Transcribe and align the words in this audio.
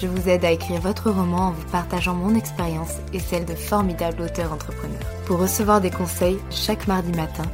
je 0.00 0.06
vous 0.06 0.28
aide 0.28 0.44
à 0.44 0.50
écrire 0.50 0.80
votre 0.80 1.10
roman 1.10 1.48
en 1.48 1.52
vous 1.52 1.66
partageant 1.70 2.14
mon 2.14 2.34
expérience 2.34 2.96
et 3.12 3.18
celle 3.18 3.44
de 3.44 3.54
formidables 3.54 4.22
auteurs 4.22 4.52
entrepreneurs. 4.52 5.00
Pour 5.26 5.38
recevoir 5.38 5.80
des 5.80 5.90
conseils 5.90 6.38
chaque 6.50 6.86
mardi 6.86 7.12
matin, 7.12 7.44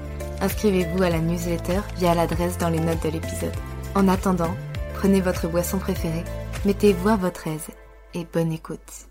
inscrivez-vous 0.40 1.02
à 1.02 1.10
la 1.10 1.20
newsletter 1.20 1.80
via 1.96 2.14
l'adresse 2.14 2.58
dans 2.58 2.68
les 2.68 2.80
notes 2.80 3.02
de 3.04 3.10
l'épisode. 3.10 3.54
En 3.94 4.08
attendant, 4.08 4.54
prenez 4.94 5.20
votre 5.20 5.48
boisson 5.48 5.78
préférée, 5.78 6.24
mettez-vous 6.64 7.08
à 7.08 7.16
votre 7.16 7.46
aise 7.46 7.68
et 8.14 8.26
bonne 8.32 8.52
écoute. 8.52 9.08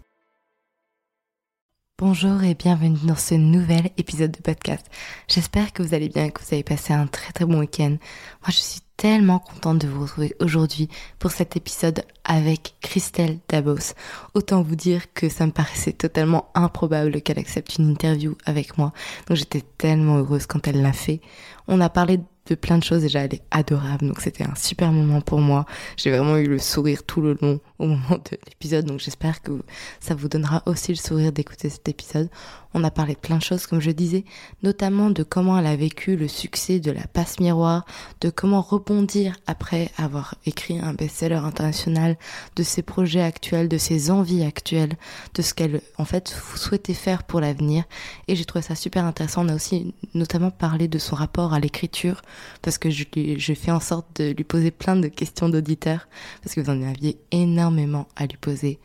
Bonjour 1.97 2.43
et 2.43 2.55
bienvenue 2.55 2.97
dans 3.03 3.16
ce 3.16 3.35
nouvel 3.35 3.91
épisode 3.97 4.31
de 4.31 4.41
podcast. 4.41 4.88
J'espère 5.27 5.71
que 5.71 5.83
vous 5.83 5.93
allez 5.93 6.09
bien, 6.09 6.31
que 6.31 6.41
vous 6.41 6.53
avez 6.53 6.63
passé 6.63 6.93
un 6.93 7.05
très 7.05 7.31
très 7.31 7.45
bon 7.45 7.59
week-end. 7.59 7.97
Moi 8.41 8.49
je 8.49 8.57
suis 8.57 8.81
tellement 9.02 9.39
contente 9.39 9.80
de 9.80 9.88
vous 9.88 10.03
retrouver 10.03 10.35
aujourd'hui 10.39 10.88
pour 11.17 11.31
cet 11.31 11.57
épisode 11.57 12.03
avec 12.23 12.75
Christelle 12.81 13.39
Dabos. 13.49 13.95
Autant 14.35 14.61
vous 14.61 14.75
dire 14.75 15.11
que 15.16 15.27
ça 15.27 15.47
me 15.47 15.52
paraissait 15.52 15.91
totalement 15.91 16.52
improbable 16.53 17.19
qu'elle 17.23 17.39
accepte 17.39 17.77
une 17.79 17.89
interview 17.89 18.38
avec 18.45 18.77
moi. 18.77 18.94
Donc 19.27 19.38
j'étais 19.38 19.63
tellement 19.79 20.17
heureuse 20.17 20.45
quand 20.45 20.67
elle 20.67 20.83
l'a 20.83 20.94
fait. 20.94 21.19
On 21.67 21.81
a 21.81 21.89
parlé 21.89 22.19
de 22.45 22.55
plein 22.55 22.77
de 22.77 22.83
choses. 22.83 23.02
Déjà, 23.02 23.22
elle 23.22 23.33
est 23.33 23.44
adorable, 23.49 24.07
donc 24.07 24.22
c'était 24.22 24.44
un 24.44 24.55
super 24.55 24.91
moment 24.91 25.22
pour 25.22 25.39
moi. 25.39 25.66
J'ai 25.97 26.11
vraiment 26.11 26.38
eu 26.38 26.45
le 26.45 26.59
sourire 26.59 27.03
tout 27.03 27.22
le 27.22 27.38
long 27.41 27.59
au 27.79 27.88
moment 27.88 28.18
de 28.18 28.38
l'épisode, 28.47 28.85
donc 28.85 29.00
j'espère 29.00 29.41
que 29.41 29.63
ça 30.00 30.13
vous 30.13 30.28
donnera 30.28 30.62
aussi 30.68 30.91
le 30.91 30.97
sourire 30.97 31.31
d'écouter 31.31 31.69
cet 31.69 31.89
épisode. 31.89 32.29
On 32.73 32.83
a 32.83 32.91
parlé 32.91 33.13
de 33.15 33.19
plein 33.19 33.37
de 33.37 33.43
choses, 33.43 33.67
comme 33.67 33.81
je 33.81 33.91
disais, 33.91 34.23
notamment 34.63 35.09
de 35.09 35.23
comment 35.23 35.57
elle 35.57 35.65
a 35.65 35.75
vécu 35.75 36.15
le 36.15 36.27
succès 36.27 36.79
de 36.79 36.91
la 36.91 37.05
passe 37.07 37.39
miroir, 37.39 37.85
de 38.21 38.29
comment 38.29 38.61
rebondir 38.61 39.35
après 39.45 39.89
avoir 39.97 40.35
écrit 40.45 40.79
un 40.79 40.93
best-seller 40.93 41.35
international, 41.35 42.17
de 42.55 42.63
ses 42.63 42.81
projets 42.81 43.21
actuels, 43.21 43.67
de 43.67 43.77
ses 43.77 44.09
envies 44.09 44.43
actuelles, 44.43 44.95
de 45.33 45.41
ce 45.41 45.53
qu'elle, 45.53 45.81
en 45.97 46.05
fait, 46.05 46.29
souhaitait 46.55 46.93
faire 46.93 47.23
pour 47.23 47.41
l'avenir. 47.41 47.83
Et 48.27 48.35
j'ai 48.35 48.45
trouvé 48.45 48.61
ça 48.61 48.75
super 48.75 49.05
intéressant. 49.05 49.45
On 49.45 49.49
a 49.49 49.55
aussi 49.55 49.93
notamment 50.13 50.51
parlé 50.51 50.88
de 50.88 50.97
son 50.97 51.15
rapport 51.15 51.53
à 51.53 51.59
l'écriture, 51.59 52.21
parce 52.61 52.77
que 52.77 52.89
je, 52.89 53.03
je 53.38 53.53
fais 53.53 53.71
en 53.71 53.79
sorte 53.79 54.21
de 54.21 54.31
lui 54.31 54.43
poser 54.43 54.71
plein 54.71 54.95
de 54.95 55.07
questions 55.07 55.49
d'auditeurs, 55.49 56.07
parce 56.41 56.55
que 56.55 56.61
vous 56.61 56.69
en 56.69 56.81
aviez 56.83 57.17
énormément 57.31 58.07
à 58.15 58.25
lui 58.25 58.38
poser. 58.38 58.79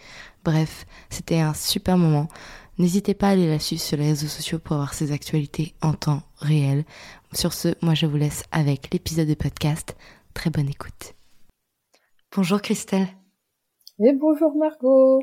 Bref, 0.44 0.86
c'était 1.10 1.40
un 1.40 1.54
super 1.54 1.98
moment. 1.98 2.28
N'hésitez 2.78 3.14
pas 3.14 3.28
à 3.28 3.30
aller 3.30 3.48
la 3.48 3.58
suivre 3.58 3.80
sur 3.80 3.96
les 3.96 4.08
réseaux 4.08 4.26
sociaux 4.26 4.58
pour 4.58 4.74
avoir 4.74 4.92
ses 4.92 5.10
actualités 5.10 5.74
en 5.80 5.94
temps 5.94 6.22
réel. 6.36 6.84
Sur 7.32 7.54
ce, 7.54 7.68
moi 7.80 7.94
je 7.94 8.04
vous 8.04 8.18
laisse 8.18 8.44
avec 8.52 8.92
l'épisode 8.92 9.28
de 9.28 9.34
podcast. 9.34 9.96
Très 10.34 10.50
bonne 10.50 10.68
écoute. 10.68 11.14
Bonjour 12.34 12.60
Christelle. 12.60 13.08
Et 13.98 14.12
bonjour 14.12 14.54
Margot. 14.54 15.22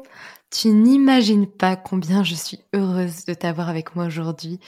Tu 0.50 0.70
n'imagines 0.70 1.46
pas 1.46 1.76
combien 1.76 2.24
je 2.24 2.34
suis 2.34 2.60
heureuse 2.74 3.26
de 3.26 3.36
t'avoir 3.36 3.70
avec 3.70 3.96
moi 3.96 4.06
aujourd'hui. 4.06 4.60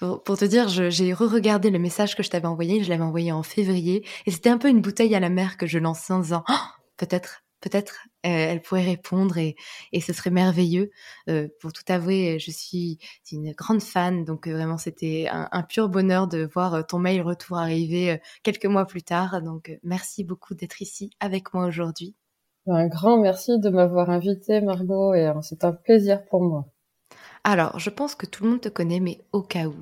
Pour, 0.00 0.36
te 0.36 0.44
dire, 0.44 0.66
j'ai 0.68 1.12
re-regardé 1.12 1.70
le 1.70 1.78
message 1.78 2.16
que 2.16 2.24
je 2.24 2.30
t'avais 2.30 2.48
envoyé, 2.48 2.82
je 2.82 2.88
l'avais 2.88 3.04
envoyé 3.04 3.30
en 3.30 3.44
février, 3.44 4.04
et 4.26 4.32
c'était 4.32 4.50
un 4.50 4.58
peu 4.58 4.68
une 4.68 4.80
bouteille 4.80 5.14
à 5.14 5.20
la 5.20 5.28
mer 5.28 5.56
que 5.56 5.66
je 5.66 5.78
lançais 5.78 6.12
en 6.12 6.18
disant 6.18 6.42
oh, 6.48 6.54
peut-être 6.96 7.44
peut-être 7.60 8.08
elle 8.22 8.62
pourrait 8.62 8.84
répondre 8.84 9.38
et, 9.38 9.56
et 9.92 10.00
ce 10.00 10.12
serait 10.12 10.30
merveilleux. 10.30 10.90
Euh, 11.28 11.48
pour 11.60 11.72
tout 11.72 11.82
avouer, 11.88 12.38
je 12.38 12.50
suis 12.50 12.98
une 13.30 13.52
grande 13.52 13.82
fan, 13.82 14.24
donc 14.24 14.46
euh, 14.46 14.52
vraiment 14.52 14.78
c'était 14.78 15.28
un, 15.30 15.48
un, 15.50 15.62
pur 15.62 15.88
bonheur 15.88 16.28
de 16.28 16.48
voir 16.52 16.86
ton 16.86 16.98
mail 16.98 17.22
retour 17.22 17.58
arriver 17.58 18.20
quelques 18.42 18.66
mois 18.66 18.86
plus 18.86 19.02
tard. 19.02 19.42
Donc 19.42 19.78
merci 19.82 20.24
beaucoup 20.24 20.54
d'être 20.54 20.82
ici 20.82 21.10
avec 21.20 21.54
moi 21.54 21.66
aujourd'hui. 21.66 22.14
Un 22.66 22.86
grand 22.86 23.18
merci 23.18 23.58
de 23.58 23.70
m'avoir 23.70 24.10
invité 24.10 24.60
Margot 24.60 25.14
et 25.14 25.32
c'est 25.42 25.64
un 25.64 25.72
plaisir 25.72 26.24
pour 26.26 26.42
moi. 26.42 26.66
Alors, 27.44 27.76
je 27.80 27.90
pense 27.90 28.14
que 28.14 28.24
tout 28.24 28.44
le 28.44 28.50
monde 28.50 28.60
te 28.60 28.68
connaît, 28.68 29.00
mais 29.00 29.20
au 29.32 29.42
cas 29.42 29.66
où, 29.66 29.74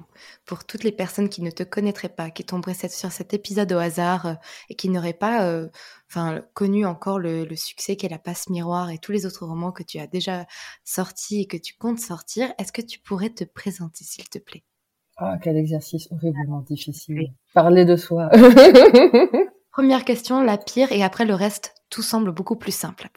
pour 0.47 0.65
toutes 0.65 0.83
les 0.83 0.93
personnes 0.93 1.29
qui 1.29 1.43
ne 1.43 1.51
te 1.51 1.63
connaîtraient 1.63 2.09
pas, 2.09 2.31
qui 2.31 2.43
tomberaient 2.43 2.73
sur 2.73 3.13
cet 3.13 3.35
épisode 3.35 3.71
au 3.73 3.79
hasard 3.79 4.27
euh, 4.27 4.35
et 4.71 4.75
qui 4.75 4.89
n'auraient 4.89 5.13
pas 5.13 5.45
euh, 5.45 5.69
enfin, 6.09 6.43
connu 6.55 6.87
encore 6.87 7.19
le, 7.19 7.47
succès 7.57 7.97
qu'est 7.97 8.09
La 8.09 8.19
Passe 8.19 8.49
Miroir 8.49 8.91
et 8.91 8.97
tous 8.97 9.13
les 9.13 9.27
autres 9.27 9.45
romans 9.45 9.73
que 9.73 9.83
tu 9.83 9.99
as 9.99 10.07
déjà 10.07 10.47
sortis 10.85 11.43
et 11.43 11.47
que 11.47 11.59
tu 11.59 11.75
comptes 11.77 12.01
sortir, 12.01 12.51
est-ce 12.59 12.73
que 12.73 12.81
tu 12.81 12.99
pourrais 12.99 13.31
te 13.31 13.45
présenter, 13.45 14.05
s'il 14.05 14.29
te 14.31 14.39
plaît? 14.39 14.65
Ah, 15.19 15.37
quel 15.43 15.59
exercice 15.59 16.09
horriblement 16.11 16.63
difficile. 16.63 17.35
Parler 17.53 17.85
de 17.85 17.97
soi. 17.97 18.31
Première 19.71 20.07
question, 20.07 20.43
la 20.43 20.57
pire, 20.57 20.93
et 20.93 21.03
après 21.03 21.27
le 21.27 21.35
reste, 21.35 21.75
tout 21.91 22.03
semble 22.03 22.33
beaucoup 22.33 22.57
plus 22.57 22.75
simple. 22.75 23.09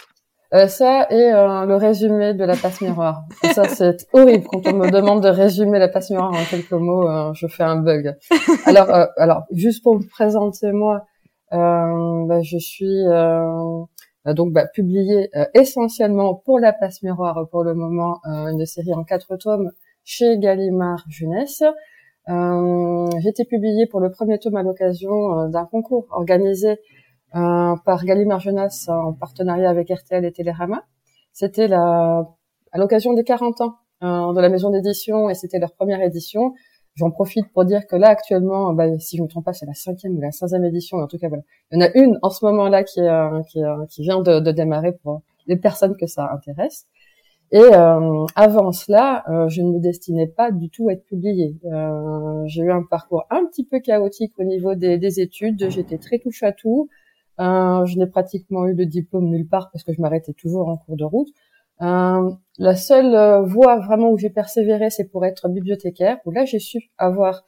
Euh, 0.53 0.67
ça 0.67 1.07
et 1.09 1.33
euh, 1.33 1.65
le 1.65 1.75
résumé 1.77 2.35
de 2.35 2.43
la 2.43 2.55
passe 2.55 2.81
miroir. 2.81 3.23
ça, 3.55 3.67
c'est 3.69 4.07
horrible 4.13 4.45
quand 4.51 4.67
on 4.67 4.73
me 4.73 4.91
demande 4.91 5.23
de 5.23 5.29
résumer 5.29 5.79
la 5.79 5.87
passe 5.87 6.11
miroir 6.11 6.31
en 6.31 6.45
quelques 6.47 6.71
mots. 6.73 7.09
Euh, 7.09 7.33
je 7.33 7.47
fais 7.47 7.63
un 7.63 7.77
bug. 7.77 8.15
Alors, 8.65 8.87
alors, 9.17 9.43
juste 9.51 9.81
pour 9.81 9.95
me 9.95 10.07
présenter 10.07 10.71
moi, 10.71 11.05
bah, 11.51 12.41
je 12.43 12.57
suis 12.57 13.03
donc 14.25 14.53
bah, 14.53 14.67
publiée 14.67 15.29
essentiellement 15.55 16.35
pour 16.35 16.59
la 16.59 16.71
passe 16.71 17.01
miroir 17.01 17.47
pour 17.49 17.63
le 17.63 17.73
moment, 17.73 18.19
une 18.25 18.65
série 18.65 18.93
en 18.93 19.03
quatre 19.03 19.35
tomes 19.37 19.71
chez 20.03 20.37
Gallimard 20.37 21.03
Jeunesse. 21.09 21.63
J'ai 22.27 23.29
été 23.29 23.45
publiée 23.45 23.87
pour 23.87 24.01
le 24.01 24.11
premier 24.11 24.37
tome 24.37 24.55
à 24.55 24.63
l'occasion 24.63 25.49
d'un 25.49 25.65
concours 25.65 26.05
organisé 26.11 26.69
euh, 26.71 26.75
par 27.33 28.05
Gallimard 28.05 28.39
Jeunesse 28.39 28.87
en 28.89 29.13
partenariat 29.13 29.69
avec 29.69 29.89
RTL 29.89 30.23
et 30.23 30.31
Télérama. 30.31 30.83
C'était 31.33 31.67
la, 31.67 32.27
à 32.71 32.77
l'occasion 32.77 33.13
des 33.13 33.23
40 33.23 33.61
ans 33.61 33.75
euh, 34.03 34.33
de 34.33 34.39
la 34.41 34.49
maison 34.49 34.69
d'édition 34.69 35.29
et 35.29 35.33
c'était 35.33 35.59
leur 35.59 35.73
première 35.73 36.01
édition. 36.01 36.53
J'en 36.95 37.09
profite 37.09 37.51
pour 37.53 37.65
dire 37.65 37.87
que 37.87 37.95
là 37.95 38.09
actuellement, 38.09 38.73
bah, 38.73 38.99
si 38.99 39.17
je 39.17 39.21
ne 39.21 39.27
me 39.27 39.29
trompe 39.29 39.45
pas, 39.45 39.53
c'est 39.53 39.65
la 39.65 39.73
cinquième 39.73 40.17
ou 40.17 40.21
la 40.21 40.31
sixième 40.31 40.63
édition. 40.65 40.97
En 40.97 41.07
tout 41.07 41.17
cas, 41.17 41.27
voilà, 41.27 41.43
il 41.71 41.79
y 41.79 41.83
en 41.83 41.85
a 41.87 41.91
une 41.95 42.19
en 42.21 42.29
ce 42.29 42.45
moment-là 42.45 42.83
qui, 42.83 43.01
euh, 43.01 43.41
qui, 43.49 43.63
euh, 43.63 43.85
qui, 43.89 44.03
vient 44.03 44.21
de, 44.21 44.39
de, 44.39 44.51
démarrer 44.51 44.91
pour 44.91 45.21
les 45.47 45.55
personnes 45.55 45.95
que 45.97 46.05
ça 46.05 46.29
intéresse. 46.31 46.85
Et 47.51 47.61
euh, 47.61 48.25
avant 48.35 48.71
cela, 48.71 49.23
euh, 49.29 49.47
je 49.47 49.61
ne 49.61 49.73
me 49.73 49.79
destinais 49.79 50.27
pas 50.27 50.51
du 50.51 50.69
tout 50.69 50.89
à 50.89 50.93
être 50.93 51.05
publiée. 51.05 51.55
Euh, 51.65 52.43
j'ai 52.45 52.63
eu 52.63 52.71
un 52.71 52.83
parcours 52.83 53.25
un 53.29 53.45
petit 53.45 53.63
peu 53.63 53.79
chaotique 53.79 54.33
au 54.39 54.43
niveau 54.43 54.73
des, 54.73 54.97
des 54.97 55.19
études. 55.19 55.69
J'étais 55.69 55.99
très 55.99 56.17
touche 56.19 56.41
à 56.41 56.51
tout. 56.51 56.89
Euh, 57.39 57.85
je 57.85 57.97
n'ai 57.97 58.07
pratiquement 58.07 58.67
eu 58.67 58.75
de 58.75 58.83
diplôme 58.83 59.29
nulle 59.29 59.47
part 59.47 59.71
parce 59.71 59.83
que 59.83 59.93
je 59.93 60.01
m'arrêtais 60.01 60.33
toujours 60.33 60.67
en 60.69 60.77
cours 60.77 60.97
de 60.97 61.03
route. 61.03 61.29
Euh, 61.81 62.31
la 62.59 62.75
seule 62.75 63.15
euh, 63.15 63.41
voie 63.41 63.79
vraiment 63.79 64.11
où 64.11 64.17
j'ai 64.17 64.29
persévéré, 64.29 64.89
c'est 64.89 65.05
pour 65.05 65.25
être 65.25 65.49
bibliothécaire, 65.49 66.17
où 66.25 66.31
là 66.31 66.45
j'ai 66.45 66.59
su 66.59 66.91
avoir 66.97 67.43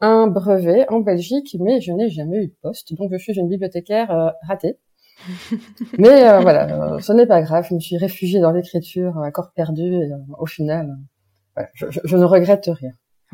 un 0.00 0.28
brevet 0.28 0.86
en 0.90 1.00
Belgique, 1.00 1.56
mais 1.60 1.80
je 1.80 1.92
n'ai 1.92 2.08
jamais 2.08 2.44
eu 2.44 2.46
de 2.48 2.54
poste, 2.62 2.94
donc 2.94 3.10
je 3.12 3.18
suis 3.18 3.38
une 3.38 3.48
bibliothécaire 3.48 4.34
ratée. 4.42 4.78
mais 5.98 6.40
voilà, 6.40 6.98
ce 7.00 7.12
n'est 7.12 7.26
pas 7.26 7.40
grave. 7.42 7.66
Je 7.68 7.74
me 7.74 7.80
suis 7.80 7.96
réfugiée 7.96 8.40
dans 8.40 8.50
l'écriture 8.52 9.18
à 9.18 9.30
corps 9.30 9.52
perdu 9.54 9.94
et 9.94 10.10
au 10.38 10.46
final, 10.46 10.96
je, 11.74 11.86
je, 12.04 12.16
ne 12.16 12.24
regrette 12.24 12.66
rien. 12.66 12.90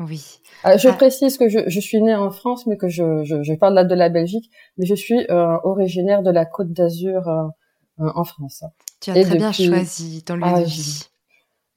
Oui. 0.07 0.39
Euh, 0.65 0.77
je 0.77 0.89
ah. 0.89 0.93
précise 0.93 1.37
que 1.37 1.49
je, 1.49 1.59
je, 1.67 1.79
suis 1.79 2.01
née 2.01 2.15
en 2.15 2.31
France, 2.31 2.65
mais 2.67 2.77
que 2.77 2.87
je, 2.87 3.23
je, 3.23 3.43
je, 3.43 3.53
parle 3.53 3.73
là 3.73 3.83
de 3.83 3.95
la 3.95 4.09
Belgique, 4.09 4.49
mais 4.77 4.85
je 4.85 4.95
suis 4.95 5.19
euh, 5.29 5.57
originaire 5.63 6.23
de 6.23 6.31
la 6.31 6.45
Côte 6.45 6.71
d'Azur 6.71 7.27
euh, 7.27 7.47
euh 7.99 8.11
en 8.15 8.23
France. 8.23 8.63
Tu 8.99 9.11
as 9.11 9.13
très 9.13 9.37
bien 9.37 9.51
choisi 9.51 10.23
ton 10.23 10.35
lieu 10.35 10.43
ah, 10.45 10.59
de 10.61 10.65
vie. 10.65 11.07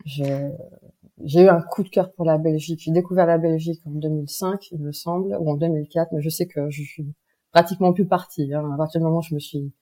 J'ai 0.06 1.43
eu 1.43 1.49
un 1.49 1.62
coup 1.62 1.82
de 1.82 1.88
cœur 1.88 2.12
pour 2.12 2.25
la 2.25 2.38
Belgique. 2.38 2.81
J'ai 2.85 2.91
découvert 2.91 3.26
la 3.26 3.38
Belgique 3.38 3.81
en 3.87 3.93
2005, 3.93 4.73
il 4.73 4.81
me 4.81 4.93
semble, 4.93 5.37
ou 5.41 5.50
en 5.50 5.56
2004, 5.56 6.12
mais 6.12 6.21
je 6.21 6.29
sais 6.29 6.47
que 6.47 6.71
je 6.71 6.82
suis 6.82 7.06
pratiquement 7.53 7.93
plus 7.93 8.06
partie. 8.06 8.53
Hein. 8.53 8.71
À 8.75 8.76
partir 8.76 9.00
du 9.00 9.05
moment 9.05 9.19
où 9.19 9.23
je 9.23 9.35
me 9.35 9.41
suis, 9.41 9.73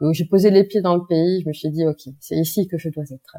où 0.00 0.12
j'ai 0.12 0.24
posé 0.24 0.50
les 0.50 0.64
pieds 0.64 0.80
dans 0.80 0.96
le 0.96 1.04
pays, 1.04 1.42
je 1.42 1.48
me 1.48 1.52
suis 1.52 1.70
dit, 1.70 1.86
ok, 1.86 2.00
c'est 2.20 2.36
ici 2.36 2.66
que 2.66 2.78
je 2.78 2.88
dois 2.88 3.04
être. 3.10 3.36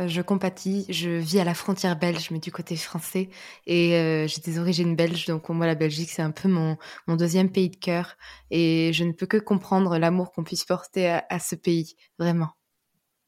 Euh, 0.00 0.06
je 0.06 0.22
compatis, 0.22 0.86
je 0.88 1.10
vis 1.10 1.40
à 1.40 1.44
la 1.44 1.54
frontière 1.54 1.98
belge, 1.98 2.30
mais 2.30 2.38
du 2.38 2.52
côté 2.52 2.76
français, 2.76 3.30
et 3.66 3.94
euh, 3.96 4.26
j'ai 4.28 4.40
des 4.40 4.58
origines 4.58 4.94
belges, 4.94 5.26
donc 5.26 5.48
moi 5.48 5.66
la 5.66 5.74
Belgique 5.74 6.10
c'est 6.10 6.22
un 6.22 6.30
peu 6.30 6.48
mon, 6.48 6.76
mon 7.06 7.16
deuxième 7.16 7.50
pays 7.50 7.70
de 7.70 7.76
cœur, 7.76 8.16
et 8.50 8.92
je 8.92 9.04
ne 9.04 9.12
peux 9.12 9.26
que 9.26 9.38
comprendre 9.38 9.98
l'amour 9.98 10.32
qu'on 10.32 10.44
puisse 10.44 10.64
porter 10.64 11.18
à, 11.28 11.38
ce 11.40 11.56
pays, 11.56 11.96
vraiment. 12.18 12.50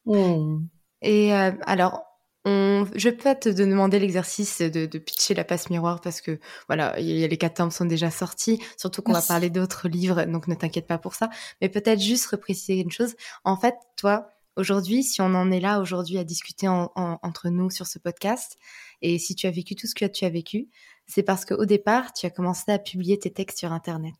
Hmm. 0.06 0.66
Et 1.02 1.34
euh, 1.34 1.52
alors, 1.62 2.04
on, 2.44 2.86
je 2.94 3.08
vais 3.08 3.16
peut-être 3.16 3.40
te 3.40 3.48
demander 3.62 3.98
l'exercice 3.98 4.60
de, 4.60 4.86
de, 4.86 4.98
pitcher 4.98 5.34
la 5.34 5.44
passe 5.44 5.68
miroir 5.68 6.00
parce 6.00 6.20
que 6.20 6.38
voilà, 6.68 6.98
y 6.98 7.22
a, 7.22 7.26
les 7.26 7.36
quatre 7.36 7.56
tomes 7.56 7.70
sont 7.70 7.84
déjà 7.84 8.10
sortis, 8.10 8.62
surtout 8.78 9.02
qu'on 9.02 9.12
va 9.12 9.20
parler 9.20 9.50
d'autres 9.50 9.88
livres, 9.88 10.24
donc 10.24 10.48
ne 10.48 10.54
t'inquiète 10.54 10.86
pas 10.86 10.98
pour 10.98 11.14
ça. 11.14 11.28
Mais 11.60 11.68
peut-être 11.68 12.00
juste 12.00 12.26
repréciser 12.26 12.80
une 12.80 12.90
chose. 12.90 13.14
En 13.44 13.56
fait, 13.58 13.74
toi, 13.96 14.30
Aujourd'hui, 14.56 15.02
si 15.02 15.20
on 15.22 15.34
en 15.34 15.50
est 15.50 15.60
là 15.60 15.80
aujourd'hui 15.80 16.18
à 16.18 16.24
discuter 16.24 16.68
entre 16.68 17.48
nous 17.48 17.70
sur 17.70 17.86
ce 17.86 17.98
podcast, 17.98 18.56
et 19.02 19.18
si 19.18 19.34
tu 19.34 19.46
as 19.46 19.50
vécu 19.50 19.74
tout 19.74 19.86
ce 19.86 19.94
que 19.94 20.04
tu 20.04 20.24
as 20.24 20.30
vécu, 20.30 20.68
c'est 21.06 21.22
parce 21.22 21.44
qu'au 21.44 21.64
départ, 21.64 22.12
tu 22.12 22.26
as 22.26 22.30
commencé 22.30 22.70
à 22.70 22.78
publier 22.78 23.18
tes 23.18 23.32
textes 23.32 23.58
sur 23.58 23.72
Internet. 23.72 24.14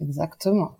Exactement. 0.00 0.76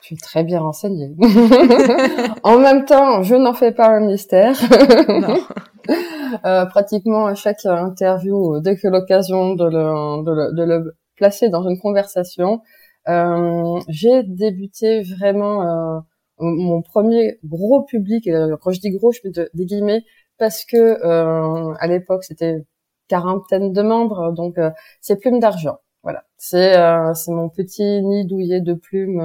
Je 0.00 0.06
suis 0.06 0.16
très 0.16 0.44
bien 0.44 0.60
renseignée. 0.60 1.14
en 2.42 2.58
même 2.58 2.84
temps, 2.84 3.22
je 3.22 3.34
n'en 3.34 3.54
fais 3.54 3.72
pas 3.72 3.88
un 3.88 4.00
mystère. 4.00 4.56
euh, 6.44 6.66
pratiquement 6.66 7.26
à 7.26 7.34
chaque 7.34 7.64
interview, 7.64 8.60
dès 8.60 8.76
que 8.76 8.88
l'occasion 8.88 9.54
de 9.54 9.64
le, 9.64 10.24
de, 10.24 10.30
le, 10.32 10.52
de 10.54 10.62
le, 10.62 10.96
placer 11.16 11.48
dans 11.48 11.66
une 11.66 11.78
conversation, 11.78 12.60
euh, 13.08 13.80
j'ai 13.88 14.22
débuté 14.22 15.02
vraiment 15.02 15.62
euh, 15.62 16.00
mon 16.38 16.82
premier 16.82 17.38
gros 17.44 17.82
public, 17.82 18.28
euh, 18.28 18.56
quand 18.60 18.70
je 18.70 18.80
dis 18.80 18.90
gros, 18.90 19.12
je 19.12 19.20
mets 19.24 19.48
des 19.54 19.64
guillemets, 19.64 20.04
parce 20.38 20.64
que 20.64 20.76
euh, 20.76 21.74
à 21.78 21.86
l'époque 21.86 22.24
c'était 22.24 22.64
quarantaine 23.08 23.72
de 23.72 23.82
membres, 23.82 24.32
donc 24.32 24.58
euh, 24.58 24.70
c'est 25.00 25.16
Plume 25.16 25.40
d'argent. 25.40 25.78
Voilà, 26.02 26.24
c'est 26.36 26.76
euh, 26.78 27.14
c'est 27.14 27.32
mon 27.32 27.48
petit 27.48 28.02
nid 28.02 28.26
douillet 28.26 28.60
de 28.60 28.74
plumes. 28.74 29.20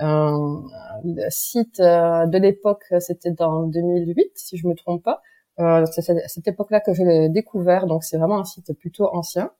le 0.00 1.30
site 1.30 1.78
de 1.80 2.38
l'époque, 2.38 2.84
c'était 3.00 3.32
dans 3.32 3.64
2008, 3.64 4.32
si 4.34 4.56
je 4.56 4.66
me 4.66 4.74
trompe 4.74 5.04
pas. 5.04 5.22
c'est 5.86 6.10
à 6.10 6.28
cette 6.28 6.48
époque-là 6.48 6.80
que 6.80 6.94
je 6.94 7.02
l'ai 7.02 7.28
découvert, 7.28 7.86
donc 7.86 8.04
c'est 8.04 8.18
vraiment 8.18 8.40
un 8.40 8.44
site 8.44 8.72
plutôt 8.78 9.08
ancien, 9.14 9.50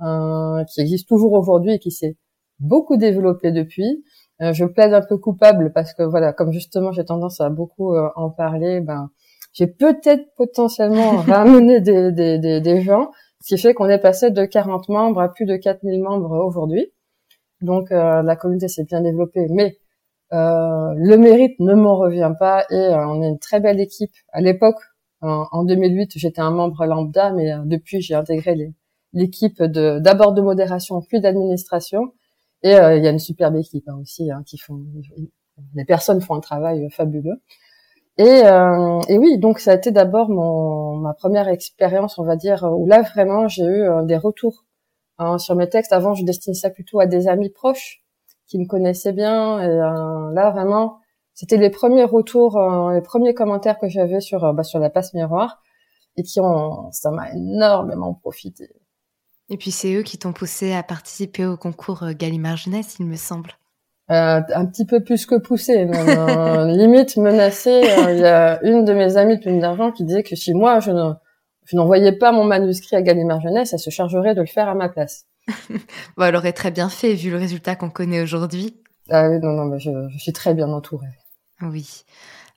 qui 0.00 0.80
existe 0.80 1.08
toujours 1.08 1.32
aujourd'hui 1.34 1.74
et 1.74 1.78
qui 1.78 1.90
s'est 1.90 2.16
beaucoup 2.60 2.96
développé 2.96 3.52
depuis. 3.52 4.04
Euh, 4.42 4.52
je 4.52 4.64
plaide 4.64 4.92
un 4.92 5.02
peu 5.02 5.18
coupable 5.18 5.72
parce 5.72 5.94
que 5.94 6.02
voilà, 6.02 6.32
comme 6.32 6.52
justement 6.52 6.90
j'ai 6.92 7.04
tendance 7.04 7.40
à 7.40 7.48
beaucoup 7.48 7.94
euh, 7.94 8.08
en 8.16 8.30
parler, 8.30 8.80
ben 8.80 9.10
j'ai 9.52 9.66
peut-être 9.66 10.34
potentiellement 10.36 11.10
ramené 11.28 11.80
des, 11.80 12.10
des, 12.12 12.38
des, 12.38 12.60
des, 12.60 12.80
gens, 12.80 13.10
ce 13.40 13.54
qui 13.54 13.60
fait 13.60 13.74
qu'on 13.74 13.88
est 13.88 13.98
passé 13.98 14.30
de 14.30 14.44
40 14.44 14.88
membres 14.88 15.20
à 15.20 15.28
plus 15.32 15.44
de 15.46 15.56
4000 15.56 16.02
membres 16.02 16.44
aujourd'hui. 16.44 16.92
Donc 17.60 17.92
euh, 17.92 18.22
la 18.22 18.36
communauté 18.36 18.68
s'est 18.68 18.84
bien 18.84 19.02
développée, 19.02 19.46
mais 19.50 19.78
euh, 20.32 20.92
le 20.96 21.16
mérite 21.16 21.60
ne 21.60 21.74
m'en 21.74 21.96
revient 21.96 22.32
pas 22.38 22.64
et 22.70 22.88
on 22.94 23.22
est 23.22 23.28
une 23.28 23.38
très 23.38 23.60
belle 23.60 23.80
équipe. 23.80 24.12
À 24.32 24.40
l'époque, 24.40 24.80
en, 25.20 25.62
2008, 25.64 26.12
j'étais 26.16 26.40
un 26.40 26.50
membre 26.50 26.84
lambda, 26.84 27.30
mais 27.30 27.52
depuis 27.64 28.00
j'ai 28.00 28.16
intégré 28.16 28.72
l'équipe 29.12 29.62
de 29.62 30.00
d'abord 30.00 30.32
de 30.32 30.42
modération 30.42 31.00
puis 31.02 31.20
d'administration 31.20 32.12
et 32.62 32.74
euh, 32.74 32.96
il 32.96 33.04
y 33.04 33.06
a 33.06 33.10
une 33.10 33.18
superbe 33.18 33.56
équipe 33.56 33.88
hein, 33.88 33.98
aussi 34.00 34.30
hein, 34.30 34.42
qui 34.46 34.58
font. 34.58 34.80
Les 35.74 35.84
personnes 35.84 36.20
font 36.20 36.34
un 36.34 36.40
travail 36.40 36.88
fabuleux. 36.90 37.42
Et, 38.18 38.24
euh, 38.44 39.00
et 39.08 39.18
oui, 39.18 39.38
donc 39.38 39.58
ça 39.58 39.72
a 39.72 39.74
été 39.74 39.90
d'abord 39.90 40.28
mon 40.28 40.96
ma 40.96 41.14
première 41.14 41.48
expérience, 41.48 42.18
on 42.18 42.24
va 42.24 42.36
dire, 42.36 42.64
où 42.64 42.86
là 42.86 43.02
vraiment 43.02 43.48
j'ai 43.48 43.64
eu 43.64 43.82
euh, 43.82 44.02
des 44.04 44.16
retours 44.16 44.64
hein, 45.18 45.38
sur 45.38 45.56
mes 45.56 45.68
textes. 45.68 45.92
Avant, 45.92 46.14
je 46.14 46.24
destinais 46.24 46.54
ça 46.54 46.70
plutôt 46.70 47.00
à 47.00 47.06
des 47.06 47.28
amis 47.28 47.50
proches 47.50 48.02
qui 48.46 48.58
me 48.58 48.66
connaissaient 48.66 49.12
bien. 49.12 49.60
Et 49.60 49.76
là 50.34 50.50
vraiment, 50.50 50.98
c'était 51.34 51.56
les 51.56 51.70
premiers 51.70 52.04
retours, 52.04 52.60
les 52.92 53.00
premiers 53.02 53.34
commentaires 53.34 53.78
que 53.78 53.88
j'avais 53.88 54.20
sur 54.20 54.52
bah, 54.54 54.62
sur 54.62 54.78
la 54.78 54.90
passe 54.90 55.14
miroir 55.14 55.62
et 56.16 56.22
qui 56.22 56.40
ont, 56.40 56.90
ça 56.92 57.10
m'a 57.10 57.32
énormément 57.32 58.14
profité. 58.14 58.68
Et 59.52 59.58
puis 59.58 59.70
c'est 59.70 59.92
eux 59.92 60.02
qui 60.02 60.16
t'ont 60.16 60.32
poussé 60.32 60.72
à 60.72 60.82
participer 60.82 61.44
au 61.44 61.58
concours 61.58 62.04
euh, 62.04 62.12
Gallimard 62.14 62.56
Jeunesse, 62.56 62.96
il 62.98 63.04
me 63.04 63.16
semble. 63.16 63.50
Euh, 64.10 64.40
un 64.54 64.64
petit 64.64 64.86
peu 64.86 65.04
plus 65.04 65.26
que 65.26 65.34
poussé, 65.34 65.86
euh, 65.86 66.64
limite 66.72 67.18
menacé. 67.18 67.82
Il 67.84 68.18
y 68.18 68.24
a 68.24 68.62
une 68.62 68.86
de 68.86 68.94
mes 68.94 69.18
amies 69.18 69.36
de 69.36 69.42
Plume 69.42 69.60
d'Argent 69.60 69.92
qui 69.92 70.04
disait 70.04 70.22
que 70.22 70.34
si 70.36 70.54
moi 70.54 70.80
je 70.80 70.90
ne 70.90 71.12
je 71.66 71.76
n'envoyais 71.76 72.12
pas 72.12 72.32
mon 72.32 72.44
manuscrit 72.44 72.96
à 72.96 73.02
Gallimard 73.02 73.42
Jeunesse, 73.42 73.74
elle 73.74 73.78
se 73.78 73.90
chargerait 73.90 74.34
de 74.34 74.40
le 74.40 74.46
faire 74.46 74.70
à 74.70 74.74
ma 74.74 74.88
place. 74.88 75.26
bon, 76.16 76.24
elle 76.24 76.36
aurait 76.36 76.54
très 76.54 76.70
bien 76.70 76.88
fait 76.88 77.12
vu 77.12 77.30
le 77.30 77.36
résultat 77.36 77.76
qu'on 77.76 77.90
connaît 77.90 78.22
aujourd'hui. 78.22 78.80
Ah 79.10 79.28
oui, 79.28 79.38
non, 79.38 79.52
non, 79.52 79.66
mais 79.66 79.78
je, 79.78 79.90
je 80.08 80.18
suis 80.18 80.32
très 80.32 80.54
bien 80.54 80.68
entourée. 80.68 81.08
Oui. 81.60 82.04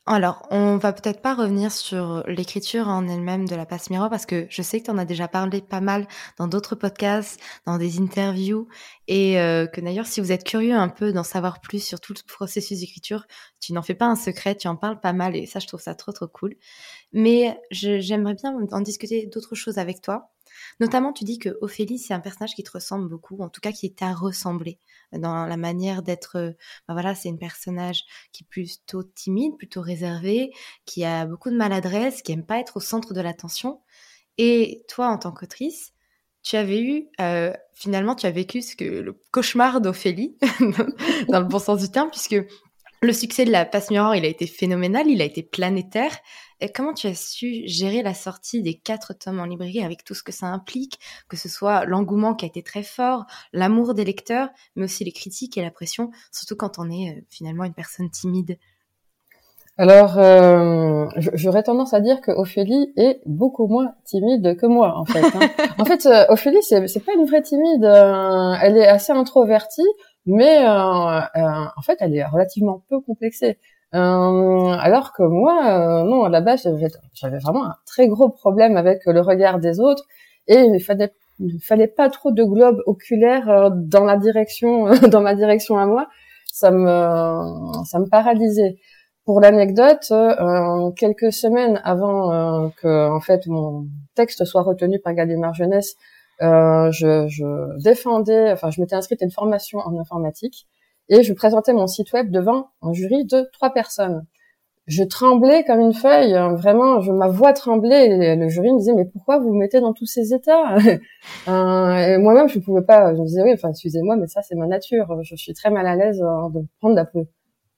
Alors, 0.07 0.45
on 0.51 0.77
va 0.77 0.93
peut-être 0.93 1.21
pas 1.23 1.33
revenir 1.33 1.71
sur 1.71 2.23
l'écriture 2.27 2.87
en 2.89 3.07
elle-même 3.07 3.47
de 3.47 3.55
la 3.55 3.65
passe 3.65 3.89
miroir 3.89 4.09
parce 4.11 4.27
que 4.27 4.45
je 4.51 4.61
sais 4.61 4.79
que 4.79 4.85
tu 4.85 4.91
en 4.91 4.99
as 4.99 5.05
déjà 5.05 5.27
parlé 5.27 5.61
pas 5.61 5.81
mal 5.81 6.07
dans 6.37 6.47
d'autres 6.47 6.75
podcasts, 6.75 7.39
dans 7.65 7.79
des 7.79 7.99
interviews 7.99 8.67
et 9.07 9.39
euh, 9.39 9.65
que 9.65 9.81
d'ailleurs 9.81 10.05
si 10.05 10.21
vous 10.21 10.31
êtes 10.31 10.43
curieux 10.43 10.75
un 10.75 10.89
peu 10.89 11.11
d'en 11.11 11.23
savoir 11.23 11.59
plus 11.59 11.83
sur 11.83 11.99
tout 11.99 12.13
le 12.13 12.21
processus 12.27 12.81
d'écriture, 12.81 13.25
tu 13.59 13.73
n'en 13.73 13.81
fais 13.81 13.95
pas 13.95 14.05
un 14.05 14.15
secret, 14.15 14.55
tu 14.55 14.67
en 14.67 14.75
parles 14.75 14.99
pas 14.99 15.13
mal 15.13 15.35
et 15.35 15.47
ça 15.47 15.57
je 15.59 15.65
trouve 15.67 15.81
ça 15.81 15.95
trop 15.95 16.11
trop 16.11 16.27
cool. 16.27 16.55
Mais 17.13 17.59
j'aimerais 17.71 18.35
bien 18.35 18.57
en 18.73 18.81
discuter 18.81 19.27
d'autres 19.27 19.55
choses 19.55 19.77
avec 19.79 20.01
toi. 20.01 20.34
Notamment, 20.79 21.13
tu 21.13 21.23
dis 21.23 21.39
que 21.39 21.57
Ophélie, 21.61 21.99
c'est 21.99 22.13
un 22.13 22.19
personnage 22.19 22.55
qui 22.55 22.63
te 22.63 22.71
ressemble 22.71 23.09
beaucoup, 23.09 23.41
en 23.41 23.49
tout 23.49 23.61
cas 23.61 23.71
qui 23.71 23.93
t'a 23.93 24.13
ressemblé 24.13 24.79
dans 25.11 25.45
la 25.45 25.57
manière 25.57 26.01
d'être. 26.03 26.37
Euh, 26.37 26.51
bah 26.87 26.93
voilà, 26.93 27.15
c'est 27.15 27.29
une 27.29 27.39
personnage 27.39 28.03
qui 28.31 28.43
est 28.43 28.47
plutôt 28.47 29.03
timide, 29.03 29.57
plutôt 29.57 29.81
réservé, 29.81 30.51
qui 30.85 31.03
a 31.03 31.25
beaucoup 31.25 31.49
de 31.49 31.57
maladresse, 31.57 32.21
qui 32.21 32.31
aime 32.31 32.45
pas 32.45 32.59
être 32.59 32.77
au 32.77 32.81
centre 32.81 33.13
de 33.13 33.21
l'attention. 33.21 33.81
Et 34.37 34.83
toi, 34.87 35.07
en 35.09 35.17
tant 35.17 35.31
qu'autrice, 35.31 35.93
tu 36.43 36.57
avais 36.57 36.81
eu, 36.81 37.07
euh, 37.19 37.53
finalement, 37.73 38.15
tu 38.15 38.27
as 38.27 38.31
vécu 38.31 38.61
ce 38.61 38.75
que 38.75 38.85
le 38.85 39.19
cauchemar 39.31 39.81
d'Ophélie, 39.81 40.37
dans 41.29 41.39
le 41.39 41.45
bon 41.45 41.59
sens 41.59 41.81
du 41.81 41.89
terme, 41.89 42.09
puisque 42.11 42.35
le 43.05 43.13
succès 43.13 43.45
de 43.45 43.51
la 43.51 43.65
passe 43.65 43.91
miroir, 43.91 44.15
il 44.15 44.25
a 44.25 44.27
été 44.27 44.47
phénoménal, 44.47 45.07
il 45.07 45.21
a 45.21 45.25
été 45.25 45.43
planétaire. 45.43 46.11
Et 46.61 46.71
comment 46.71 46.93
tu 46.93 47.07
as 47.07 47.15
su 47.15 47.63
gérer 47.65 48.01
la 48.01 48.13
sortie 48.13 48.61
des 48.61 48.75
quatre 48.75 49.13
tomes 49.13 49.39
en 49.39 49.45
librairie 49.45 49.83
avec 49.83 50.03
tout 50.03 50.13
ce 50.13 50.23
que 50.23 50.31
ça 50.31 50.47
implique, 50.47 50.99
que 51.27 51.37
ce 51.37 51.49
soit 51.49 51.85
l'engouement 51.85 52.33
qui 52.33 52.45
a 52.45 52.47
été 52.47 52.63
très 52.63 52.83
fort, 52.83 53.25
l'amour 53.51 53.93
des 53.93 54.05
lecteurs, 54.05 54.49
mais 54.75 54.85
aussi 54.85 55.03
les 55.03 55.11
critiques 55.11 55.57
et 55.57 55.61
la 55.61 55.71
pression, 55.71 56.11
surtout 56.31 56.55
quand 56.55 56.79
on 56.79 56.89
est 56.89 57.11
euh, 57.11 57.21
finalement 57.29 57.65
une 57.65 57.73
personne 57.73 58.09
timide? 58.09 58.57
Alors, 59.77 60.17
euh, 60.17 61.07
j'aurais 61.33 61.63
tendance 61.63 61.93
à 61.93 61.99
dire 61.99 62.21
que 62.21 62.31
Ophélie 62.31 62.93
est 62.95 63.19
beaucoup 63.25 63.67
moins 63.67 63.93
timide 64.05 64.55
que 64.55 64.65
moi, 64.65 64.97
en 64.97 65.03
fait. 65.03 65.19
Hein. 65.19 65.49
en 65.77 65.83
fait, 65.83 66.05
euh, 66.05 66.25
Ophélie, 66.29 66.63
c'est 66.63 67.05
pas 67.05 67.11
une 67.13 67.25
vraie 67.25 67.41
timide. 67.41 67.83
elle 67.83 68.77
est 68.77 68.87
assez 68.87 69.11
introvertie, 69.11 69.83
mais 70.25 70.67
en 70.67 71.81
fait, 71.83 71.97
elle 71.99 72.15
est 72.15 72.25
relativement 72.25 72.83
peu 72.89 72.99
complexée. 73.01 73.57
Euh, 73.95 74.71
alors 74.79 75.13
que 75.13 75.23
moi, 75.23 76.01
euh, 76.01 76.03
non, 76.03 76.25
à 76.25 76.29
la 76.29 76.41
base, 76.41 76.67
j'avais 77.13 77.37
vraiment 77.39 77.65
un 77.65 77.75
très 77.85 78.07
gros 78.07 78.29
problème 78.29 78.75
avec 78.75 79.05
le 79.05 79.21
regard 79.21 79.59
des 79.59 79.79
autres 79.79 80.03
et 80.47 80.59
il 80.59 80.79
fallait 80.81 81.13
fallait 81.61 81.87
pas 81.87 82.09
trop 82.09 82.31
de 82.31 82.43
globes 82.43 82.81
oculaires 82.85 83.49
euh, 83.49 83.69
dans 83.73 84.03
la 84.03 84.17
direction 84.17 84.85
dans 85.11 85.21
ma 85.21 85.35
direction 85.35 85.77
à 85.77 85.85
moi 85.85 86.07
ça 86.51 86.71
me 86.71 87.83
ça 87.83 87.99
me 87.99 88.07
paralysait 88.09 88.77
pour 89.25 89.41
l'anecdote 89.41 90.13
quelques 90.95 91.33
semaines 91.33 91.81
avant 91.83 92.69
que 92.81 93.09
en 93.09 93.19
fait 93.19 93.47
mon 93.47 93.87
texte 94.15 94.45
soit 94.45 94.61
retenu 94.61 94.99
par 94.99 95.13
Gallimard 95.13 95.53
Jeunesse 95.53 95.95
euh, 95.95 96.14
je, 96.39 97.25
je, 97.29 97.81
défendais, 97.83 98.51
enfin, 98.51 98.69
je 98.71 98.81
m'étais 98.81 98.95
inscrite 98.95 99.21
à 99.21 99.25
une 99.25 99.31
formation 99.31 99.79
en 99.79 99.97
informatique 99.99 100.67
et 101.09 101.23
je 101.23 101.33
présentais 101.33 101.73
mon 101.73 101.87
site 101.87 102.11
web 102.13 102.31
devant 102.31 102.69
un 102.81 102.93
jury 102.93 103.25
de 103.25 103.49
trois 103.53 103.71
personnes. 103.71 104.25
Je 104.87 105.03
tremblais 105.03 105.63
comme 105.63 105.79
une 105.79 105.93
feuille, 105.95 106.35
hein, 106.35 106.53
vraiment, 106.53 107.01
je, 107.01 107.11
ma 107.11 107.27
voix 107.27 107.53
tremblait. 107.53 108.05
Et 108.05 108.35
le 108.35 108.49
jury 108.49 108.71
me 108.71 108.77
disait 108.77 108.93
mais 108.93 109.05
pourquoi 109.05 109.39
vous 109.39 109.49
vous 109.49 109.55
mettez 109.55 109.79
dans 109.81 109.93
tous 109.93 110.05
ces 110.05 110.33
états? 110.33 110.77
Euh, 111.47 112.19
moi-même, 112.19 112.47
je 112.47 112.59
ne 112.59 112.63
pouvais 112.63 112.83
pas. 112.83 113.13
Je 113.13 113.19
me 113.19 113.25
disais 113.25 113.41
oui, 113.43 113.51
enfin, 113.53 113.69
excusez-moi, 113.69 114.15
mais 114.15 114.27
ça 114.27 114.41
c'est 114.41 114.55
ma 114.55 114.67
nature. 114.67 115.07
Je 115.23 115.35
suis 115.35 115.53
très 115.53 115.69
mal 115.69 115.85
à 115.87 115.95
l'aise 115.95 116.21
euh, 116.21 116.49
de 116.49 116.65
prendre 116.79 116.95
la, 116.95 117.07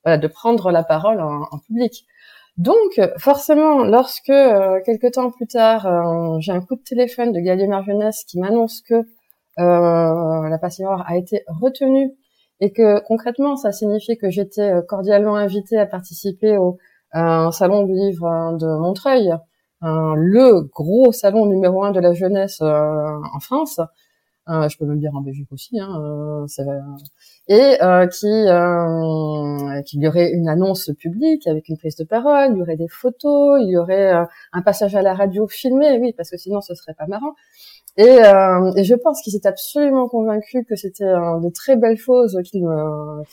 voilà, 0.04 0.18
de 0.18 0.28
prendre 0.28 0.72
la 0.72 0.84
parole 0.84 1.20
en 1.22 1.60
public. 1.66 2.06
Donc, 2.58 3.00
forcément, 3.20 3.84
lorsque 3.84 4.30
euh, 4.30 4.80
quelques 4.84 5.12
temps 5.14 5.30
plus 5.30 5.46
tard, 5.46 5.86
euh, 5.86 6.38
j'ai 6.40 6.52
un 6.52 6.62
coup 6.62 6.76
de 6.76 6.82
téléphone 6.82 7.32
de 7.32 7.40
Gallier 7.40 7.68
Marjeunesse 7.68 8.24
qui 8.24 8.40
m'annonce 8.40 8.82
que 8.82 8.96
euh, 8.96 10.50
la 10.50 10.58
passion 10.60 10.90
a 10.90 11.18
été 11.18 11.44
retenue 11.48 12.12
et 12.60 12.72
que 12.72 13.00
concrètement, 13.06 13.58
ça 13.58 13.72
signifiait 13.72 14.18
que 14.18 14.32
j'étais 14.32 14.72
euh, 14.72 14.82
cordialement 14.82 15.36
invitée 15.36 15.78
à 15.78 15.86
participer 15.86 16.58
au 16.58 16.80
salon 17.52 17.84
du 17.84 17.94
livre 17.94 18.58
de 18.60 18.68
Montreuil, 18.80 19.34
le 19.82 20.62
gros 20.62 21.12
salon 21.12 21.46
numéro 21.46 21.84
un 21.84 21.92
de 21.92 22.00
la 22.00 22.14
jeunesse 22.14 22.62
en 22.62 23.40
France. 23.40 23.80
Je 24.48 24.78
peux 24.78 24.86
même 24.86 25.00
dire 25.00 25.16
en 25.16 25.22
Belgique 25.22 25.52
aussi. 25.52 25.80
Hein, 25.80 26.46
et 27.50 27.82
euh, 27.82 28.08
qui 28.08 28.28
euh, 28.28 29.82
qu'il 29.84 30.02
y 30.02 30.08
aurait 30.08 30.32
une 30.32 30.50
annonce 30.50 30.92
publique 31.00 31.48
avec 31.48 31.70
une 31.70 31.78
prise 31.78 31.96
de 31.96 32.04
parole, 32.04 32.52
il 32.54 32.58
y 32.58 32.62
aurait 32.62 32.76
des 32.76 32.90
photos, 32.90 33.62
il 33.62 33.70
y 33.70 33.78
aurait 33.78 34.14
euh, 34.14 34.26
un 34.52 34.62
passage 34.62 34.96
à 34.96 35.02
la 35.02 35.14
radio 35.14 35.48
filmé, 35.48 35.98
oui, 36.00 36.14
parce 36.16 36.30
que 36.30 36.38
sinon 36.38 36.60
ce 36.62 36.76
serait 36.76 36.94
pas 36.94 37.08
marrant. 37.08 37.34
Et, 37.96 38.04
euh, 38.04 38.72
et 38.76 38.84
je 38.84 38.96
pense 38.96 39.22
qu'il 39.22 39.34
s'est 39.34 39.48
absolument 39.48 40.08
convaincu 40.08 40.66
que 40.66 40.76
c'était 40.76 41.06
de 41.06 41.50
très 41.52 41.78
belles 41.78 41.98
choses 41.98 42.38
qu'il 42.46 42.64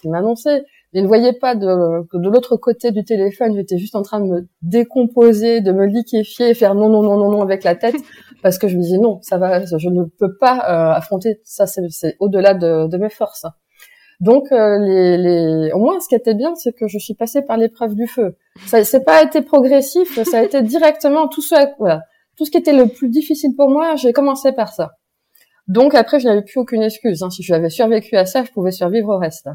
m'annonçait. 0.04 0.64
Il 0.94 1.02
ne 1.02 1.08
voyait 1.08 1.34
pas 1.34 1.54
de, 1.54 2.02
que 2.06 2.16
de 2.16 2.30
l'autre 2.30 2.56
côté 2.56 2.90
du 2.90 3.04
téléphone, 3.04 3.54
j'étais 3.56 3.76
juste 3.78 3.96
en 3.96 4.02
train 4.02 4.20
de 4.20 4.26
me 4.26 4.46
décomposer, 4.62 5.60
de 5.60 5.72
me 5.72 5.84
liquéfier, 5.84 6.54
faire 6.54 6.74
non, 6.74 6.88
non, 6.88 7.02
non, 7.02 7.18
non, 7.18 7.30
non 7.30 7.42
avec 7.42 7.62
la 7.64 7.74
tête, 7.74 7.96
parce 8.44 8.58
que 8.58 8.68
je 8.68 8.76
me 8.76 8.82
disais 8.82 8.98
non, 8.98 9.20
ça 9.22 9.38
va, 9.38 9.64
je 9.64 9.88
ne 9.88 10.04
peux 10.04 10.36
pas 10.36 10.58
affronter 10.94 11.40
ça, 11.44 11.66
c'est 11.66 12.14
au-delà 12.20 12.52
de, 12.52 12.86
de 12.86 12.96
mes 12.98 13.08
forces. 13.08 13.46
Donc, 14.20 14.52
euh, 14.52 14.78
les, 14.78 15.16
les... 15.16 15.72
au 15.72 15.78
moins, 15.78 15.98
ce 15.98 16.08
qui 16.08 16.14
était 16.14 16.34
bien, 16.34 16.54
c'est 16.54 16.74
que 16.74 16.86
je 16.86 16.98
suis 16.98 17.14
passée 17.14 17.40
par 17.40 17.56
l'épreuve 17.56 17.94
du 17.94 18.06
feu. 18.06 18.36
Ça, 18.66 18.84
c'est 18.84 19.02
pas 19.02 19.22
été 19.22 19.40
progressif, 19.40 20.22
ça 20.24 20.40
a 20.40 20.42
été 20.42 20.60
directement 20.60 21.26
tout 21.26 21.40
ce, 21.40 21.54
voilà, 21.78 22.02
tout 22.36 22.44
ce 22.44 22.50
qui 22.50 22.58
était 22.58 22.74
le 22.74 22.86
plus 22.86 23.08
difficile 23.08 23.56
pour 23.56 23.70
moi. 23.70 23.96
J'ai 23.96 24.12
commencé 24.12 24.52
par 24.52 24.74
ça. 24.74 24.92
Donc 25.66 25.94
après, 25.94 26.20
je 26.20 26.28
n'avais 26.28 26.42
plus 26.42 26.60
aucune 26.60 26.82
excuse. 26.82 27.22
Hein. 27.22 27.30
Si 27.30 27.42
j'avais 27.42 27.70
survécu 27.70 28.14
à 28.16 28.26
ça, 28.26 28.44
je 28.44 28.50
pouvais 28.50 28.72
survivre 28.72 29.08
au 29.08 29.18
reste. 29.18 29.48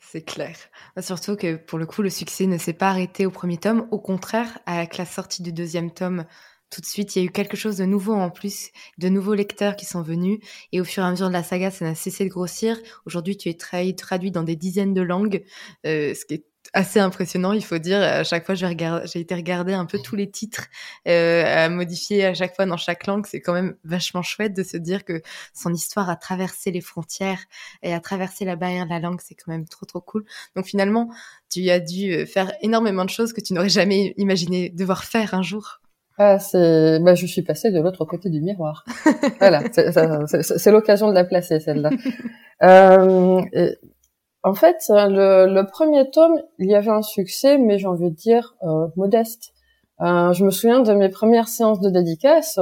C'est 0.00 0.22
clair. 0.22 0.56
Surtout 0.98 1.36
que 1.36 1.56
pour 1.56 1.78
le 1.78 1.84
coup, 1.84 2.00
le 2.00 2.08
succès 2.08 2.46
ne 2.46 2.56
s'est 2.56 2.72
pas 2.72 2.88
arrêté 2.88 3.26
au 3.26 3.30
premier 3.30 3.58
tome. 3.58 3.86
Au 3.90 3.98
contraire, 3.98 4.58
avec 4.64 4.96
la 4.96 5.04
sortie 5.04 5.42
du 5.42 5.52
deuxième 5.52 5.90
tome, 5.90 6.24
tout 6.70 6.80
de 6.80 6.86
suite. 6.86 7.16
Il 7.16 7.18
y 7.20 7.22
a 7.22 7.24
eu 7.26 7.30
quelque 7.30 7.56
chose 7.56 7.76
de 7.76 7.84
nouveau 7.84 8.14
en 8.14 8.30
plus, 8.30 8.70
de 8.98 9.08
nouveaux 9.08 9.34
lecteurs 9.34 9.76
qui 9.76 9.86
sont 9.86 10.02
venus. 10.02 10.38
Et 10.72 10.80
au 10.80 10.84
fur 10.84 11.02
et 11.02 11.06
à 11.06 11.10
mesure 11.10 11.28
de 11.28 11.32
la 11.32 11.42
saga, 11.42 11.70
ça 11.70 11.84
n'a 11.84 11.94
cessé 11.94 12.24
de 12.24 12.30
grossir. 12.30 12.78
Aujourd'hui, 13.06 13.36
tu 13.36 13.48
es 13.48 13.54
traduit 13.54 14.30
dans 14.30 14.42
des 14.42 14.56
dizaines 14.56 14.94
de 14.94 15.02
langues, 15.02 15.44
euh, 15.86 16.14
ce 16.14 16.24
qui 16.24 16.34
est 16.34 16.44
assez 16.72 16.98
impressionnant, 16.98 17.52
il 17.52 17.64
faut 17.64 17.78
dire. 17.78 18.00
À 18.00 18.24
chaque 18.24 18.46
fois, 18.46 18.54
j'ai 18.54 19.20
été 19.20 19.34
regarder 19.34 19.74
un 19.74 19.84
peu 19.84 19.98
tous 19.98 20.16
les 20.16 20.30
titres 20.30 20.66
euh, 21.06 21.44
à 21.46 21.68
modifier 21.68 22.24
à 22.24 22.34
chaque 22.34 22.54
fois 22.56 22.66
dans 22.66 22.76
chaque 22.76 23.06
langue. 23.06 23.26
C'est 23.26 23.40
quand 23.40 23.52
même 23.52 23.76
vachement 23.84 24.22
chouette 24.22 24.54
de 24.54 24.62
se 24.62 24.76
dire 24.76 25.04
que 25.04 25.20
son 25.52 25.72
histoire 25.72 26.08
a 26.08 26.16
traversé 26.16 26.70
les 26.70 26.80
frontières 26.80 27.44
et 27.82 27.92
a 27.92 28.00
traversé 28.00 28.44
la 28.44 28.56
barrière 28.56 28.86
de 28.86 28.90
la 28.90 29.00
langue. 29.00 29.20
C'est 29.22 29.34
quand 29.34 29.52
même 29.52 29.68
trop 29.68 29.86
trop 29.86 30.00
cool. 30.00 30.24
Donc 30.56 30.66
finalement, 30.66 31.10
tu 31.50 31.68
as 31.70 31.80
dû 31.80 32.12
euh, 32.12 32.26
faire 32.26 32.52
énormément 32.62 33.04
de 33.04 33.10
choses 33.10 33.32
que 33.32 33.40
tu 33.40 33.52
n'aurais 33.52 33.68
jamais 33.68 34.14
imaginé 34.16 34.70
devoir 34.70 35.04
faire 35.04 35.34
un 35.34 35.42
jour. 35.42 35.80
Ah, 36.16 36.38
c'est, 36.38 37.00
bah, 37.00 37.14
je 37.14 37.26
suis 37.26 37.42
passée 37.42 37.72
de 37.72 37.80
l'autre 37.80 38.04
côté 38.04 38.30
du 38.30 38.40
miroir. 38.40 38.84
voilà, 39.40 39.62
c'est 39.72 40.70
l'occasion 40.70 41.08
de 41.08 41.14
la 41.14 41.24
placer 41.24 41.58
celle-là. 41.58 41.90
euh, 42.62 43.40
en 44.44 44.54
fait, 44.54 44.76
le, 44.90 45.52
le, 45.52 45.66
premier 45.66 46.08
tome, 46.10 46.40
il 46.58 46.70
y 46.70 46.74
avait 46.74 46.90
un 46.90 47.02
succès, 47.02 47.58
mais 47.58 47.78
j'ai 47.78 47.86
envie 47.86 48.10
de 48.10 48.14
dire 48.14 48.54
euh, 48.62 48.86
modeste. 48.94 49.54
Euh, 50.02 50.32
je 50.32 50.44
me 50.44 50.50
souviens 50.50 50.80
de 50.80 50.92
mes 50.92 51.08
premières 51.08 51.48
séances 51.48 51.80
de 51.80 51.90
dédicace. 51.90 52.60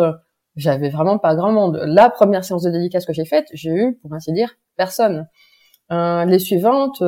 J'avais 0.56 0.88
vraiment 0.88 1.18
pas 1.18 1.35
grand 1.35 1.52
monde. 1.52 1.82
La 1.85 2.09
première 2.09 2.44
séance 2.44 2.62
de 2.62 2.71
dédicace 2.71 3.04
que 3.04 3.12
j'ai 3.12 3.25
faite, 3.25 3.49
j'ai 3.52 3.71
eu, 3.71 3.99
pour 4.00 4.14
ainsi 4.14 4.32
dire, 4.32 4.54
personne. 4.76 5.28
Euh, 5.90 6.25
les 6.25 6.38
suivantes, 6.38 7.02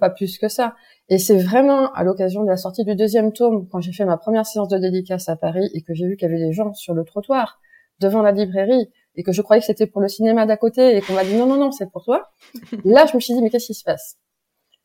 pas 0.00 0.08
plus 0.08 0.38
que 0.38 0.48
ça. 0.48 0.74
Et 1.08 1.18
c'est 1.18 1.36
vraiment 1.36 1.92
à 1.92 2.04
l'occasion 2.04 2.42
de 2.42 2.48
la 2.48 2.56
sortie 2.56 2.84
du 2.84 2.94
deuxième 2.94 3.32
tome, 3.32 3.68
quand 3.68 3.80
j'ai 3.80 3.92
fait 3.92 4.04
ma 4.04 4.16
première 4.16 4.46
séance 4.46 4.68
de 4.68 4.78
dédicace 4.78 5.28
à 5.28 5.36
Paris 5.36 5.68
et 5.74 5.82
que 5.82 5.94
j'ai 5.94 6.06
vu 6.06 6.16
qu'il 6.16 6.28
y 6.28 6.32
avait 6.32 6.40
des 6.42 6.52
gens 6.52 6.72
sur 6.74 6.94
le 6.94 7.04
trottoir 7.04 7.60
devant 8.00 8.22
la 8.22 8.32
librairie 8.32 8.88
et 9.14 9.22
que 9.22 9.32
je 9.32 9.42
croyais 9.42 9.60
que 9.60 9.66
c'était 9.66 9.86
pour 9.86 10.00
le 10.00 10.08
cinéma 10.08 10.46
d'à 10.46 10.56
côté 10.56 10.96
et 10.96 11.00
qu'on 11.02 11.12
m'a 11.12 11.24
dit 11.24 11.36
non 11.36 11.46
non 11.46 11.56
non 11.56 11.70
c'est 11.70 11.90
pour 11.90 12.04
toi. 12.04 12.30
Là 12.84 13.04
je 13.06 13.14
me 13.16 13.20
suis 13.20 13.34
dit 13.34 13.42
mais 13.42 13.50
qu'est-ce 13.50 13.66
qui 13.66 13.74
se 13.74 13.84
passe? 13.84 14.16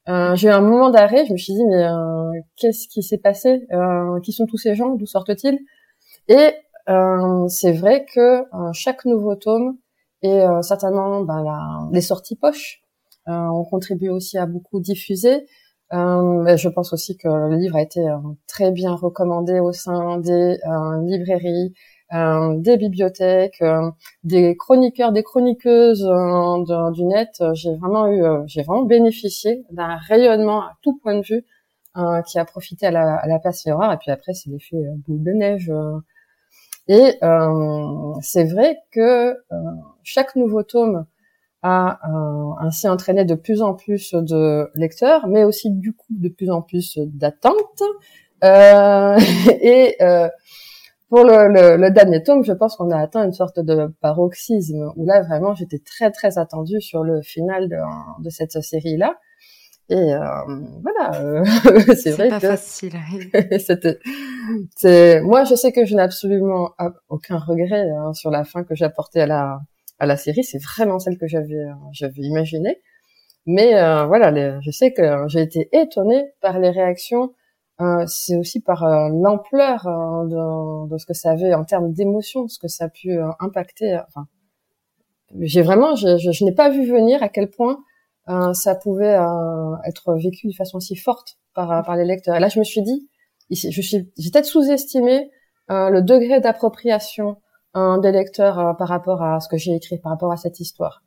Euh, 0.10 0.36
J'ai 0.36 0.50
eu 0.50 0.52
un 0.52 0.62
moment 0.62 0.90
d'arrêt, 0.90 1.26
je 1.26 1.32
me 1.34 1.38
suis 1.38 1.54
dit 1.54 1.66
mais 1.66 1.86
euh, 1.86 2.32
qu'est-ce 2.58 2.88
qui 2.88 3.04
s'est 3.04 3.20
passé? 3.20 3.66
Euh, 3.72 4.20
Qui 4.20 4.34
sont 4.34 4.46
tous 4.46 4.58
ces 4.58 4.76
gens? 4.76 4.96
D'où 4.96 5.06
sortent-ils? 5.06 5.60
Et 6.28 6.52
euh, 6.90 7.48
c'est 7.48 7.72
vrai 7.72 8.06
que 8.06 8.42
euh, 8.42 8.74
chaque 8.74 9.06
nouveau 9.06 9.36
tome 9.36 9.78
et 10.24 10.42
certainement 10.62 11.22
ben, 11.22 11.44
la, 11.44 11.60
les 11.92 12.02
sorties 12.02 12.36
poches 12.36 12.82
ont 13.28 13.66
contribué 13.66 14.10
aussi 14.10 14.38
à 14.38 14.46
beaucoup 14.46 14.80
diffuser. 14.80 15.46
Euh, 15.94 16.58
je 16.58 16.68
pense 16.68 16.92
aussi 16.92 17.18
que 17.18 17.28
le 17.30 17.56
livre 17.56 17.78
a 17.78 17.82
été 17.82 18.02
euh, 18.02 18.18
très 18.48 18.72
bien 18.72 18.94
recommandé 18.94 19.60
au 19.60 19.72
sein 19.72 20.18
des 20.18 20.60
euh, 20.68 21.02
librairies, 21.04 21.74
des 22.12 22.78
bibliothèques, 22.78 23.62
des 24.24 24.56
chroniqueurs, 24.56 25.12
des 25.12 25.24
chroniqueuses 25.24 26.10
du 26.94 27.04
net. 27.04 27.44
J'ai 27.54 27.76
vraiment 27.76 28.08
eu, 28.08 28.24
j'ai 28.48 28.64
vraiment 28.64 28.84
bénéficié 28.84 29.66
d'un 29.72 29.98
rayonnement 29.98 30.62
à 30.62 30.78
tout 30.82 30.98
point 31.00 31.16
de 31.16 31.26
vue 31.26 31.44
qui 32.28 32.40
a 32.40 32.46
profité 32.46 32.86
à 32.88 32.92
la, 32.92 33.16
à 33.16 33.28
la 33.28 33.40
place 33.40 33.62
Féroire. 33.64 33.92
Et 33.92 33.98
puis 33.98 34.10
après, 34.12 34.34
c'est 34.34 34.50
l'effet 34.50 34.78
boule 35.06 35.22
de 35.22 35.32
neige. 35.32 35.70
et 36.88 37.20
c'est 38.22 38.46
vrai 38.46 38.78
que 38.92 39.36
chaque 40.04 40.38
nouveau 40.38 40.64
tome 40.64 41.06
euh, 41.68 42.66
ainsi 42.66 42.88
entraîné 42.88 43.26
de 43.26 43.36
plus 43.36 43.62
en 43.62 43.74
plus 43.74 44.14
de 44.14 44.70
lecteurs, 44.76 45.28
mais 45.28 45.44
aussi 45.44 45.72
du 45.72 45.94
coup 45.94 46.08
de 46.10 46.30
plus 46.30 46.50
en 46.50 46.62
plus 46.62 46.98
d'attentes. 46.98 47.84
Euh, 48.44 49.18
et 49.62 49.96
euh, 50.02 50.30
pour 51.10 51.24
le, 51.24 51.78
le, 51.78 51.92
dernier 51.92 52.22
tome, 52.24 52.44
je 52.44 52.54
pense 52.54 52.76
qu'on 52.76 52.92
a 52.92 53.00
atteint 53.00 53.24
une 53.24 53.34
sorte 53.34 53.60
de 53.60 53.88
paroxysme 54.02 54.92
où 54.96 55.06
là 55.06 55.22
vraiment 55.22 55.56
j'étais 55.56 55.80
très 55.80 56.12
très 56.12 56.38
attendue 56.38 56.82
sur 56.82 57.04
le 57.04 57.22
final 57.22 57.70
de, 57.70 57.78
de 58.24 58.30
cette 58.30 58.62
série 58.62 58.98
là. 58.98 59.16
Et 59.90 59.96
euh, 59.96 60.20
voilà, 60.82 61.44
c'est 61.96 62.12
vrai 62.12 62.28
pas 62.28 62.42
que 62.42 62.48
facile. 62.48 62.92
c'était, 63.60 64.00
c'est 64.76 65.22
moi 65.22 65.46
je 65.46 65.56
sais 65.56 65.72
que 65.72 65.86
je 65.86 65.96
n'ai 65.96 66.02
absolument 66.02 66.72
aucun 67.08 67.38
regret 67.38 67.90
hein, 67.90 68.14
sur 68.14 68.30
la 68.30 68.44
fin 68.44 68.66
que 68.66 68.76
j'ai 68.76 68.84
apportée 68.84 69.22
à 69.22 69.28
la 69.28 69.60
à 70.00 70.06
la 70.06 70.18
série, 70.18 70.44
c'est 70.44 70.62
vraiment 70.62 71.00
celle 71.00 71.18
que 71.18 71.28
j'avais 71.28 71.56
euh, 71.56 71.74
j'avais 71.92 72.22
imaginée. 72.22 72.82
Mais 73.46 73.76
euh, 73.76 74.06
voilà, 74.06 74.60
je 74.62 74.72
sais 74.72 74.94
que 74.94 75.26
j'ai 75.28 75.42
été 75.42 75.70
étonnée 75.72 76.34
par 76.42 76.60
les 76.60 76.70
réactions. 76.70 77.34
Euh, 77.80 78.06
c'est 78.08 78.36
aussi 78.36 78.60
par 78.60 78.84
l'ampleur 79.10 79.84
de, 79.86 80.90
de, 80.90 80.98
ce 80.98 81.06
que 81.06 81.14
ça 81.14 81.32
avait 81.32 81.54
en 81.54 81.64
termes 81.64 81.94
d'émotion, 81.94 82.48
ce 82.48 82.60
que 82.60 82.68
ça 82.68 82.86
a 82.86 82.90
pu 82.90 83.18
impacter. 83.40 84.00
Enfin, 84.08 84.28
j'ai 85.40 85.62
vraiment, 85.62 85.96
je, 85.96 86.18
je, 86.18 86.44
n'ai 86.44 86.54
pas 86.54 86.70
vu 86.70 86.86
venir 86.86 87.22
à 87.24 87.30
quel 87.30 87.50
point 87.50 87.78
ça 88.54 88.76
pouvait 88.76 89.18
être 89.86 90.16
vécu 90.16 90.48
de 90.48 90.54
façon 90.54 90.80
si 90.80 90.96
forte 90.96 91.38
par, 91.54 91.86
par 91.86 91.96
les 91.96 92.04
lecteurs. 92.04 92.36
Et 92.36 92.40
là, 92.40 92.50
je 92.50 92.60
me 92.60 92.64
suis 92.64 92.82
dit, 92.82 93.08
je 93.52 93.82
suis, 93.82 94.12
j'ai 94.18 94.32
peut-être 94.32 94.46
sous-estimé 94.46 95.30
le 95.70 96.02
degré 96.02 96.42
d'appropriation 96.42 97.38
un 97.78 97.98
des 97.98 98.12
lecteurs 98.12 98.60
euh, 98.60 98.74
par 98.74 98.88
rapport 98.88 99.24
à 99.24 99.40
ce 99.40 99.48
que 99.48 99.58
j'ai 99.58 99.76
écrit, 99.76 99.98
par 99.98 100.12
rapport 100.12 100.32
à 100.32 100.38
cette 100.38 100.60
histoire. 100.60 101.04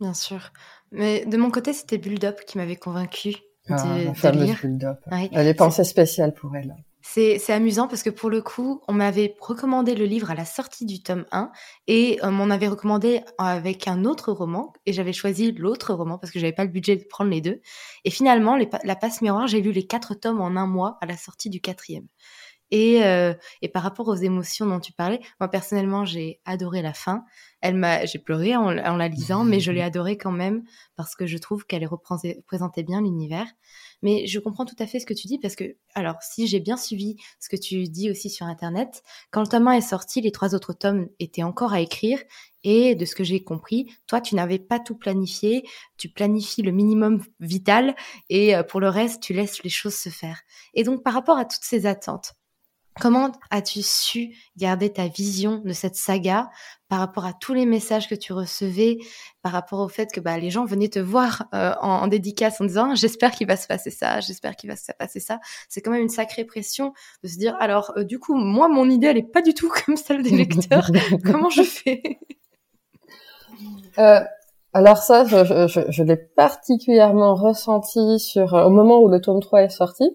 Bien 0.00 0.14
sûr. 0.14 0.52
Mais 0.90 1.24
de 1.26 1.36
mon 1.36 1.50
côté, 1.50 1.72
c'était 1.72 1.98
Build 1.98 2.24
Up 2.24 2.40
qui 2.46 2.58
m'avait 2.58 2.76
convaincu 2.76 3.36
ah, 3.68 3.76
de, 3.76 4.04
la 4.06 4.14
fameuse 4.14 4.60
Build 4.60 4.84
Up. 4.84 4.98
Elle 5.10 5.46
est 5.46 5.54
pensée 5.54 5.84
spéciale 5.84 6.34
pour 6.34 6.54
elle. 6.56 6.74
C'est 7.04 7.50
amusant 7.50 7.88
parce 7.88 8.02
que 8.02 8.10
pour 8.10 8.30
le 8.30 8.40
coup, 8.40 8.80
on 8.86 8.92
m'avait 8.92 9.34
recommandé 9.40 9.96
le 9.96 10.04
livre 10.04 10.30
à 10.30 10.34
la 10.34 10.44
sortie 10.44 10.86
du 10.86 11.02
tome 11.02 11.26
1 11.32 11.50
et 11.88 12.18
on 12.22 12.30
m'en 12.30 12.48
avait 12.48 12.68
recommandé 12.68 13.22
avec 13.38 13.88
un 13.88 14.04
autre 14.04 14.32
roman 14.32 14.72
et 14.86 14.92
j'avais 14.92 15.12
choisi 15.12 15.50
l'autre 15.50 15.94
roman 15.94 16.18
parce 16.18 16.32
que 16.32 16.38
j'avais 16.38 16.52
pas 16.52 16.64
le 16.64 16.70
budget 16.70 16.96
de 16.96 17.04
prendre 17.04 17.30
les 17.30 17.40
deux. 17.40 17.60
Et 18.04 18.10
finalement, 18.10 18.56
La 18.84 18.96
Passe 18.96 19.20
Miroir, 19.20 19.48
j'ai 19.48 19.60
lu 19.60 19.72
les 19.72 19.86
quatre 19.86 20.14
tomes 20.14 20.40
en 20.40 20.56
un 20.56 20.66
mois 20.66 20.96
à 21.00 21.06
la 21.06 21.16
sortie 21.16 21.50
du 21.50 21.60
quatrième. 21.60 22.06
Et, 22.72 23.04
euh, 23.04 23.34
et 23.60 23.68
par 23.68 23.82
rapport 23.82 24.08
aux 24.08 24.14
émotions 24.14 24.64
dont 24.64 24.80
tu 24.80 24.94
parlais, 24.94 25.20
moi 25.38 25.48
personnellement, 25.48 26.06
j'ai 26.06 26.40
adoré 26.46 26.80
la 26.80 26.94
fin. 26.94 27.24
Elle 27.60 27.76
m'a, 27.76 28.06
j'ai 28.06 28.18
pleuré 28.18 28.56
en, 28.56 28.70
la 28.70 29.08
lisant, 29.08 29.44
mais 29.44 29.60
je 29.60 29.70
l'ai 29.70 29.82
adorée 29.82 30.16
quand 30.16 30.32
même 30.32 30.64
parce 30.96 31.14
que 31.14 31.26
je 31.26 31.36
trouve 31.36 31.66
qu'elle 31.66 31.86
représentait 31.86 32.82
bien 32.82 33.02
l'univers. 33.02 33.46
Mais 34.00 34.26
je 34.26 34.40
comprends 34.40 34.64
tout 34.64 34.74
à 34.78 34.86
fait 34.86 35.00
ce 35.00 35.06
que 35.06 35.12
tu 35.12 35.28
dis 35.28 35.38
parce 35.38 35.54
que, 35.54 35.76
alors, 35.94 36.16
si 36.22 36.46
j'ai 36.46 36.60
bien 36.60 36.78
suivi 36.78 37.16
ce 37.38 37.50
que 37.50 37.56
tu 37.56 37.84
dis 37.84 38.10
aussi 38.10 38.30
sur 38.30 38.46
Internet, 38.46 39.02
quand 39.30 39.42
le 39.42 39.46
tome 39.46 39.68
1 39.68 39.74
est 39.74 39.80
sorti, 39.82 40.22
les 40.22 40.32
trois 40.32 40.54
autres 40.54 40.72
tomes 40.72 41.08
étaient 41.20 41.42
encore 41.42 41.74
à 41.74 41.80
écrire 41.82 42.18
et 42.64 42.94
de 42.94 43.04
ce 43.04 43.14
que 43.14 43.22
j'ai 43.22 43.44
compris, 43.44 43.92
toi, 44.06 44.22
tu 44.22 44.34
n'avais 44.34 44.58
pas 44.58 44.80
tout 44.80 44.96
planifié, 44.96 45.62
tu 45.98 46.08
planifies 46.08 46.62
le 46.62 46.72
minimum 46.72 47.22
vital 47.38 47.94
et 48.30 48.56
euh, 48.56 48.62
pour 48.62 48.80
le 48.80 48.88
reste, 48.88 49.22
tu 49.22 49.34
laisses 49.34 49.62
les 49.62 49.70
choses 49.70 49.94
se 49.94 50.08
faire. 50.08 50.40
Et 50.72 50.84
donc, 50.84 51.02
par 51.02 51.12
rapport 51.12 51.36
à 51.36 51.44
toutes 51.44 51.64
ces 51.64 51.84
attentes, 51.84 52.34
Comment 53.00 53.32
as-tu 53.50 53.80
su 53.82 54.34
garder 54.56 54.92
ta 54.92 55.08
vision 55.08 55.62
de 55.64 55.72
cette 55.72 55.96
saga 55.96 56.50
par 56.88 56.98
rapport 56.98 57.24
à 57.24 57.32
tous 57.32 57.54
les 57.54 57.64
messages 57.64 58.06
que 58.06 58.14
tu 58.14 58.34
recevais, 58.34 58.98
par 59.40 59.52
rapport 59.52 59.80
au 59.80 59.88
fait 59.88 60.12
que 60.12 60.20
bah, 60.20 60.36
les 60.38 60.50
gens 60.50 60.66
venaient 60.66 60.90
te 60.90 60.98
voir 60.98 61.44
euh, 61.54 61.72
en, 61.80 62.06
dédicace 62.06 62.60
en 62.60 62.66
disant 62.66 62.94
j'espère 62.94 63.30
qu'il 63.30 63.46
va 63.46 63.56
se 63.56 63.66
passer 63.66 63.90
ça, 63.90 64.20
j'espère 64.20 64.56
qu'il 64.56 64.68
va 64.68 64.76
se 64.76 64.92
passer 64.98 65.20
ça. 65.20 65.40
C'est 65.70 65.80
quand 65.80 65.90
même 65.90 66.02
une 66.02 66.10
sacrée 66.10 66.44
pression 66.44 66.92
de 67.22 67.28
se 67.28 67.38
dire 67.38 67.56
alors 67.60 67.92
euh, 67.96 68.04
du 68.04 68.18
coup 68.18 68.34
moi 68.34 68.68
mon 68.68 68.88
idée 68.90 69.06
elle 69.06 69.18
est 69.18 69.22
pas 69.22 69.42
du 69.42 69.54
tout 69.54 69.72
comme 69.86 69.96
celle 69.96 70.22
des 70.22 70.36
lecteurs. 70.36 70.90
Comment 71.24 71.48
je 71.48 71.62
fais? 71.62 72.02
Euh, 73.98 74.20
Alors 74.74 74.98
ça 74.98 75.24
je, 75.24 75.66
je, 75.66 75.80
je 75.88 76.02
l'ai 76.02 76.16
particulièrement 76.16 77.34
ressenti 77.34 78.20
sur 78.20 78.52
au 78.52 78.70
moment 78.70 79.00
où 79.00 79.08
le 79.08 79.20
tome 79.22 79.40
3 79.40 79.62
est 79.62 79.70
sorti 79.70 80.14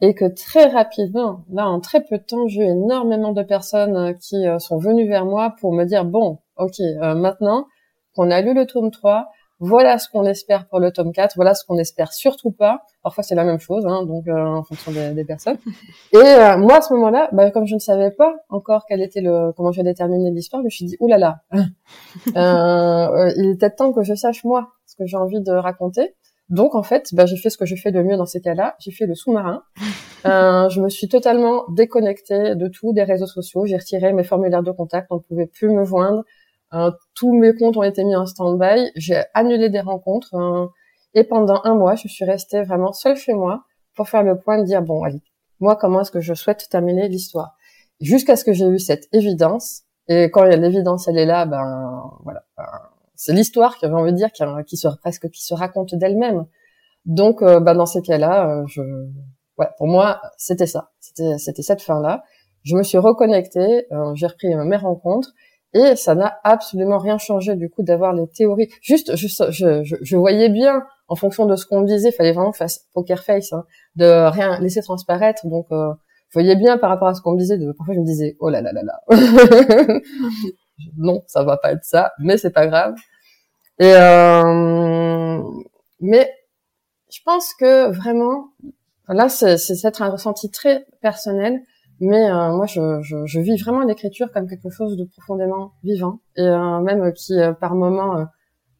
et 0.00 0.14
que 0.14 0.24
très 0.24 0.66
rapidement, 0.66 1.44
là 1.52 1.68
en 1.68 1.80
très 1.80 2.02
peu 2.02 2.18
de 2.18 2.22
temps, 2.22 2.48
j'ai 2.48 2.62
eu 2.62 2.70
énormément 2.70 3.32
de 3.32 3.42
personnes 3.42 3.96
euh, 3.96 4.12
qui 4.12 4.46
euh, 4.46 4.58
sont 4.58 4.78
venues 4.78 5.06
vers 5.06 5.26
moi 5.26 5.54
pour 5.60 5.72
me 5.72 5.84
dire 5.84 6.04
bon, 6.04 6.38
ok, 6.56 6.80
euh, 6.80 7.14
maintenant 7.14 7.66
qu'on 8.14 8.30
a 8.30 8.40
lu 8.40 8.54
le 8.54 8.66
tome 8.66 8.90
3, 8.90 9.28
voilà 9.62 9.98
ce 9.98 10.08
qu'on 10.08 10.24
espère 10.24 10.66
pour 10.68 10.80
le 10.80 10.90
tome 10.90 11.12
4, 11.12 11.36
voilà 11.36 11.54
ce 11.54 11.66
qu'on 11.66 11.76
espère 11.76 12.14
surtout 12.14 12.50
pas. 12.50 12.82
Parfois 13.02 13.22
c'est 13.22 13.34
la 13.34 13.44
même 13.44 13.60
chose, 13.60 13.86
hein, 13.86 14.04
donc 14.06 14.26
en 14.26 14.62
fonction 14.62 14.90
des, 14.90 15.10
des 15.10 15.24
personnes. 15.24 15.58
Et 16.12 16.56
moi 16.58 16.76
à 16.76 16.80
ce 16.80 16.94
moment-là, 16.94 17.28
bah, 17.32 17.50
comme 17.50 17.66
je 17.66 17.74
ne 17.74 17.80
savais 17.80 18.10
pas 18.10 18.34
encore 18.48 18.84
quel 18.88 19.02
était 19.02 19.20
le 19.20 19.52
comment 19.52 19.70
je 19.70 19.82
déterminer 19.82 20.30
l'histoire, 20.30 20.62
je 20.62 20.64
me 20.64 20.70
suis 20.70 20.86
dit 20.86 20.96
oulala, 20.98 21.42
euh, 22.36 23.32
il 23.36 23.50
était 23.54 23.70
temps 23.70 23.92
que 23.92 24.02
je 24.02 24.14
sache 24.14 24.44
moi 24.44 24.70
ce 24.86 24.96
que 24.96 25.04
j'ai 25.04 25.18
envie 25.18 25.40
de 25.40 25.52
raconter. 25.52 26.14
Donc 26.50 26.74
en 26.74 26.82
fait, 26.82 27.14
bah, 27.14 27.26
j'ai 27.26 27.36
fait 27.36 27.48
ce 27.48 27.56
que 27.56 27.64
je 27.64 27.76
fais 27.76 27.92
de 27.92 28.02
mieux 28.02 28.16
dans 28.16 28.26
ces 28.26 28.40
cas-là. 28.40 28.74
J'ai 28.80 28.90
fait 28.90 29.06
le 29.06 29.14
sous-marin. 29.14 29.62
Euh, 30.26 30.68
je 30.68 30.82
me 30.82 30.90
suis 30.90 31.08
totalement 31.08 31.64
déconnectée 31.70 32.54
de 32.54 32.68
tout, 32.68 32.92
des 32.92 33.04
réseaux 33.04 33.26
sociaux. 33.26 33.64
J'ai 33.64 33.78
retiré 33.78 34.12
mes 34.12 34.22
formulaires 34.22 34.62
de 34.62 34.70
contact. 34.70 35.06
On 35.08 35.14
ne 35.14 35.20
pouvait 35.20 35.46
plus 35.46 35.70
me 35.70 35.82
joindre. 35.82 36.24
Euh, 36.74 36.90
tous 37.14 37.32
mes 37.32 37.54
comptes 37.54 37.78
ont 37.78 37.82
été 37.82 38.04
mis 38.04 38.14
en 38.14 38.26
stand-by. 38.26 38.90
J'ai 38.96 39.22
annulé 39.32 39.70
des 39.70 39.80
rencontres. 39.80 40.34
Euh, 40.34 40.66
et 41.14 41.24
pendant 41.24 41.62
un 41.64 41.74
mois, 41.74 41.94
je 41.94 42.06
suis 42.06 42.26
restée 42.26 42.60
vraiment 42.60 42.92
seule 42.92 43.16
chez 43.16 43.32
moi 43.32 43.64
pour 43.96 44.10
faire 44.10 44.22
le 44.22 44.38
point 44.38 44.58
de 44.58 44.64
dire 44.64 44.82
bon, 44.82 45.02
allez, 45.04 45.22
moi, 45.58 45.74
comment 45.74 46.02
est-ce 46.02 46.10
que 46.10 46.20
je 46.20 46.34
souhaite 46.34 46.68
terminer 46.68 47.08
l'histoire? 47.08 47.56
Jusqu'à 48.02 48.36
ce 48.36 48.44
que 48.44 48.52
j'ai 48.52 48.66
eu 48.66 48.78
cette 48.78 49.08
évidence. 49.14 49.84
Et 50.06 50.30
quand 50.30 50.42
l'évidence, 50.42 51.08
elle 51.08 51.16
est 51.16 51.24
là, 51.24 51.46
ben 51.46 52.02
voilà. 52.24 52.42
Ben, 52.58 52.66
c'est 53.20 53.34
l'histoire 53.34 53.76
qui 53.76 53.84
avait 53.84 53.94
envie 53.94 54.12
de 54.12 54.16
dire 54.16 54.32
qui, 54.32 54.78
se 54.78 54.88
presque 55.02 55.28
qui 55.28 55.44
se 55.44 55.52
raconte 55.52 55.94
d'elle-même. 55.94 56.46
Donc, 57.04 57.42
euh, 57.42 57.60
bah, 57.60 57.74
dans 57.74 57.84
ces 57.84 58.00
cas-là, 58.00 58.48
euh, 58.48 58.64
je, 58.66 58.80
ouais, 59.58 59.68
pour 59.76 59.88
moi, 59.88 60.22
c'était 60.38 60.66
ça, 60.66 60.88
c'était 61.00 61.36
c'était 61.36 61.60
cette 61.60 61.82
fin-là. 61.82 62.22
Je 62.62 62.74
me 62.76 62.82
suis 62.82 62.96
reconnectée, 62.96 63.84
euh, 63.92 64.14
j'ai 64.14 64.26
repris 64.26 64.54
mes 64.54 64.76
rencontres 64.76 65.32
et 65.74 65.96
ça 65.96 66.14
n'a 66.14 66.38
absolument 66.44 66.96
rien 66.96 67.18
changé 67.18 67.56
du 67.56 67.68
coup 67.68 67.82
d'avoir 67.82 68.14
les 68.14 68.26
théories. 68.26 68.70
Juste, 68.80 69.14
je, 69.16 69.28
je, 69.50 69.98
je, 70.00 70.16
voyais 70.16 70.48
bien 70.48 70.82
en 71.08 71.14
fonction 71.14 71.44
de 71.44 71.56
ce 71.56 71.66
qu'on 71.66 71.82
me 71.82 71.86
disait, 71.86 72.12
fallait 72.12 72.32
vraiment 72.32 72.54
faire 72.54 72.68
poker 72.94 73.22
face, 73.22 73.52
hein, 73.52 73.64
de 73.96 74.30
rien 74.30 74.58
laisser 74.60 74.80
transparaître. 74.80 75.46
Donc, 75.46 75.66
je 75.70 76.32
voyais 76.32 76.56
bien 76.56 76.78
par 76.78 76.88
rapport 76.88 77.08
à 77.08 77.14
ce 77.14 77.20
qu'on 77.20 77.32
me 77.32 77.38
disait. 77.38 77.58
De, 77.58 77.70
parfois, 77.72 77.94
je 77.94 78.00
me 78.00 78.06
disais, 78.06 78.36
oh 78.40 78.48
là 78.48 78.62
là 78.62 78.72
là 78.72 78.82
là. 78.82 79.00
non, 80.96 81.22
ça 81.26 81.44
va 81.44 81.58
pas 81.58 81.72
être 81.72 81.84
ça, 81.84 82.12
mais 82.18 82.38
c'est 82.38 82.50
pas 82.50 82.66
grave. 82.66 82.94
Et 83.80 83.92
euh, 83.94 85.42
mais 86.00 86.30
je 87.10 87.18
pense 87.24 87.54
que 87.54 87.90
vraiment, 87.90 88.50
là, 89.08 89.28
c'est 89.30 89.56
c'est 89.56 90.00
un 90.02 90.10
ressenti 90.10 90.50
très 90.50 90.86
personnel, 91.00 91.62
mais 92.00 92.30
euh, 92.30 92.52
moi, 92.52 92.66
je, 92.66 93.00
je, 93.02 93.26
je, 93.26 93.40
vis 93.40 93.56
vraiment 93.62 93.80
l'écriture 93.80 94.30
comme 94.32 94.48
quelque 94.48 94.70
chose 94.70 94.96
de 94.98 95.04
profondément 95.04 95.72
vivant 95.82 96.20
et 96.36 96.42
euh, 96.42 96.80
même 96.80 97.12
qui, 97.14 97.38
euh, 97.38 97.52
par 97.52 97.74
moment, 97.74 98.26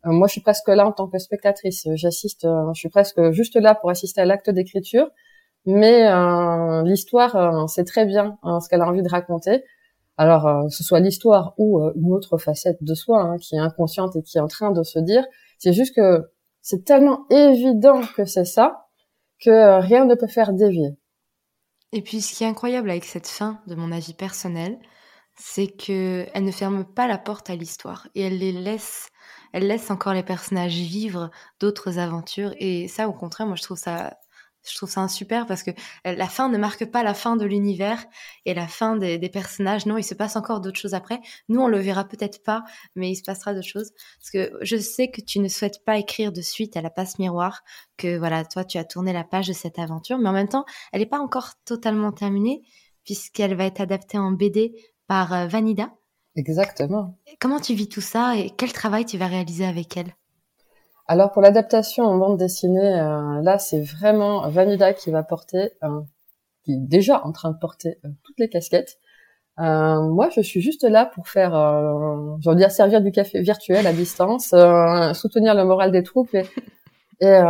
moi, 0.04 0.26
je 0.28 0.32
suis 0.32 0.40
presque 0.42 0.68
là 0.68 0.86
en 0.86 0.92
tant 0.92 1.08
que 1.08 1.18
spectatrice. 1.18 1.86
J'assiste, 1.94 2.46
je 2.46 2.78
suis 2.78 2.88
presque 2.88 3.32
juste 3.32 3.56
là 3.56 3.74
pour 3.74 3.90
assister 3.90 4.20
à 4.22 4.24
l'acte 4.26 4.50
d'écriture, 4.50 5.10
mais 5.66 6.08
l'histoire, 6.84 7.68
c'est 7.68 7.84
très 7.84 8.06
bien 8.06 8.38
ce 8.44 8.68
qu'elle 8.68 8.80
a 8.80 8.86
envie 8.86 9.02
de 9.02 9.10
raconter. 9.10 9.62
Alors, 10.20 10.46
euh, 10.46 10.68
ce 10.68 10.84
soit 10.84 11.00
l'histoire 11.00 11.54
ou 11.56 11.80
euh, 11.80 11.94
une 11.96 12.12
autre 12.12 12.36
facette 12.36 12.84
de 12.84 12.92
soi 12.92 13.22
hein, 13.22 13.38
qui 13.38 13.54
est 13.54 13.58
inconsciente 13.58 14.16
et 14.16 14.22
qui 14.22 14.36
est 14.36 14.42
en 14.42 14.48
train 14.48 14.70
de 14.70 14.82
se 14.82 14.98
dire, 14.98 15.24
c'est 15.56 15.72
juste 15.72 15.96
que 15.96 16.30
c'est 16.60 16.84
tellement 16.84 17.24
évident 17.30 18.02
que 18.14 18.26
c'est 18.26 18.44
ça 18.44 18.86
que 19.42 19.48
euh, 19.48 19.78
rien 19.78 20.04
ne 20.04 20.14
peut 20.14 20.26
faire 20.26 20.52
dévier. 20.52 20.90
Et 21.92 22.02
puis, 22.02 22.20
ce 22.20 22.36
qui 22.36 22.44
est 22.44 22.46
incroyable 22.46 22.90
avec 22.90 23.06
cette 23.06 23.28
fin, 23.28 23.62
de 23.66 23.74
mon 23.74 23.92
avis 23.92 24.12
personnel, 24.12 24.78
c'est 25.38 25.68
que 25.68 26.26
elle 26.34 26.44
ne 26.44 26.52
ferme 26.52 26.84
pas 26.84 27.08
la 27.08 27.16
porte 27.16 27.48
à 27.48 27.56
l'histoire 27.56 28.06
et 28.14 28.20
elle 28.20 28.36
les 28.36 28.52
laisse, 28.52 29.08
elle 29.54 29.68
laisse 29.68 29.90
encore 29.90 30.12
les 30.12 30.22
personnages 30.22 30.76
vivre 30.76 31.30
d'autres 31.60 31.98
aventures. 31.98 32.52
Et 32.58 32.88
ça, 32.88 33.08
au 33.08 33.14
contraire, 33.14 33.46
moi, 33.46 33.56
je 33.56 33.62
trouve 33.62 33.78
ça 33.78 34.18
je 34.68 34.76
trouve 34.76 34.90
ça 34.90 35.06
super 35.08 35.46
parce 35.46 35.62
que 35.62 35.70
euh, 36.06 36.14
la 36.14 36.26
fin 36.26 36.48
ne 36.48 36.58
marque 36.58 36.84
pas 36.84 37.02
la 37.02 37.14
fin 37.14 37.36
de 37.36 37.44
l'univers 37.44 38.04
et 38.44 38.54
la 38.54 38.66
fin 38.66 38.96
des, 38.96 39.18
personnages. 39.30 39.86
Non, 39.86 39.96
il 39.96 40.04
se 40.04 40.14
passe 40.14 40.36
encore 40.36 40.60
d'autres 40.60 40.78
choses 40.78 40.94
après. 40.94 41.20
Nous, 41.48 41.60
on 41.60 41.68
le 41.68 41.78
verra 41.78 42.04
peut-être 42.04 42.42
pas, 42.42 42.64
mais 42.94 43.10
il 43.10 43.16
se 43.16 43.22
passera 43.22 43.54
d'autres 43.54 43.66
choses. 43.66 43.92
Parce 44.18 44.30
que 44.30 44.58
je 44.62 44.76
sais 44.76 45.10
que 45.10 45.20
tu 45.20 45.40
ne 45.40 45.48
souhaites 45.48 45.84
pas 45.84 45.96
écrire 45.96 46.32
de 46.32 46.42
suite 46.42 46.76
à 46.76 46.82
la 46.82 46.90
passe 46.90 47.18
miroir, 47.18 47.62
que 47.96 48.18
voilà, 48.18 48.44
toi, 48.44 48.64
tu 48.64 48.78
as 48.78 48.84
tourné 48.84 49.12
la 49.12 49.24
page 49.24 49.48
de 49.48 49.52
cette 49.52 49.78
aventure, 49.78 50.18
mais 50.18 50.28
en 50.28 50.32
même 50.32 50.48
temps, 50.48 50.64
elle 50.92 51.00
n'est 51.00 51.06
pas 51.06 51.20
encore 51.20 51.52
totalement 51.64 52.12
terminée 52.12 52.62
puisqu'elle 53.04 53.54
va 53.54 53.64
être 53.64 53.80
adaptée 53.80 54.18
en 54.18 54.32
BD 54.32 54.74
par 55.06 55.32
euh, 55.32 55.46
Vanida. 55.46 55.92
Exactement. 56.36 57.18
Comment 57.40 57.60
tu 57.60 57.74
vis 57.74 57.88
tout 57.88 58.00
ça 58.00 58.36
et 58.36 58.50
quel 58.50 58.72
travail 58.72 59.04
tu 59.04 59.18
vas 59.18 59.26
réaliser 59.26 59.64
avec 59.64 59.96
elle? 59.96 60.14
Alors 61.10 61.32
pour 61.32 61.42
l'adaptation 61.42 62.04
en 62.04 62.16
bande 62.18 62.38
dessinée, 62.38 63.00
euh, 63.00 63.42
là 63.42 63.58
c'est 63.58 63.80
vraiment 63.80 64.48
Vanida 64.48 64.94
qui 64.94 65.10
va 65.10 65.24
porter, 65.24 65.72
euh, 65.82 66.02
qui 66.62 66.74
est 66.74 66.78
déjà 66.78 67.26
en 67.26 67.32
train 67.32 67.50
de 67.50 67.58
porter 67.58 67.98
euh, 68.04 68.10
toutes 68.22 68.38
les 68.38 68.48
casquettes. 68.48 68.96
moi 69.58 70.28
je 70.32 70.40
suis 70.40 70.60
juste 70.60 70.84
là 70.84 71.06
pour 71.06 71.26
faire, 71.26 71.50
je 72.40 72.48
veux 72.48 72.54
dire 72.54 72.70
servir 72.70 73.00
du 73.00 73.10
café 73.10 73.40
virtuel 73.40 73.88
à 73.88 73.92
distance, 73.92 74.54
soutenir 75.20 75.56
le 75.56 75.64
moral 75.64 75.90
des 75.90 76.04
troupes. 76.04 76.32
Et, 76.32 76.44
et 77.20 77.40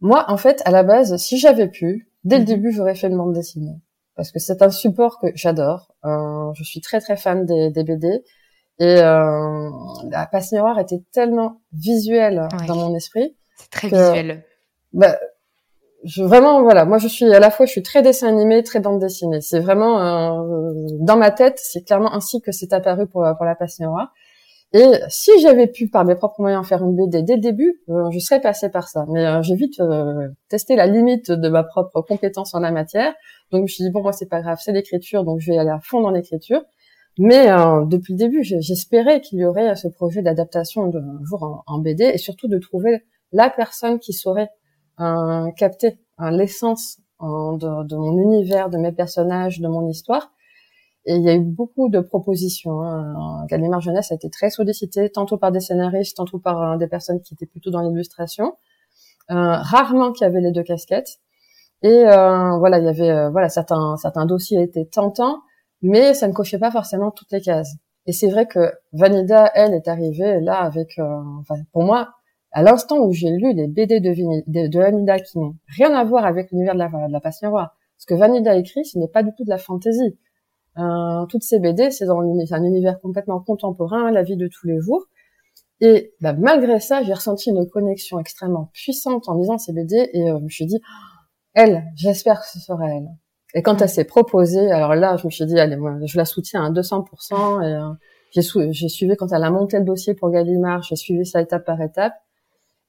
moi 0.00 0.24
en 0.28 0.38
fait 0.38 0.62
à 0.64 0.70
la 0.70 0.82
base, 0.82 1.18
si 1.18 1.36
j'avais 1.38 1.68
pu, 1.68 2.08
dès 2.24 2.36
le 2.36 2.44
mhm. 2.44 2.46
début 2.46 2.72
j'aurais 2.72 2.94
fait 2.94 3.08
une 3.08 3.18
bande 3.18 3.34
dessinée 3.34 3.76
parce 4.16 4.32
que 4.32 4.38
c'est 4.38 4.62
un 4.62 4.70
support 4.70 5.18
que 5.18 5.26
j'adore. 5.34 5.94
je 6.04 6.64
suis 6.64 6.80
très 6.80 7.00
très 7.02 7.18
fan 7.18 7.44
des, 7.44 7.68
des 7.70 7.84
BD. 7.84 8.24
Et 8.80 9.00
euh, 9.00 9.70
la 10.10 10.26
passe 10.26 10.52
miroir 10.52 10.78
était 10.78 11.02
tellement 11.12 11.60
visuelle 11.72 12.48
dans 12.66 12.76
mon 12.76 12.94
esprit. 12.96 13.36
C'est 13.56 13.70
très 13.70 13.88
visuel. 13.88 14.44
Bah, 14.92 15.16
je 16.02 16.22
vraiment 16.22 16.62
voilà, 16.62 16.86
moi 16.86 16.96
je 16.96 17.06
suis 17.06 17.30
à 17.30 17.40
la 17.40 17.50
fois 17.50 17.66
je 17.66 17.72
suis 17.72 17.82
très 17.82 18.00
dessin 18.02 18.28
animé, 18.28 18.62
très 18.62 18.80
bande 18.80 18.98
dessinée. 18.98 19.42
C'est 19.42 19.60
vraiment 19.60 20.00
euh, 20.00 20.72
dans 21.00 21.16
ma 21.16 21.30
tête, 21.30 21.60
c'est 21.62 21.82
clairement 21.82 22.12
ainsi 22.14 22.40
que 22.40 22.52
c'est 22.52 22.72
apparu 22.72 23.06
pour 23.06 23.24
pour 23.36 23.44
la 23.44 23.54
passe 23.54 23.78
miroir. 23.80 24.12
Et 24.72 24.92
si 25.08 25.32
j'avais 25.40 25.66
pu 25.66 25.88
par 25.88 26.04
mes 26.04 26.14
propres 26.14 26.40
moyens 26.40 26.64
faire 26.64 26.82
une 26.84 26.94
BD 26.94 27.22
dès 27.24 27.34
le 27.34 27.40
début, 27.40 27.80
euh, 27.88 28.08
je 28.12 28.18
serais 28.20 28.40
passée 28.40 28.70
par 28.70 28.88
ça. 28.88 29.04
Mais 29.08 29.26
euh, 29.26 29.42
j'ai 29.42 29.56
vite 29.56 29.80
euh, 29.80 30.28
testé 30.48 30.76
la 30.76 30.86
limite 30.86 31.32
de 31.32 31.48
ma 31.48 31.64
propre 31.64 32.02
compétence 32.02 32.54
en 32.54 32.60
la 32.60 32.70
matière. 32.70 33.12
Donc 33.50 33.60
je 33.60 33.62
me 33.62 33.66
suis 33.66 33.84
dit 33.84 33.90
bon 33.90 34.02
moi 34.02 34.12
c'est 34.12 34.28
pas 34.28 34.40
grave, 34.40 34.58
c'est 34.62 34.72
l'écriture, 34.72 35.24
donc 35.24 35.40
je 35.40 35.50
vais 35.50 35.58
aller 35.58 35.70
à 35.70 35.80
fond 35.80 36.00
dans 36.00 36.10
l'écriture. 36.10 36.62
Mais 37.18 37.50
euh, 37.50 37.84
depuis 37.84 38.14
le 38.14 38.18
début, 38.18 38.42
j'espérais 38.42 39.20
qu'il 39.20 39.38
y 39.38 39.44
aurait 39.44 39.74
ce 39.76 39.88
projet 39.88 40.22
d'adaptation 40.22 40.86
d'un 40.88 41.18
jour 41.24 41.64
en, 41.66 41.78
BD 41.78 42.04
et 42.04 42.18
surtout 42.18 42.48
de 42.48 42.58
trouver 42.58 43.04
la 43.32 43.50
personne 43.50 43.98
qui 43.98 44.12
saurait 44.12 44.50
euh, 45.00 45.50
capter 45.56 45.98
l'essence 46.30 46.98
de, 47.20 47.86
de, 47.86 47.96
mon 47.96 48.18
univers, 48.18 48.70
de 48.70 48.78
mes 48.78 48.92
personnages, 48.92 49.60
de 49.60 49.68
mon 49.68 49.88
histoire. 49.88 50.32
Et 51.06 51.14
il 51.14 51.22
y 51.22 51.30
a 51.30 51.34
eu 51.34 51.40
beaucoup 51.40 51.88
de 51.88 52.00
propositions. 52.00 52.82
Hein. 52.82 53.46
Gallimard 53.48 53.80
Jeunesse 53.80 54.12
a 54.12 54.14
été 54.14 54.28
très 54.28 54.50
sollicité, 54.50 55.10
tantôt 55.10 55.38
par 55.38 55.50
des 55.50 55.60
scénaristes, 55.60 56.16
tantôt 56.16 56.38
par 56.38 56.62
euh, 56.62 56.76
des 56.76 56.86
personnes 56.88 57.20
qui 57.22 57.34
étaient 57.34 57.46
plutôt 57.46 57.70
dans 57.70 57.80
l'illustration. 57.80 58.54
Euh, 59.30 59.56
rarement 59.56 60.12
qu'il 60.12 60.26
y 60.26 60.30
avait 60.30 60.40
les 60.40 60.52
deux 60.52 60.62
casquettes. 60.62 61.20
Et 61.82 62.04
voilà, 62.04 62.78
il 62.78 62.84
y 62.84 62.88
avait 62.88 63.30
voilà 63.30 63.48
certains 63.48 63.96
certains 63.96 64.26
dossiers 64.26 64.60
étaient 64.60 64.84
tentants, 64.84 65.40
mais 65.82 66.14
ça 66.14 66.28
ne 66.28 66.32
cochait 66.32 66.58
pas 66.58 66.70
forcément 66.70 67.10
toutes 67.10 67.32
les 67.32 67.40
cases. 67.40 67.74
Et 68.06 68.12
c'est 68.12 68.28
vrai 68.28 68.46
que 68.46 68.72
Vanida, 68.92 69.50
elle, 69.54 69.74
est 69.74 69.88
arrivée 69.88 70.40
là 70.40 70.60
avec, 70.60 70.98
enfin, 70.98 71.56
pour 71.72 71.84
moi, 71.84 72.10
à 72.52 72.62
l'instant 72.62 72.98
où 72.98 73.12
j'ai 73.12 73.30
lu 73.30 73.52
les 73.54 73.68
BD 73.68 74.00
de, 74.00 74.10
de, 74.68 74.78
Vanida 74.78 75.18
qui 75.20 75.38
n'ont 75.38 75.54
rien 75.68 75.94
à 75.94 76.04
voir 76.04 76.24
avec 76.24 76.50
l'univers 76.50 76.74
de 76.74 76.78
la, 76.80 76.88
de 76.88 77.12
la 77.12 77.20
passe 77.20 77.42
miroir, 77.42 77.76
ce 77.98 78.06
que 78.06 78.14
Vanida 78.14 78.56
écrit, 78.56 78.84
ce 78.84 78.98
n'est 78.98 79.08
pas 79.08 79.22
du 79.22 79.30
tout 79.36 79.44
de 79.44 79.50
la 79.50 79.58
fantaisie. 79.58 80.18
Euh, 80.78 81.26
toutes 81.26 81.42
ces 81.42 81.58
BD, 81.58 81.90
c'est 81.90 82.06
dans 82.06 82.20
un 82.20 82.64
univers 82.64 82.98
complètement 83.00 83.40
contemporain, 83.40 84.10
la 84.10 84.22
vie 84.22 84.36
de 84.36 84.48
tous 84.48 84.66
les 84.66 84.80
jours. 84.80 85.06
Et 85.80 86.14
bah, 86.20 86.32
malgré 86.32 86.80
ça, 86.80 87.02
j'ai 87.02 87.12
ressenti 87.12 87.50
une 87.50 87.68
connexion 87.68 88.18
extrêmement 88.18 88.70
puissante 88.72 89.28
en 89.28 89.34
lisant 89.34 89.58
ces 89.58 89.72
BD 89.72 90.10
et 90.12 90.30
euh, 90.30 90.38
je 90.38 90.44
me 90.44 90.48
suis 90.48 90.66
dit, 90.66 90.80
elle, 91.54 91.84
j'espère 91.96 92.40
que 92.40 92.46
ce 92.46 92.60
sera 92.60 92.88
elle. 92.88 93.08
Et 93.54 93.62
quand 93.62 93.82
elle 93.82 93.88
s'est 93.88 94.04
proposée, 94.04 94.70
alors 94.70 94.94
là, 94.94 95.16
je 95.16 95.26
me 95.26 95.30
suis 95.30 95.46
dit, 95.46 95.58
allez, 95.58 95.76
moi, 95.76 95.96
je 96.04 96.16
la 96.16 96.24
soutiens 96.24 96.64
à 96.64 96.70
200%. 96.70 97.62
Et 97.62 97.74
euh, 97.74 97.92
j'ai, 98.32 98.88
suivi 98.88 99.16
quand 99.16 99.32
elle 99.32 99.42
a 99.42 99.50
monté 99.50 99.78
le 99.78 99.84
dossier 99.84 100.14
pour 100.14 100.30
Gallimard, 100.30 100.82
j'ai 100.82 100.96
suivi 100.96 101.26
ça 101.26 101.40
étape 101.40 101.64
par 101.64 101.80
étape. 101.80 102.14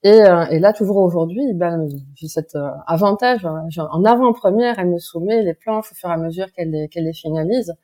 Et, 0.03 0.21
euh, 0.21 0.45
et 0.45 0.59
là, 0.59 0.73
toujours 0.73 0.97
aujourd'hui, 0.97 1.53
ben, 1.53 1.87
j'ai 2.15 2.27
cet 2.27 2.55
euh, 2.55 2.69
avantage. 2.87 3.45
Hein, 3.45 3.67
en 3.91 4.03
avant-première, 4.03 4.79
elle 4.79 4.89
me 4.89 4.97
soumet 4.97 5.43
les 5.43 5.53
planches 5.53 5.91
au 5.91 5.95
fur 5.95 6.09
et 6.09 6.13
à 6.13 6.17
mesure 6.17 6.51
qu'elle 6.53 6.71
les, 6.71 6.87
qu'elle 6.89 7.05
les 7.05 7.13
finalise. 7.13 7.75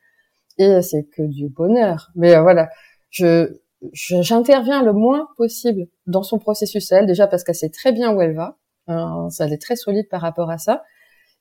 Et 0.58 0.82
c'est 0.82 1.04
que 1.04 1.22
du 1.22 1.50
bonheur. 1.50 2.10
Mais 2.16 2.36
euh, 2.36 2.42
voilà, 2.42 2.70
je, 3.12 3.54
j'interviens 3.94 4.82
le 4.84 4.94
moins 4.94 5.28
possible 5.38 5.88
dans 6.08 6.24
son 6.24 6.40
processus 6.40 6.92
elle, 6.92 7.06
déjà 7.06 7.28
parce 7.28 7.44
qu'elle 7.44 7.56
sait 7.56 7.70
très 7.70 7.92
bien 7.92 8.13
où 8.16 8.22
elle 8.22 8.36
va. 8.36 8.58
Hein, 8.88 9.30
ça, 9.30 9.46
elle 9.46 9.54
est 9.54 9.62
très 9.62 9.76
solide 9.76 10.08
par 10.10 10.22
rapport 10.22 10.50
à 10.50 10.58
ça. 10.58 10.84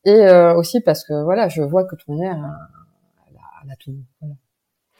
Et 0.06 0.30
aussi 0.56 0.80
parce 0.80 1.04
que 1.04 1.24
voilà, 1.24 1.48
je 1.48 1.62
vois 1.62 1.84
que 1.84 1.96
de 1.96 2.00
toute 2.00 2.08
manière, 2.08 2.36
elle 3.28 3.36
a, 3.36 3.42
elle 3.64 3.70
a 3.70 3.76
tout. 3.76 3.96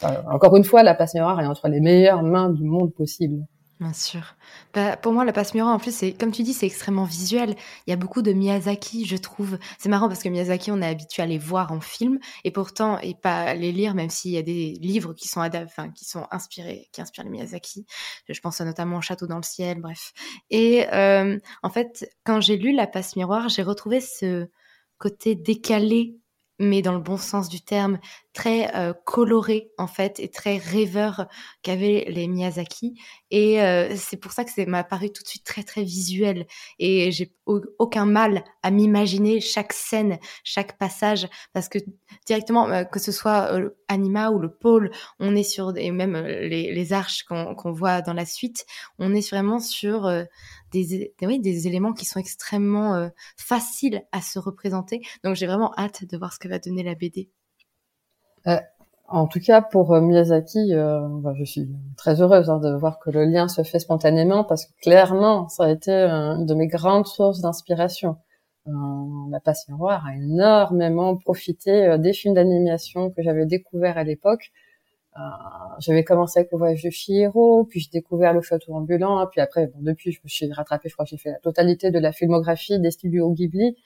Voilà. 0.00 0.24
encore 0.28 0.56
une 0.56 0.64
fois, 0.64 0.82
la 0.82 0.94
passe 0.94 1.14
miroir 1.14 1.40
est 1.40 1.46
entre 1.46 1.68
les 1.68 1.80
meilleures 1.80 2.22
mains 2.22 2.50
du 2.50 2.64
monde 2.64 2.92
possible. 2.92 3.46
Bien 3.78 3.92
sûr. 3.92 4.36
Bah, 4.72 4.96
pour 4.96 5.12
moi, 5.12 5.26
la 5.26 5.34
passe 5.34 5.52
miroir, 5.52 5.74
en 5.74 5.78
plus, 5.78 6.02
comme 6.18 6.32
tu 6.32 6.42
dis, 6.42 6.54
c'est 6.54 6.64
extrêmement 6.64 7.04
visuel. 7.04 7.54
Il 7.86 7.90
y 7.90 7.92
a 7.92 7.96
beaucoup 7.96 8.22
de 8.22 8.32
Miyazaki, 8.32 9.04
je 9.04 9.16
trouve. 9.16 9.58
C'est 9.78 9.90
marrant 9.90 10.08
parce 10.08 10.22
que 10.22 10.30
Miyazaki, 10.30 10.70
on 10.70 10.80
est 10.80 10.86
habitué 10.86 11.22
à 11.22 11.26
les 11.26 11.36
voir 11.36 11.72
en 11.72 11.80
film 11.82 12.18
et 12.44 12.50
pourtant 12.50 12.98
et 13.00 13.14
pas 13.14 13.52
les 13.52 13.72
lire, 13.72 13.94
même 13.94 14.08
s'il 14.08 14.30
y 14.30 14.38
a 14.38 14.42
des 14.42 14.78
livres 14.80 15.12
qui 15.12 15.28
sont 15.28 15.46
qui 15.94 16.06
sont 16.06 16.26
inspirés, 16.30 16.88
qui 16.92 17.02
inspirent 17.02 17.24
les 17.24 17.30
Miyazaki. 17.30 17.84
Je 18.30 18.40
pense 18.40 18.62
notamment 18.62 18.96
au 18.96 19.02
Château 19.02 19.26
dans 19.26 19.36
le 19.36 19.42
ciel, 19.42 19.78
bref. 19.82 20.14
Et 20.48 20.86
euh, 20.94 21.38
en 21.62 21.68
fait, 21.68 22.08
quand 22.24 22.40
j'ai 22.40 22.56
lu 22.56 22.72
la 22.74 22.86
passe 22.86 23.14
miroir, 23.14 23.50
j'ai 23.50 23.62
retrouvé 23.62 24.00
ce 24.00 24.48
côté 24.98 25.34
décalé 25.34 26.18
mais 26.58 26.82
dans 26.82 26.94
le 26.94 27.00
bon 27.00 27.18
sens 27.18 27.48
du 27.48 27.60
terme, 27.60 27.98
très 28.36 28.76
euh, 28.76 28.92
coloré 28.92 29.70
en 29.78 29.86
fait 29.86 30.20
et 30.20 30.28
très 30.28 30.58
rêveur 30.58 31.26
qu'avaient 31.62 32.04
les 32.08 32.28
Miyazaki 32.28 33.00
et 33.30 33.62
euh, 33.62 33.96
c'est 33.96 34.18
pour 34.18 34.32
ça 34.32 34.44
que 34.44 34.50
ça 34.50 34.66
m'a 34.66 34.84
paru 34.84 35.10
tout 35.10 35.22
de 35.22 35.28
suite 35.28 35.44
très 35.44 35.62
très 35.62 35.82
visuel 35.82 36.46
et 36.78 37.10
j'ai 37.12 37.32
aucun 37.46 38.04
mal 38.04 38.44
à 38.62 38.70
m'imaginer 38.70 39.40
chaque 39.40 39.72
scène, 39.72 40.18
chaque 40.44 40.76
passage 40.76 41.26
parce 41.54 41.70
que 41.70 41.78
directement 42.26 42.68
euh, 42.68 42.84
que 42.84 43.00
ce 43.00 43.10
soit 43.10 43.50
Anima 43.88 44.30
ou 44.30 44.38
le 44.38 44.52
pôle, 44.52 44.90
on 45.18 45.34
est 45.34 45.42
sur 45.42 45.74
et 45.74 45.90
même 45.90 46.16
les, 46.16 46.74
les 46.74 46.92
arches 46.92 47.24
qu'on 47.24 47.72
voit 47.72 48.02
dans 48.02 48.12
la 48.12 48.26
suite, 48.26 48.66
on 48.98 49.14
est 49.14 49.30
vraiment 49.30 49.60
sur 49.60 50.10
des, 50.72 51.14
oui, 51.22 51.40
des 51.40 51.66
éléments 51.66 51.94
qui 51.94 52.04
sont 52.04 52.20
extrêmement 52.20 53.10
faciles 53.38 54.02
à 54.12 54.20
se 54.20 54.38
représenter. 54.38 55.00
Donc 55.24 55.36
j'ai 55.36 55.46
vraiment 55.46 55.72
hâte 55.78 56.04
de 56.04 56.18
voir 56.18 56.34
ce 56.34 56.38
que 56.38 56.48
va 56.48 56.58
donner 56.58 56.82
la 56.82 56.94
BD. 56.94 57.30
Euh, 58.46 58.58
en 59.08 59.26
tout 59.26 59.40
cas, 59.40 59.62
pour 59.62 59.94
euh, 59.94 60.00
Miyazaki, 60.00 60.74
euh, 60.74 61.06
bah, 61.08 61.32
je 61.36 61.44
suis 61.44 61.68
très 61.96 62.20
heureuse 62.20 62.50
hein, 62.50 62.58
de 62.58 62.74
voir 62.76 62.98
que 62.98 63.10
le 63.10 63.24
lien 63.24 63.48
se 63.48 63.62
fait 63.62 63.78
spontanément 63.78 64.44
parce 64.44 64.66
que 64.66 64.72
clairement, 64.82 65.48
ça 65.48 65.64
a 65.64 65.70
été 65.70 65.92
une 65.92 66.46
de 66.46 66.54
mes 66.54 66.66
grandes 66.66 67.06
sources 67.06 67.40
d'inspiration. 67.40 68.16
la 69.30 69.40
passe 69.40 69.68
miroir 69.68 70.04
a 70.06 70.16
énormément 70.16 71.16
profité 71.16 71.96
des 71.98 72.12
films 72.12 72.34
d'animation 72.34 73.10
que 73.10 73.22
j'avais 73.22 73.46
découverts 73.46 73.96
à 73.98 74.04
l'époque. 74.04 74.50
j'avais 75.78 76.04
commencé 76.04 76.40
avec 76.40 76.50
le 76.52 76.58
voyage 76.58 76.82
de 76.82 76.90
Chihiro, 76.90 77.64
puis 77.64 77.80
j'ai 77.80 77.90
découvert 77.92 78.32
le 78.32 78.42
château 78.42 78.74
ambulant, 78.74 79.24
puis 79.30 79.40
après, 79.40 79.68
bon, 79.68 79.78
depuis, 79.82 80.12
je 80.12 80.20
me 80.24 80.28
suis 80.28 80.52
rattrapée, 80.52 80.88
je 80.88 80.94
crois 80.94 81.06
que 81.06 81.10
j'ai 81.10 81.16
fait 81.16 81.30
la 81.30 81.38
totalité 81.38 81.90
de 81.90 81.98
la 82.00 82.12
filmographie 82.12 82.80
des 82.80 82.90
studios 82.90 83.30
Ghibli. 83.30 83.76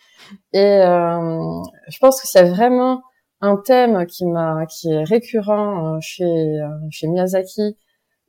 Et 0.54 0.80
je 0.82 1.98
pense 2.00 2.20
que 2.22 2.26
c'est 2.26 2.44
vraiment 2.44 3.02
un 3.40 3.56
thème 3.56 4.06
qui 4.06 4.26
m'a 4.26 4.66
qui 4.66 4.90
est 4.90 5.04
récurrent 5.04 5.94
euh, 5.94 5.98
chez 6.00 6.24
euh, 6.24 6.68
chez 6.90 7.08
Miyazaki 7.08 7.76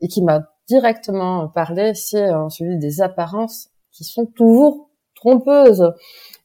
et 0.02 0.08
qui 0.08 0.24
m'a 0.24 0.42
directement 0.68 1.48
parlé, 1.50 1.94
c'est 1.94 2.30
euh, 2.30 2.50
celui 2.50 2.78
des 2.78 3.02
apparences 3.02 3.70
qui 3.92 4.04
sont 4.04 4.26
toujours 4.26 4.90
trompeuses 5.16 5.94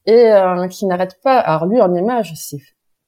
et 0.05 0.31
qui 0.71 0.87
n'arrêtent 0.87 1.21
pas. 1.23 1.39
Alors 1.39 1.67
lui 1.67 1.81
en 1.81 1.95
image, 1.95 2.35
c'est 2.37 2.61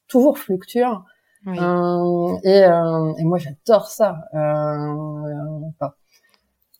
toujours 0.09 0.39
fluctuant. 0.39 1.03
et, 1.47 2.61
et 2.61 3.25
moi 3.25 3.39
j'adore 3.39 3.89
ça. 3.89 4.17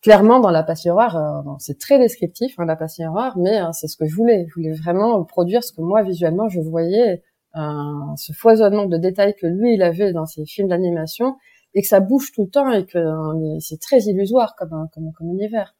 clairement 0.01 0.41
dans 0.41 0.51
la 0.51 0.63
passion 0.63 0.95
rare, 0.95 1.45
c'est 1.59 1.79
très 1.79 1.99
descriptif 1.99 2.59
hein, 2.59 2.65
la 2.65 2.77
passion 2.77 3.13
rare, 3.13 3.37
mais 3.37 3.61
c'est 3.73 3.89
ce 3.89 3.97
que 3.97 4.07
je 4.07 4.15
voulais. 4.15 4.47
Je 4.49 4.55
voulais 4.55 4.73
vraiment 4.73 5.23
produire 5.25 5.63
ce 5.63 5.73
que 5.73 5.83
moi 5.83 6.03
visuellement 6.03 6.49
je 6.49 6.61
voyais 6.61 7.23
ce 8.17 8.33
foisonnement 8.33 8.87
de 8.87 8.97
détails 8.97 9.35
que 9.41 9.47
lui 9.47 9.75
il 9.75 9.83
avait 9.83 10.13
dans 10.13 10.27
ses 10.27 10.45
films 10.45 10.69
d'animation 10.69 11.37
et 11.75 11.83
que 11.83 11.89
ça 11.89 12.01
bouge 12.01 12.33
tout 12.33 12.45
le 12.45 12.51
temps 12.51 12.71
et 12.71 12.85
que 12.87 12.99
euh, 12.99 13.59
c'est 13.61 13.81
très 13.81 14.01
illusoire 14.01 14.55
comme, 14.57 14.89
univers. 15.21 15.75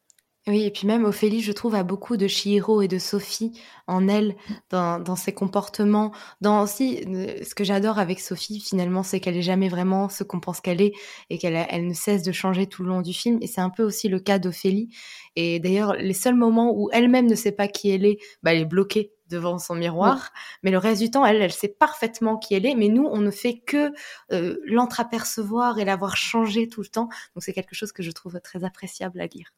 Oui, 0.47 0.63
et 0.63 0.71
puis 0.71 0.87
même 0.87 1.03
Ophélie, 1.03 1.41
je 1.41 1.51
trouve, 1.51 1.75
a 1.75 1.83
beaucoup 1.83 2.15
de 2.17 2.25
Chihiro 2.25 2.81
et 2.81 2.87
de 2.87 2.97
Sophie 2.97 3.51
en 3.87 4.07
elle, 4.07 4.35
dans, 4.71 5.15
ses 5.15 5.33
comportements. 5.33 6.11
Dans 6.41 6.63
aussi, 6.63 7.03
euh, 7.07 7.43
ce 7.43 7.53
que 7.53 7.63
j'adore 7.63 7.99
avec 7.99 8.19
Sophie, 8.19 8.59
finalement, 8.59 9.03
c'est 9.03 9.19
qu'elle 9.19 9.35
est 9.37 9.43
jamais 9.43 9.67
vraiment 9.67 10.09
ce 10.09 10.23
qu'on 10.23 10.39
pense 10.39 10.61
qu'elle 10.61 10.81
est 10.81 10.93
et 11.29 11.37
qu'elle 11.37 11.67
elle 11.69 11.87
ne 11.87 11.93
cesse 11.93 12.23
de 12.23 12.31
changer 12.31 12.65
tout 12.65 12.83
le 12.83 12.89
long 12.89 13.01
du 13.01 13.13
film. 13.13 13.37
Et 13.41 13.47
c'est 13.47 13.61
un 13.61 13.69
peu 13.69 13.83
aussi 13.83 14.07
le 14.07 14.19
cas 14.19 14.39
d'Ophélie. 14.39 14.89
Et 15.35 15.59
d'ailleurs, 15.59 15.93
les 15.93 16.13
seuls 16.13 16.35
moments 16.35 16.73
où 16.73 16.89
elle-même 16.93 17.27
ne 17.27 17.35
sait 17.35 17.51
pas 17.51 17.67
qui 17.67 17.91
elle 17.91 18.05
est, 18.05 18.17
bah, 18.41 18.53
elle 18.53 18.61
est 18.61 18.65
bloquée 18.65 19.11
devant 19.29 19.57
son 19.57 19.75
miroir, 19.75 20.31
mais 20.63 20.71
le 20.71 20.77
reste 20.77 21.01
du 21.01 21.11
temps, 21.11 21.25
elle, 21.25 21.41
elle 21.41 21.51
sait 21.51 21.67
parfaitement 21.67 22.37
qui 22.37 22.55
elle 22.55 22.65
est, 22.65 22.75
mais 22.75 22.87
nous, 22.87 23.05
on 23.05 23.19
ne 23.19 23.31
fait 23.31 23.59
que 23.59 23.91
euh, 24.31 24.57
l'entreapercevoir 24.65 25.79
et 25.79 25.85
l'avoir 25.85 26.17
changé 26.17 26.67
tout 26.67 26.81
le 26.81 26.87
temps. 26.87 27.09
Donc 27.35 27.43
c'est 27.43 27.53
quelque 27.53 27.75
chose 27.75 27.91
que 27.91 28.03
je 28.03 28.11
trouve 28.11 28.39
très 28.41 28.63
appréciable 28.63 29.21
à 29.21 29.27
lire. 29.27 29.53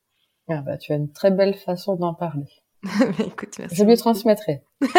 Ah 0.50 0.62
bah, 0.62 0.78
tu 0.78 0.92
as 0.92 0.96
une 0.96 1.12
très 1.12 1.32
belle 1.32 1.56
façon 1.56 1.96
d'en 1.96 2.14
parler. 2.14 2.48
Écoute, 3.20 3.58
merci 3.60 3.76
je 3.76 3.84
lui 3.84 3.98
transmettrai. 3.98 4.64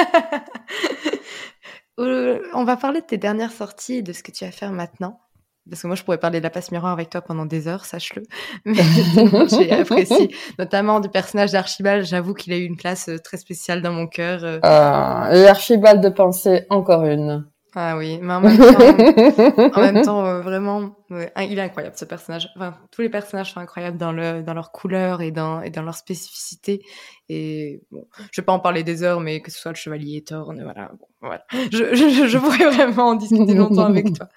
Euh, 1.99 2.41
on 2.55 2.65
va 2.65 2.79
parler 2.79 3.03
de 3.03 3.07
tes 3.07 3.19
dernières 3.19 3.53
sorties 3.53 3.97
et 3.97 4.03
de 4.03 4.15
ce 4.15 4.23
que 4.23 4.33
tu 4.33 4.47
vas 4.47 4.51
faire 4.51 4.73
maintenant. 4.73 5.21
Parce 5.71 5.83
que 5.83 5.87
moi, 5.87 5.95
je 5.95 6.03
pourrais 6.03 6.19
parler 6.19 6.41
de 6.41 6.45
la 6.45 6.51
passe 6.51 6.73
miroir 6.73 6.93
avec 6.93 7.11
toi 7.11 7.21
pendant 7.21 7.47
des 7.47 7.69
heures, 7.69 7.85
sache-le. 7.85 8.23
Mais 8.65 8.75
j'ai 9.49 9.71
apprécié, 9.71 10.35
notamment 10.59 10.99
du 10.99 11.09
personnage 11.09 11.53
d'Archibald. 11.53 12.05
J'avoue 12.05 12.35
qu'il 12.35 12.53
a 12.53 12.57
eu 12.57 12.65
une 12.65 12.77
place 12.77 13.09
euh, 13.09 13.19
très 13.19 13.37
spéciale 13.37 13.81
dans 13.81 13.93
mon 13.93 14.09
cœur. 14.09 14.41
Euh. 14.43 14.59
Ah, 14.63 15.31
et 15.33 15.47
Archibald 15.47 16.03
de 16.03 16.09
pensée, 16.09 16.67
encore 16.69 17.05
une. 17.05 17.47
Ah 17.75 17.97
oui, 17.97 18.19
mais 18.21 18.35
en 18.35 18.41
même 18.43 18.59
temps, 18.59 19.79
en 19.79 19.81
même 19.81 20.03
temps 20.03 20.27
euh, 20.27 20.43
vraiment, 20.43 20.95
il 21.11 21.59
est 21.59 21.63
incroyable 21.63 21.97
ce 21.97 22.05
personnage. 22.05 22.51
Enfin, 22.55 22.77
tous 22.91 23.01
les 23.01 23.09
personnages 23.09 23.55
sont 23.55 23.61
incroyables 23.61 23.97
dans 23.97 24.13
le 24.13 24.43
dans 24.43 24.53
leur 24.53 24.73
couleur 24.73 25.23
et 25.23 25.31
dans 25.31 25.63
et 25.63 25.71
dans 25.71 25.83
leur 25.83 25.95
spécificité. 25.95 26.85
Et 27.31 27.81
bon, 27.91 28.07
je 28.31 28.41
vais 28.41 28.45
pas 28.45 28.53
en 28.53 28.61
parler 28.61 28.83
des 28.83 29.03
heures, 29.03 29.21
mais 29.21 29.41
que 29.41 29.51
ce 29.51 29.59
soit 29.59 29.71
le 29.71 29.77
chevalier 29.77 30.23
Thorne, 30.23 30.63
voilà, 30.63 30.91
bon, 30.99 31.07
voilà. 31.23 31.47
Je, 31.73 31.95
je, 31.95 32.27
je 32.27 32.39
pourrais 32.39 32.67
vraiment 32.71 33.09
en 33.09 33.15
discuter 33.15 33.55
longtemps 33.55 33.87
avec 33.87 34.13
toi. 34.13 34.29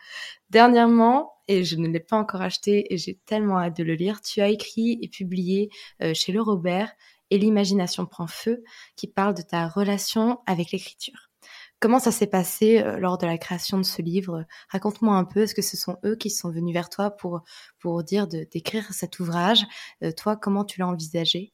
Dernièrement, 0.50 1.34
et 1.48 1.63
je 1.63 1.76
ne 1.76 1.88
l'ai 1.88 2.00
pas 2.00 2.17
encore 2.17 2.41
acheté 2.41 2.93
et 2.93 2.98
j'ai 2.98 3.15
tellement 3.26 3.60
hâte 3.60 3.76
de 3.78 3.84
le 3.84 3.95
lire, 3.95 4.21
tu 4.21 4.41
as 4.41 4.48
écrit 4.48 4.98
et 5.02 5.10
publié 5.10 5.69
euh, 6.02 6.13
chez 6.13 6.32
Le 6.32 6.41
Robert 6.41 6.91
et 7.32 7.38
l'imagination 7.38 8.06
prend 8.06 8.28
feu, 8.28 8.63
qui 8.95 9.08
parle 9.08 9.34
de 9.34 9.41
ta 9.41 9.67
relation 9.67 10.39
avec 10.45 10.71
l'écriture. 10.71 11.30
Comment 11.79 11.99
ça 11.99 12.11
s'est 12.11 12.27
passé 12.27 12.79
euh, 12.79 12.97
lors 12.97 13.17
de 13.17 13.25
la 13.25 13.38
création 13.38 13.77
de 13.77 13.83
ce 13.83 14.01
livre? 14.01 14.45
Raconte-moi 14.69 15.15
un 15.15 15.25
peu. 15.25 15.41
Est-ce 15.41 15.55
que 15.55 15.61
ce 15.61 15.77
sont 15.77 15.97
eux 16.05 16.15
qui 16.15 16.29
sont 16.29 16.49
venus 16.49 16.73
vers 16.73 16.89
toi 16.89 17.11
pour 17.11 17.41
pour 17.79 18.03
dire 18.03 18.27
d'écrire 18.27 18.91
cet 18.93 19.19
ouvrage? 19.19 19.65
Euh, 20.03 20.11
Toi, 20.11 20.35
comment 20.35 20.63
tu 20.63 20.79
l'as 20.79 20.88
envisagé? 20.88 21.53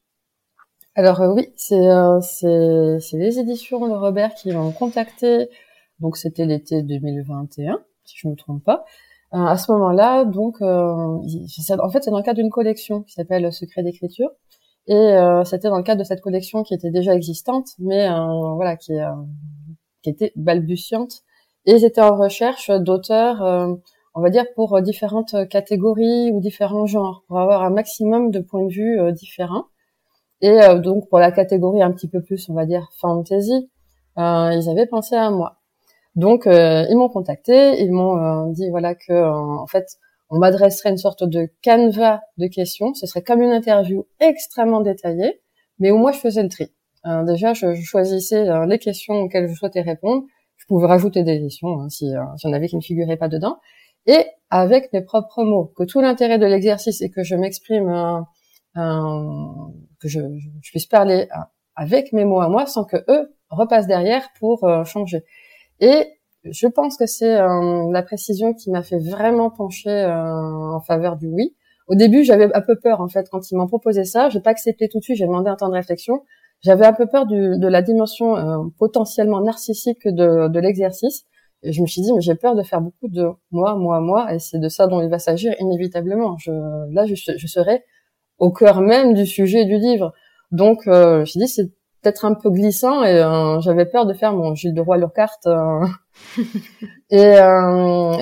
Alors 0.94 1.20
oui, 1.34 1.52
c'est 1.56 1.76
les 1.76 3.38
éditions 3.38 3.86
Le 3.86 3.96
Robert 3.96 4.34
qui 4.34 4.52
m'ont 4.52 4.72
contacté. 4.72 5.48
Donc 6.00 6.16
c'était 6.16 6.46
l'été 6.46 6.82
2021 6.82 7.82
si 8.04 8.16
je 8.18 8.28
me 8.28 8.34
trompe 8.34 8.64
pas. 8.64 8.84
Euh, 9.34 9.38
à 9.38 9.56
ce 9.56 9.72
moment-là, 9.72 10.24
donc, 10.24 10.60
euh, 10.60 11.18
en 11.80 11.90
fait, 11.90 12.02
c'est 12.02 12.10
dans 12.10 12.18
le 12.18 12.22
cadre 12.22 12.36
d'une 12.36 12.50
collection 12.50 13.02
qui 13.02 13.12
s'appelle 13.14 13.50
Secret 13.52 13.82
d'écriture. 13.82 14.30
Et 14.88 14.94
euh, 14.94 15.44
c'était 15.44 15.68
dans 15.68 15.78
le 15.78 15.84
cadre 15.84 16.00
de 16.00 16.04
cette 16.04 16.20
collection 16.20 16.64
qui 16.64 16.74
était 16.74 16.90
déjà 16.90 17.14
existante, 17.14 17.68
mais 17.78 18.08
voilà, 18.56 18.76
qui 18.76 18.92
qui 20.02 20.10
était 20.10 20.32
balbutiante. 20.36 21.22
Et 21.66 21.72
ils 21.72 21.84
étaient 21.84 22.00
en 22.00 22.16
recherche 22.16 22.70
d'auteurs, 22.70 23.42
euh, 23.42 23.74
on 24.14 24.20
va 24.20 24.30
dire, 24.30 24.44
pour 24.54 24.80
différentes 24.82 25.48
catégories 25.48 26.30
ou 26.32 26.40
différents 26.40 26.86
genres, 26.86 27.24
pour 27.28 27.38
avoir 27.38 27.62
un 27.62 27.70
maximum 27.70 28.30
de 28.30 28.40
points 28.40 28.66
de 28.66 28.72
vue 28.72 29.00
euh, 29.00 29.12
différents. 29.12 29.66
Et 30.40 30.58
donc, 30.82 31.08
pour 31.08 31.20
la 31.20 31.30
catégorie 31.30 31.82
un 31.82 31.92
petit 31.92 32.08
peu 32.08 32.20
plus, 32.20 32.48
on 32.48 32.54
va 32.54 32.66
dire, 32.66 32.88
fantasy, 32.98 33.70
ils 34.16 34.68
avaient 34.68 34.88
pensé 34.88 35.14
à 35.14 35.30
moi. 35.30 35.60
Donc, 36.16 36.46
ils 36.46 36.96
m'ont 36.96 37.08
contacté, 37.08 37.80
ils 37.80 37.92
m'ont 37.92 38.48
dit, 38.48 38.68
voilà, 38.70 38.96
que, 38.96 39.12
en 39.12 39.68
fait, 39.68 39.86
on 40.30 40.38
m'adresserait 40.38 40.90
une 40.90 40.96
sorte 40.96 41.22
de 41.22 41.48
canevas 41.62 42.22
de 42.38 42.48
questions. 42.48 42.92
Ce 42.94 43.06
serait 43.06 43.22
comme 43.22 43.40
une 43.40 43.52
interview 43.52 44.04
extrêmement 44.18 44.80
détaillée, 44.80 45.40
mais 45.78 45.92
où 45.92 45.98
moi, 45.98 46.10
je 46.10 46.18
faisais 46.18 46.42
le 46.42 46.48
tri. 46.48 46.72
Euh, 47.06 47.24
déjà, 47.24 47.52
je, 47.52 47.74
choisissais 47.74 48.48
euh, 48.48 48.66
les 48.66 48.78
questions 48.78 49.14
auxquelles 49.14 49.48
je 49.48 49.54
souhaitais 49.54 49.80
répondre. 49.80 50.24
Je 50.56 50.66
pouvais 50.66 50.86
rajouter 50.86 51.24
des 51.24 51.40
questions 51.40 51.80
hein, 51.80 51.88
si 51.88 52.14
euh, 52.14 52.22
j'en 52.36 52.52
avais 52.52 52.68
qui 52.68 52.76
ne 52.76 52.80
figuraient 52.80 53.16
pas 53.16 53.28
dedans. 53.28 53.58
Et 54.06 54.24
avec 54.50 54.92
mes 54.92 55.02
propres 55.02 55.44
mots, 55.44 55.72
que 55.76 55.84
tout 55.84 56.00
l'intérêt 56.00 56.38
de 56.38 56.46
l'exercice 56.46 57.02
est 57.02 57.10
que 57.10 57.22
je 57.22 57.34
m'exprime, 57.34 58.24
que 58.74 60.08
je, 60.08 60.20
je, 60.60 60.70
puisse 60.70 60.86
parler 60.86 61.28
avec 61.76 62.12
mes 62.12 62.24
mots 62.24 62.40
à 62.40 62.48
moi 62.48 62.66
sans 62.66 62.84
que 62.84 62.96
eux 63.08 63.34
repassent 63.48 63.86
derrière 63.86 64.28
pour 64.40 64.68
changer. 64.84 65.24
Et 65.78 66.08
je 66.44 66.66
pense 66.66 66.96
que 66.96 67.06
c'est 67.06 67.36
la 67.36 68.02
précision 68.02 68.54
qui 68.54 68.72
m'a 68.72 68.82
fait 68.82 68.98
vraiment 68.98 69.50
pencher 69.50 70.04
en 70.04 70.80
faveur 70.80 71.16
du 71.16 71.28
oui. 71.28 71.54
Au 71.86 71.94
début, 71.94 72.24
j'avais 72.24 72.52
un 72.54 72.60
peu 72.60 72.76
peur 72.76 73.00
en 73.00 73.08
fait 73.08 73.28
quand 73.30 73.50
ils 73.52 73.56
m'ont 73.56 73.68
proposé 73.68 74.04
ça. 74.04 74.30
J'ai 74.30 74.40
pas 74.40 74.50
accepté 74.50 74.88
tout 74.88 74.98
de 74.98 75.04
suite. 75.04 75.16
J'ai 75.16 75.26
demandé 75.26 75.48
un 75.48 75.56
temps 75.56 75.68
de 75.68 75.74
réflexion 75.74 76.22
j'avais 76.62 76.86
un 76.86 76.92
peu 76.92 77.06
peur 77.06 77.26
du, 77.26 77.58
de 77.58 77.68
la 77.68 77.82
dimension 77.82 78.36
euh, 78.36 78.58
potentiellement 78.78 79.40
narcissique 79.40 80.06
de, 80.06 80.48
de 80.48 80.60
l'exercice. 80.60 81.24
Et 81.64 81.72
je 81.72 81.80
me 81.80 81.86
suis 81.86 82.02
dit, 82.02 82.12
mais 82.12 82.20
j'ai 82.20 82.34
peur 82.34 82.54
de 82.54 82.62
faire 82.62 82.80
beaucoup 82.80 83.08
de 83.08 83.28
moi, 83.50 83.76
moi, 83.76 84.00
moi, 84.00 84.32
et 84.34 84.38
c'est 84.38 84.58
de 84.58 84.68
ça 84.68 84.86
dont 84.86 85.00
il 85.00 85.08
va 85.08 85.18
s'agir 85.18 85.54
inévitablement. 85.60 86.36
Je, 86.38 86.50
là, 86.92 87.06
je, 87.06 87.14
je 87.14 87.46
serai 87.46 87.84
au 88.38 88.50
cœur 88.50 88.80
même 88.80 89.14
du 89.14 89.26
sujet 89.26 89.64
du 89.64 89.76
livre. 89.76 90.12
Donc, 90.50 90.86
euh, 90.86 91.16
je 91.16 91.20
me 91.20 91.24
suis 91.24 91.40
dit, 91.40 91.48
c'est 91.48 91.66
peut-être 92.02 92.24
un 92.24 92.34
peu 92.34 92.50
glissant, 92.50 93.04
et 93.04 93.22
euh, 93.22 93.60
j'avais 93.60 93.86
peur 93.86 94.06
de 94.06 94.14
faire 94.14 94.32
mon 94.32 94.54
Gilles 94.56 94.74
de 94.74 94.80
Roy 94.80 94.96
Lockhart. 94.98 95.38
Euh, 95.46 95.86
et, 97.10 97.36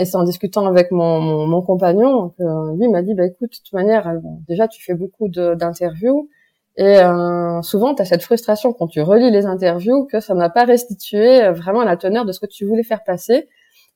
et 0.00 0.04
c'est 0.04 0.16
en 0.16 0.24
discutant 0.24 0.66
avec 0.66 0.90
mon, 0.90 1.20
mon, 1.20 1.46
mon 1.46 1.62
compagnon 1.62 2.30
que 2.38 2.76
lui 2.76 2.88
m'a 2.88 3.02
dit, 3.02 3.14
bah 3.14 3.24
écoute, 3.24 3.50
de 3.50 3.56
toute 3.56 3.72
manière, 3.72 4.12
déjà, 4.46 4.68
tu 4.68 4.82
fais 4.84 4.94
beaucoup 4.94 5.28
d'interviews, 5.28 6.28
et 6.76 6.98
euh, 6.98 7.62
souvent, 7.62 7.94
tu 7.94 8.02
as 8.02 8.04
cette 8.04 8.22
frustration 8.22 8.72
quand 8.72 8.86
tu 8.86 9.00
relis 9.02 9.30
les 9.30 9.46
interviews 9.46 10.06
que 10.06 10.20
ça 10.20 10.34
n'a 10.34 10.50
pas 10.50 10.64
restitué 10.64 11.42
euh, 11.42 11.52
vraiment 11.52 11.84
la 11.84 11.96
teneur 11.96 12.24
de 12.24 12.32
ce 12.32 12.40
que 12.40 12.46
tu 12.46 12.64
voulais 12.64 12.84
faire 12.84 13.04
passer. 13.04 13.48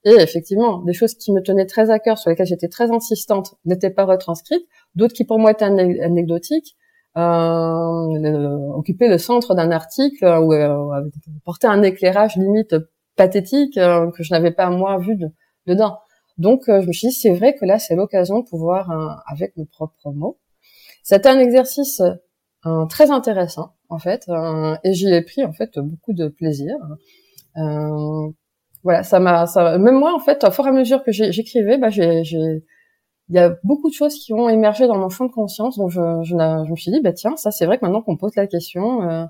Et 0.04 0.10
effectivement, 0.10 0.78
des 0.82 0.92
choses 0.92 1.14
qui 1.14 1.32
me 1.32 1.40
tenaient 1.40 1.66
très 1.66 1.90
à 1.90 1.98
cœur, 1.98 2.18
sur 2.18 2.30
lesquelles 2.30 2.46
j'étais 2.46 2.68
très 2.68 2.90
insistante, 2.90 3.54
n'étaient 3.64 3.90
pas 3.90 4.04
retranscrites. 4.04 4.66
D'autres 4.94 5.14
qui 5.14 5.24
pour 5.24 5.38
moi 5.38 5.52
étaient 5.52 5.64
anecdotiques, 5.64 6.76
euh, 7.16 8.72
occupaient 8.74 9.08
le 9.08 9.18
centre 9.18 9.54
d'un 9.54 9.70
article 9.70 10.24
ou 10.24 10.52
euh, 10.52 11.08
portaient 11.44 11.68
un 11.68 11.82
éclairage 11.82 12.36
limite 12.36 12.74
pathétique 13.14 13.78
euh, 13.78 14.10
que 14.10 14.24
je 14.24 14.34
n'avais 14.34 14.50
pas 14.50 14.68
moi 14.70 14.98
vu 14.98 15.16
dedans. 15.66 15.98
Donc 16.38 16.64
je 16.66 16.86
me 16.86 16.92
suis 16.92 17.08
dit, 17.08 17.14
c'est 17.14 17.32
vrai 17.32 17.54
que 17.54 17.64
là, 17.64 17.78
c'est 17.78 17.94
l'occasion 17.94 18.40
de 18.40 18.44
pouvoir, 18.44 18.90
avec 19.28 19.56
mes 19.56 19.66
propres 19.66 20.10
mots. 20.10 20.38
C'était 21.04 21.28
un 21.28 21.38
exercice 21.38 22.02
très 22.88 23.10
intéressant 23.10 23.72
en 23.88 23.98
fait, 23.98 24.26
et 24.84 24.92
j'y 24.94 25.08
ai 25.08 25.22
pris 25.22 25.44
en 25.44 25.52
fait 25.52 25.78
beaucoup 25.78 26.12
de 26.12 26.28
plaisir. 26.28 26.74
Euh, 27.56 28.30
voilà, 28.82 29.02
ça 29.02 29.18
m'a, 29.20 29.46
ça, 29.46 29.78
même 29.78 29.98
moi 29.98 30.14
en 30.14 30.18
fait, 30.18 30.44
au 30.44 30.50
fur 30.50 30.66
à 30.66 30.72
mesure 30.72 31.02
que 31.02 31.12
j'écrivais, 31.12 31.78
bah, 31.78 31.90
j'ai, 31.90 32.22
il 33.28 33.34
y 33.34 33.38
a 33.38 33.56
beaucoup 33.64 33.88
de 33.88 33.94
choses 33.94 34.14
qui 34.16 34.34
ont 34.34 34.48
émergé 34.48 34.86
dans 34.86 34.98
mon 34.98 35.08
champ 35.08 35.24
de 35.26 35.32
conscience, 35.32 35.78
donc 35.78 35.90
je, 35.90 36.00
je, 36.22 36.34
je 36.34 36.70
me 36.70 36.76
suis 36.76 36.92
dit, 36.92 37.00
bah 37.00 37.12
tiens, 37.12 37.36
ça 37.36 37.50
c'est 37.50 37.64
vrai 37.66 37.78
que 37.78 37.84
maintenant 37.84 38.02
qu'on 38.02 38.16
pose 38.16 38.34
la 38.36 38.46
question, 38.46 39.02
euh, 39.08 39.24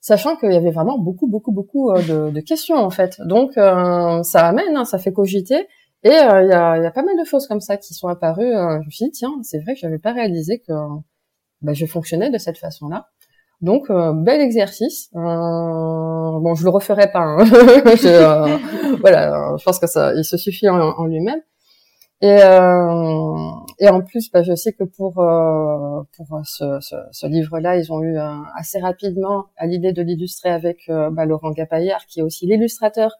sachant 0.00 0.36
qu'il 0.36 0.52
y 0.52 0.56
avait 0.56 0.70
vraiment 0.70 0.98
beaucoup, 0.98 1.26
beaucoup, 1.26 1.50
beaucoup 1.50 1.90
euh, 1.90 2.00
de, 2.02 2.30
de, 2.30 2.40
questions 2.40 2.76
en 2.76 2.90
fait, 2.90 3.20
donc 3.24 3.58
euh, 3.58 4.22
ça 4.22 4.46
amène, 4.46 4.76
hein, 4.76 4.84
ça 4.84 4.98
fait 4.98 5.12
cogiter, 5.12 5.66
et 6.04 6.10
euh, 6.10 6.42
il 6.42 6.48
y, 6.48 6.52
a, 6.52 6.78
y, 6.78 6.86
a, 6.86 6.90
pas 6.92 7.02
mal 7.02 7.18
de 7.18 7.24
choses 7.24 7.48
comme 7.48 7.60
ça 7.60 7.76
qui 7.76 7.94
sont 7.94 8.06
apparues. 8.06 8.52
je 8.52 8.86
me 8.86 8.90
suis 8.90 9.06
dit, 9.06 9.10
tiens, 9.10 9.32
c'est 9.42 9.58
vrai 9.58 9.74
que 9.74 9.80
j'avais 9.80 9.98
pas 9.98 10.12
réalisé 10.12 10.60
que 10.60 10.72
bah, 11.62 11.72
je 11.74 11.86
fonctionnais 11.86 12.30
de 12.30 12.38
cette 12.38 12.58
façon-là. 12.58 13.08
Donc 13.62 13.90
euh, 13.90 14.12
bel 14.12 14.40
exercice. 14.40 15.10
Euh, 15.14 15.18
bon, 15.18 16.54
je 16.54 16.64
le 16.64 16.70
referai 16.70 17.10
pas. 17.10 17.20
Hein. 17.20 17.44
je, 17.44 18.06
euh, 18.06 18.96
voilà, 19.00 19.54
je 19.58 19.64
pense 19.64 19.78
que 19.78 19.86
ça, 19.86 20.12
il 20.14 20.24
se 20.24 20.36
suffit 20.36 20.68
en, 20.68 21.06
lui-même. 21.06 21.40
Et, 22.22 22.42
euh, 22.42 23.50
et 23.78 23.88
en 23.88 24.00
plus, 24.02 24.30
bah, 24.30 24.42
je 24.42 24.54
sais 24.54 24.72
que 24.72 24.84
pour 24.84 25.14
pour 25.14 26.40
ce, 26.44 26.80
ce, 26.80 26.96
ce 27.12 27.26
livre-là, 27.26 27.76
ils 27.76 27.92
ont 27.92 28.02
eu 28.02 28.16
assez 28.56 28.78
rapidement 28.78 29.46
à 29.56 29.66
l'idée 29.66 29.92
de 29.92 30.02
l'illustrer 30.02 30.50
avec 30.50 30.78
bah, 30.88 31.24
Laurent 31.26 31.50
Gapaillard, 31.50 32.06
qui 32.06 32.20
est 32.20 32.22
aussi 32.22 32.46
l'illustrateur 32.46 33.12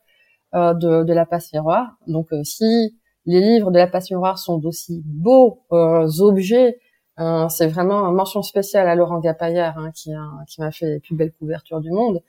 de, 0.55 1.05
de 1.05 1.13
La 1.13 1.27
Passe 1.27 1.53
Miroir. 1.53 1.97
Donc, 2.07 2.29
si 2.43 2.97
les 3.27 3.41
livres 3.41 3.71
de 3.71 3.79
La 3.79 3.87
Passe 3.87 4.11
Miroir 4.11 4.39
sont 4.39 4.57
d'aussi 4.57 5.03
beaux 5.05 5.63
objets 5.71 6.79
euh, 7.19 7.49
c'est 7.49 7.67
vraiment 7.67 8.05
une 8.07 8.15
mention 8.15 8.43
spéciale 8.43 8.89
à 8.89 8.95
Laurent 8.95 9.21
Gapaillard 9.21 9.79
hein, 9.79 9.91
qui, 9.95 10.13
qui 10.47 10.61
m'a 10.61 10.71
fait 10.71 10.87
les 10.87 11.01
plus 11.01 11.15
belles 11.15 11.33
couvertures 11.33 11.81
du 11.81 11.91
monde. 11.91 12.23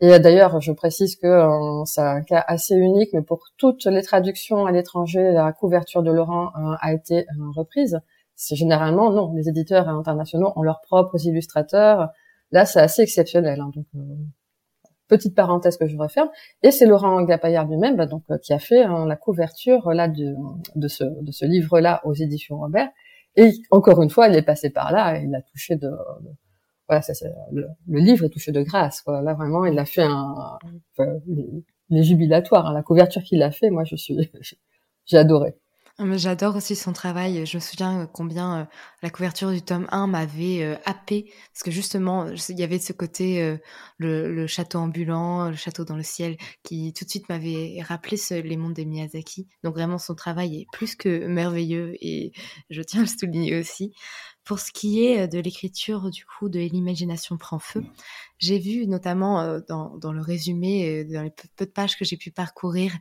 Et 0.00 0.12
euh, 0.12 0.18
d'ailleurs, 0.18 0.60
je 0.60 0.72
précise 0.72 1.16
que 1.16 1.26
euh, 1.26 1.84
c'est 1.84 2.02
un 2.02 2.22
cas 2.22 2.44
assez 2.46 2.74
unique, 2.74 3.10
mais 3.12 3.22
pour 3.22 3.46
toutes 3.56 3.86
les 3.86 4.02
traductions 4.02 4.66
à 4.66 4.72
l'étranger, 4.72 5.30
la 5.32 5.52
couverture 5.52 6.02
de 6.02 6.10
Laurent 6.10 6.50
a 6.80 6.92
été 6.92 7.26
reprise. 7.54 8.00
C'est 8.34 8.56
généralement 8.56 9.10
non, 9.10 9.32
les 9.34 9.48
éditeurs 9.48 9.88
internationaux 9.88 10.52
ont 10.56 10.62
leurs 10.62 10.80
propres 10.82 11.24
illustrateurs. 11.24 12.10
Là, 12.52 12.66
c'est 12.66 12.80
assez 12.80 13.02
exceptionnel. 13.02 13.60
Hein, 13.60 13.70
donc, 13.74 13.86
petite 15.08 15.36
parenthèse 15.36 15.76
que 15.76 15.86
je 15.86 15.96
referme. 15.96 16.28
Et 16.64 16.72
c'est 16.72 16.84
Laurent 16.84 17.22
Gapaillard 17.22 17.66
lui-même, 17.66 17.96
bah, 17.96 18.06
donc 18.06 18.24
qui 18.42 18.52
a 18.52 18.58
fait 18.58 18.82
hein, 18.82 19.06
la 19.06 19.14
couverture 19.14 19.92
là 19.92 20.08
de, 20.08 20.34
de 20.74 20.88
ce, 20.88 21.04
de 21.04 21.30
ce 21.30 21.44
livre-là 21.44 22.00
aux 22.04 22.12
éditions 22.12 22.58
Robert 22.58 22.88
et 23.36 23.52
encore 23.70 24.02
une 24.02 24.10
fois, 24.10 24.28
elle 24.28 24.36
est 24.36 24.42
passée 24.42 24.70
par 24.70 24.92
là, 24.92 25.18
il 25.18 25.34
a 25.34 25.42
touché 25.42 25.76
de, 25.76 25.90
voilà, 26.88 27.02
ça, 27.02 27.12
le, 27.52 27.66
le, 27.88 27.98
livre 27.98 28.24
est 28.24 28.30
touché 28.30 28.52
de 28.52 28.62
grâce. 28.62 29.02
Quoi. 29.02 29.20
Là 29.22 29.34
vraiment, 29.34 29.64
il 29.64 29.78
a 29.78 29.84
fait 29.84 30.04
un, 30.04 30.58
les, 31.90 32.02
jubilatoires. 32.02 32.66
Hein. 32.66 32.74
La 32.74 32.82
couverture 32.82 33.22
qu'il 33.22 33.42
a 33.42 33.50
fait, 33.50 33.70
moi, 33.70 33.84
je 33.84 33.96
suis, 33.96 34.16
j'ai 35.06 35.16
adoré. 35.18 35.56
J'adore 35.98 36.56
aussi 36.56 36.76
son 36.76 36.92
travail. 36.92 37.46
Je 37.46 37.56
me 37.56 37.60
souviens 37.60 38.02
euh, 38.02 38.06
combien 38.06 38.60
euh, 38.60 38.64
la 39.02 39.08
couverture 39.08 39.50
du 39.50 39.62
tome 39.62 39.86
1 39.90 40.06
m'avait 40.08 40.62
euh, 40.62 40.76
happé 40.84 41.32
parce 41.54 41.62
que 41.62 41.70
justement, 41.70 42.26
il 42.26 42.58
y 42.58 42.62
avait 42.62 42.78
ce 42.78 42.92
côté 42.92 43.56
le, 43.96 44.46
château 44.46 44.78
ambulant, 44.78 45.48
le 45.48 45.56
château 45.56 45.86
dans 45.86 45.96
le 45.96 46.02
ciel, 46.02 46.36
qui 46.62 46.92
tout 46.92 47.06
de 47.06 47.10
suite 47.10 47.30
m'avait 47.30 47.80
rappelé 47.80 48.18
les 48.30 48.56
mondes 48.58 48.74
des 48.74 48.84
Miyazaki. 48.84 49.48
Donc 49.64 49.74
vraiment, 49.74 49.96
son 49.96 50.14
travail 50.14 50.60
est 50.60 50.66
plus 50.70 50.96
que 50.96 51.26
merveilleux 51.26 51.96
et 52.02 52.32
je 52.68 52.82
tiens 52.82 53.00
à 53.00 53.04
le 53.04 53.08
souligner 53.08 53.58
aussi. 53.58 53.94
Pour 54.44 54.60
ce 54.60 54.70
qui 54.70 55.04
est 55.04 55.26
de 55.26 55.40
l'écriture, 55.40 56.10
du 56.10 56.24
coup, 56.24 56.48
de 56.48 56.60
l'imagination 56.60 57.38
prend 57.38 57.58
feu, 57.58 57.82
j'ai 58.38 58.58
vu 58.58 58.86
notamment 58.86 59.60
dans, 59.66 60.12
le 60.12 60.20
résumé, 60.20 61.04
dans 61.06 61.22
les 61.22 61.32
peu 61.56 61.64
de 61.64 61.70
pages 61.70 61.98
que 61.98 62.04
j'ai 62.04 62.16
pu 62.16 62.30
parcourir, 62.30 62.92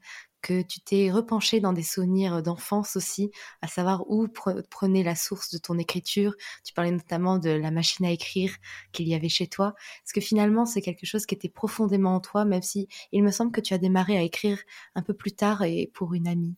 que 0.45 0.61
tu 0.61 0.79
t'es 0.79 1.09
repenché 1.09 1.59
dans 1.59 1.73
des 1.73 1.81
souvenirs 1.81 2.43
d'enfance 2.43 2.95
aussi, 2.95 3.31
à 3.63 3.67
savoir 3.67 4.03
où 4.11 4.27
prenait 4.69 5.01
la 5.01 5.15
source 5.15 5.49
de 5.51 5.57
ton 5.57 5.79
écriture. 5.79 6.35
Tu 6.63 6.71
parlais 6.71 6.91
notamment 6.91 7.39
de 7.39 7.49
la 7.49 7.71
machine 7.71 8.05
à 8.05 8.11
écrire 8.11 8.51
qu'il 8.91 9.07
y 9.07 9.15
avait 9.15 9.27
chez 9.27 9.47
toi. 9.47 9.73
Est-ce 10.03 10.13
que 10.13 10.21
finalement 10.21 10.67
c'est 10.67 10.81
quelque 10.81 11.07
chose 11.07 11.25
qui 11.25 11.33
était 11.33 11.49
profondément 11.49 12.13
en 12.13 12.19
toi, 12.19 12.45
même 12.45 12.61
si 12.61 12.87
il 13.11 13.23
me 13.23 13.31
semble 13.31 13.51
que 13.51 13.59
tu 13.59 13.73
as 13.73 13.79
démarré 13.79 14.19
à 14.19 14.21
écrire 14.21 14.59
un 14.93 15.01
peu 15.01 15.15
plus 15.15 15.31
tard 15.31 15.63
et 15.63 15.89
pour 15.95 16.13
une 16.13 16.27
amie? 16.27 16.55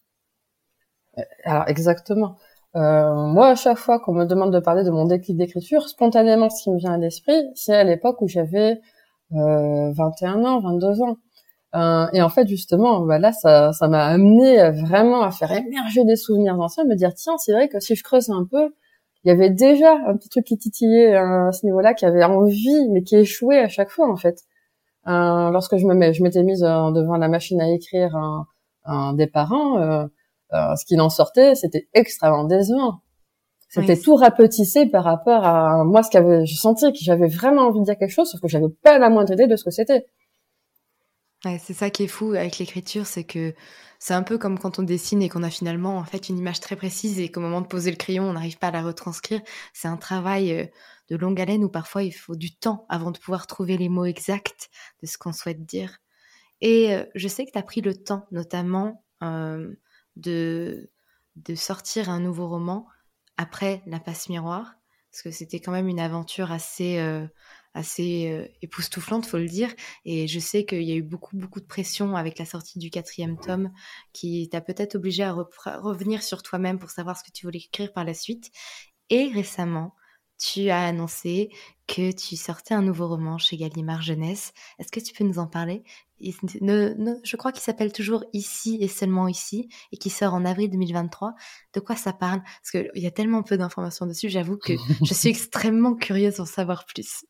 Euh, 1.18 1.22
Alors 1.46 1.70
exactement. 1.70 2.36
Euh, 2.76 3.16
moi, 3.16 3.48
à 3.52 3.56
chaque 3.56 3.78
fois 3.78 4.00
qu'on 4.02 4.14
me 4.14 4.26
demande 4.26 4.54
de 4.54 4.60
parler 4.60 4.84
de 4.84 4.92
mon 4.92 5.06
déclic 5.06 5.38
d'écriture, 5.38 5.88
spontanément, 5.88 6.50
ce 6.50 6.64
qui 6.64 6.72
me 6.72 6.78
vient 6.78 6.94
à 6.94 6.98
l'esprit, 6.98 7.42
c'est 7.56 7.74
à 7.74 7.86
l'époque 7.86 8.22
où 8.22 8.28
j'avais 8.28 8.82
euh, 9.32 9.92
21 9.94 10.44
ans, 10.44 10.60
22 10.60 11.02
ans. 11.04 11.18
Euh, 11.76 12.06
et 12.14 12.22
en 12.22 12.30
fait, 12.30 12.48
justement, 12.48 13.02
bah 13.02 13.20
là, 13.20 13.32
ça, 13.34 13.74
ça 13.74 13.88
m'a 13.88 14.06
amené 14.06 14.72
vraiment 14.72 15.22
à 15.22 15.32
faire 15.32 15.52
émerger 15.52 16.06
des 16.06 16.16
souvenirs 16.16 16.60
anciens, 16.60 16.86
me 16.86 16.96
dire 16.96 17.14
tiens, 17.14 17.38
c'est 17.38 17.52
vrai 17.54 17.68
que 17.68 17.80
si 17.80 17.96
je 17.96 18.04
creuse 18.04 18.30
un 18.30 18.46
peu, 18.50 18.74
il 19.24 19.30
y 19.30 19.32
avait 19.32 19.50
déjà 19.50 19.94
un 20.08 20.16
petit 20.16 20.30
truc 20.30 20.46
qui 20.46 20.58
titillait 20.58 21.16
euh, 21.16 21.50
à 21.50 21.52
ce 21.52 21.66
niveau-là, 21.66 21.94
qui 21.94 22.06
avait 22.06 22.24
envie, 22.24 22.88
mais 22.90 23.04
qui 23.04 23.18
échouait 23.18 23.60
à 23.60 23.68
chaque 23.68 23.90
fois 23.90 24.10
en 24.10 24.16
fait. 24.16 24.44
Euh, 25.08 25.52
lorsque 25.52 25.78
je 25.78 25.86
me 25.86 25.94
mets, 25.94 26.14
je 26.14 26.24
m'étais 26.24 26.44
mise 26.44 26.64
euh, 26.64 26.92
devant 26.92 27.18
la 27.18 27.28
machine 27.28 27.60
à 27.62 27.70
écrire 27.70 28.16
un, 28.16 28.46
un 28.86 29.14
des 29.14 29.28
parents, 29.28 29.78
euh, 29.80 30.08
ce 30.52 30.86
qu'il 30.86 31.02
en 31.02 31.10
sortait, 31.10 31.56
c'était 31.56 31.88
extrêmement 31.94 32.46
décevant. 32.46 33.02
C'était 33.70 33.98
tout 33.98 34.16
rapetissé 34.16 34.86
par 34.86 35.04
rapport 35.04 35.46
à 35.46 35.84
moi, 35.84 36.02
ce 36.02 36.10
qu'avait, 36.10 36.46
je 36.46 36.56
sentais 36.56 36.94
que 36.94 37.00
j'avais 37.02 37.28
vraiment 37.28 37.64
envie 37.64 37.82
de 37.82 37.86
dire 37.86 37.98
quelque 37.98 38.12
chose, 38.12 38.30
sauf 38.32 38.40
que 38.40 38.48
j'avais 38.48 38.70
pas 38.82 38.98
la 38.98 39.10
moindre 39.10 39.34
idée 39.34 39.48
de 39.48 39.58
ce 39.58 39.66
que 39.66 39.72
c'était. 39.72 40.06
C'est 41.44 41.74
ça 41.74 41.92
qui 41.92 42.04
est 42.04 42.08
fou 42.08 42.32
avec 42.34 42.58
l'écriture, 42.58 43.06
c'est 43.06 43.24
que 43.24 43.54
c'est 44.00 44.16
un 44.16 44.24
peu 44.24 44.40
comme 44.40 44.58
quand 44.58 44.80
on 44.80 44.84
dessine 44.84 45.22
et 45.22 45.30
qu'on 45.30 45.44
a 45.44 45.52
finalement 45.52 45.98
en 45.98 46.04
fait 46.04 46.30
une 46.30 46.38
image 46.40 46.60
très 46.60 46.76
précise 46.76 47.20
et 47.20 47.30
qu'au 47.30 47.42
moment 47.42 47.62
de 47.62 47.68
poser 47.68 47.92
le 47.92 47.98
crayon, 47.98 48.24
on 48.24 48.34
n'arrive 48.34 48.58
pas 48.58 48.68
à 48.68 48.72
la 48.72 48.82
retranscrire. 48.82 49.42
C'est 49.72 49.88
un 49.88 49.98
travail 49.98 50.52
euh, 50.52 50.66
de 51.10 51.16
longue 51.16 51.40
haleine 51.40 51.64
où 51.64 51.70
parfois 51.70 52.02
il 52.02 52.12
faut 52.12 52.36
du 52.36 52.56
temps 52.56 52.86
avant 52.90 53.12
de 53.12 53.20
pouvoir 53.20 53.46
trouver 53.46 53.78
les 53.78 53.88
mots 53.88 54.06
exacts 54.06 54.70
de 55.02 55.08
ce 55.08 55.18
qu'on 55.20 55.32
souhaite 55.32 55.64
dire. 55.64 56.00
Et 56.62 56.96
euh, 56.96 57.06
je 57.14 57.28
sais 57.28 57.46
que 57.46 57.52
tu 57.52 57.60
as 57.60 57.64
pris 57.64 57.82
le 57.82 57.96
temps 57.96 58.26
notamment 58.32 59.06
euh, 59.22 59.76
de, 60.16 60.90
de 61.36 61.56
sortir 61.56 62.10
un 62.10 62.20
nouveau 62.20 62.48
roman 62.48 62.88
après 63.38 63.84
La 63.86 64.00
passe 64.00 64.30
miroir, 64.30 64.74
parce 65.12 65.22
que 65.22 65.32
c'était 65.32 65.60
quand 65.60 65.72
même 65.72 65.88
une 65.88 66.00
aventure 66.00 66.52
assez 66.52 66.98
assez 67.78 68.32
euh, 68.32 68.48
époustouflante, 68.62 69.26
faut 69.26 69.38
le 69.38 69.48
dire. 69.48 69.70
Et 70.04 70.28
je 70.28 70.40
sais 70.40 70.66
qu'il 70.66 70.84
y 70.84 70.92
a 70.92 70.96
eu 70.96 71.04
beaucoup, 71.04 71.38
beaucoup 71.38 71.60
de 71.60 71.66
pression 71.66 72.16
avec 72.16 72.40
la 72.40 72.46
sortie 72.46 72.80
du 72.80 72.90
quatrième 72.90 73.38
tome 73.40 73.72
qui 74.14 74.50
t'a 74.50 74.62
peut-être 74.62 74.96
obligé 74.96 75.24
à 75.24 75.34
revenir 75.34 76.24
sur 76.24 76.42
toi-même 76.42 76.80
pour 76.80 76.90
savoir 76.90 77.18
ce 77.18 77.24
que 77.24 77.32
tu 77.32 77.46
voulais 77.46 77.60
écrire 77.60 77.94
par 77.94 78.04
la 78.04 78.14
suite. 78.14 78.50
Et 79.10 79.32
récemment, 79.32 79.94
tu 80.38 80.70
as 80.70 80.86
annoncé 80.86 81.50
que 81.88 82.12
tu 82.12 82.36
sortais 82.36 82.74
un 82.74 82.82
nouveau 82.82 83.08
roman 83.08 83.38
chez 83.38 83.58
Gallimard 83.58 84.02
Jeunesse. 84.02 84.54
Est-ce 84.78 84.92
que 84.92 85.00
tu 85.00 85.14
peux 85.14 85.24
nous 85.24 85.40
en 85.40 85.48
parler? 85.48 85.84
Je 86.20 87.36
crois 87.38 87.52
qu'il 87.52 87.62
s'appelle 87.62 87.94
toujours 87.94 88.26
Ici 88.34 88.78
et 88.82 88.88
seulement 88.88 89.28
ici 89.28 89.70
et 89.92 89.98
qui 89.98 90.10
sort 90.10 90.34
en 90.34 90.46
avril 90.46 90.70
2023. 90.70 91.34
De 91.74 91.80
quoi 91.80 91.96
ça 91.96 92.12
parle? 92.12 92.42
Parce 92.42 92.72
qu'il 92.72 93.02
y 93.02 93.08
a 93.08 93.12
tellement 93.12 93.44
peu 93.44 93.58
d'informations 93.58 94.06
dessus, 94.06 94.30
j'avoue 94.30 94.58
que 94.58 94.74
je 95.04 95.14
suis 95.14 95.30
extrêmement 95.30 95.96
curieuse 95.96 96.38
d'en 96.38 96.46
savoir 96.46 96.86
plus. 96.86 97.26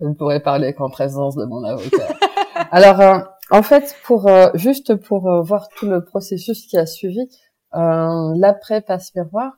Je 0.00 0.06
ne 0.06 0.14
pourrais 0.14 0.40
parler 0.40 0.74
qu'en 0.74 0.90
présence 0.90 1.36
de 1.36 1.44
mon 1.44 1.64
avocat. 1.64 2.14
Alors, 2.70 3.00
euh, 3.00 3.18
en 3.50 3.62
fait, 3.62 3.96
pour 4.04 4.28
euh, 4.28 4.48
juste 4.54 4.94
pour 4.96 5.28
euh, 5.28 5.42
voir 5.42 5.68
tout 5.76 5.86
le 5.86 6.04
processus 6.04 6.66
qui 6.66 6.76
a 6.76 6.86
suivi, 6.86 7.28
l'après 7.72 8.82
passe 8.82 9.14
miroir, 9.16 9.52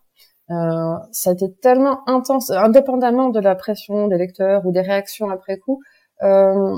euh, 0.51 0.95
ça 1.11 1.31
a 1.31 1.33
été 1.33 1.53
tellement 1.61 2.09
intense, 2.09 2.51
indépendamment 2.51 3.31
de 3.31 3.41
la 3.41 3.55
pression 3.55 4.07
des 4.09 4.17
lecteurs 4.17 4.65
ou 4.65 4.73
des 4.73 4.81
réactions 4.81 5.29
après 5.31 5.59
coup. 5.59 5.81
Euh, 6.23 6.77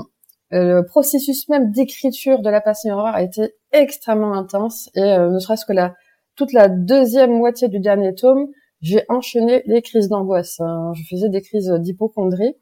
le 0.51 0.81
processus 0.81 1.47
même 1.49 1.71
d'écriture 1.71 2.41
de 2.41 2.49
la 2.49 2.61
passion 2.61 2.95
horreur 2.95 3.13
a 3.13 3.21
été 3.21 3.53
extrêmement 3.71 4.33
intense 4.33 4.89
et 4.95 5.01
euh, 5.01 5.29
ne 5.29 5.39
serait-ce 5.39 5.65
que 5.65 5.73
la 5.73 5.95
toute 6.35 6.53
la 6.53 6.69
deuxième 6.69 7.37
moitié 7.37 7.67
du 7.67 7.79
dernier 7.79 8.15
tome, 8.15 8.47
j'ai 8.81 9.03
enchaîné 9.09 9.61
les 9.65 9.81
crises 9.81 10.07
d'angoisse. 10.07 10.59
Hein. 10.61 10.93
Je 10.95 11.03
faisais 11.03 11.29
des 11.29 11.41
crises 11.41 11.69
d'hypochondrie 11.79 12.55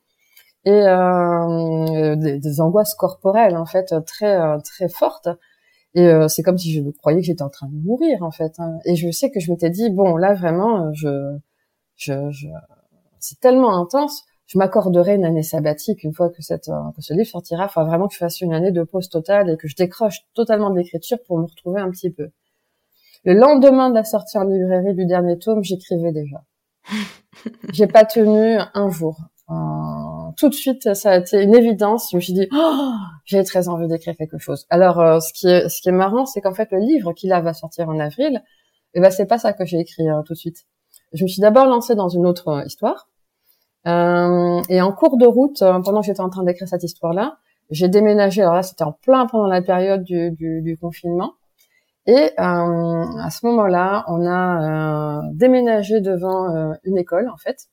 et 0.65 0.71
euh, 0.71 2.15
des, 2.15 2.39
des, 2.39 2.61
angoisses 2.61 2.95
corporelles 2.95 3.55
en 3.55 3.65
fait 3.65 3.93
très 4.05 4.37
très 4.63 4.89
fortes 4.89 5.29
et 5.97 6.09
euh, 6.09 6.27
c'est 6.27 6.43
comme 6.43 6.59
si 6.59 6.71
je 6.73 6.87
croyais 6.91 7.19
que 7.19 7.25
j'étais 7.25 7.41
en 7.41 7.49
train 7.49 7.67
de 7.67 7.75
mourir 7.75 8.21
en 8.21 8.29
fait. 8.29 8.53
Hein. 8.59 8.77
Et 8.85 8.95
je 8.95 9.09
sais 9.09 9.31
que 9.31 9.39
je 9.39 9.51
m'étais 9.51 9.71
dit 9.71 9.89
bon 9.89 10.15
là 10.15 10.35
vraiment 10.35 10.85
euh, 10.85 10.91
je, 10.93 11.37
je, 11.95 12.29
je... 12.29 12.47
c'est 13.19 13.39
tellement 13.39 13.75
intense. 13.75 14.23
Je 14.45 14.59
m'accorderai 14.59 15.15
une 15.15 15.25
année 15.25 15.41
sabbatique 15.41 16.03
une 16.03 16.13
fois 16.13 16.29
que 16.29 16.43
cette 16.43 16.69
euh, 16.69 16.91
que 16.95 17.01
ce 17.01 17.15
livre 17.15 17.27
sortira. 17.27 17.67
Faut 17.67 17.83
vraiment 17.83 18.07
que 18.07 18.13
je 18.13 18.19
fasse 18.19 18.41
une 18.41 18.53
année 18.53 18.71
de 18.71 18.83
pause 18.83 19.09
totale 19.09 19.49
et 19.49 19.57
que 19.57 19.67
je 19.67 19.75
décroche 19.75 20.19
totalement 20.35 20.69
de 20.69 20.77
l'écriture 20.77 21.17
pour 21.25 21.39
me 21.39 21.45
retrouver 21.45 21.81
un 21.81 21.89
petit 21.89 22.11
peu. 22.11 22.29
Le 23.23 23.33
lendemain 23.33 23.89
de 23.89 23.95
la 23.95 24.03
sortie 24.03 24.37
en 24.37 24.43
librairie 24.43 24.93
du 24.93 25.07
dernier 25.07 25.39
tome, 25.39 25.63
j'écrivais 25.63 26.11
déjà. 26.11 26.43
J'ai 27.73 27.87
pas 27.87 28.05
tenu 28.05 28.59
un 28.75 28.89
jour 28.91 29.17
tout 29.49 30.49
de 30.49 30.53
suite, 30.53 30.93
ça 30.93 31.11
a 31.11 31.17
été 31.17 31.41
une 31.41 31.55
évidence. 31.55 32.09
Je 32.11 32.17
me 32.17 32.21
suis 32.21 32.33
dit, 32.33 32.47
oh, 32.53 32.91
j'ai 33.25 33.43
très 33.43 33.67
envie 33.67 33.87
d'écrire 33.87 34.15
quelque 34.15 34.37
chose. 34.37 34.65
Alors, 34.69 34.99
euh, 34.99 35.19
ce 35.19 35.33
qui 35.33 35.47
est, 35.47 35.67
ce 35.67 35.81
qui 35.81 35.89
est 35.89 35.93
marrant, 35.93 36.25
c'est 36.25 36.41
qu'en 36.41 36.53
fait, 36.53 36.69
le 36.71 36.79
livre 36.79 37.11
qui 37.13 37.27
là 37.27 37.41
va 37.41 37.53
sortir 37.53 37.89
en 37.89 37.99
avril, 37.99 38.43
eh 38.93 39.01
ben, 39.01 39.09
c'est 39.09 39.25
pas 39.25 39.39
ça 39.39 39.53
que 39.53 39.65
j'ai 39.65 39.79
écrit 39.79 40.09
euh, 40.09 40.21
tout 40.23 40.33
de 40.33 40.37
suite. 40.37 40.65
Je 41.13 41.23
me 41.23 41.27
suis 41.27 41.41
d'abord 41.41 41.65
lancée 41.65 41.95
dans 41.95 42.09
une 42.09 42.25
autre 42.25 42.49
euh, 42.49 42.63
histoire. 42.65 43.09
et 43.85 44.81
en 44.81 44.91
cours 44.91 45.17
de 45.17 45.25
route, 45.25 45.59
pendant 45.59 46.01
que 46.01 46.07
j'étais 46.07 46.21
en 46.21 46.29
train 46.29 46.43
d'écrire 46.43 46.67
cette 46.67 46.83
histoire-là, 46.83 47.37
j'ai 47.69 47.89
déménagé. 47.89 48.41
Alors 48.41 48.55
là, 48.55 48.63
c'était 48.63 48.83
en 48.83 48.93
plein 48.93 49.25
pendant 49.27 49.47
la 49.47 49.61
période 49.61 50.03
du, 50.03 50.31
du, 50.31 50.61
du 50.61 50.77
confinement. 50.77 51.33
Et 52.05 52.31
à 52.37 53.29
ce 53.29 53.45
moment-là, 53.45 54.05
on 54.07 54.25
a 54.25 55.21
déménagé 55.33 55.99
devant 55.99 56.73
une 56.83 56.97
école, 56.97 57.29
en 57.29 57.37
fait, 57.37 57.67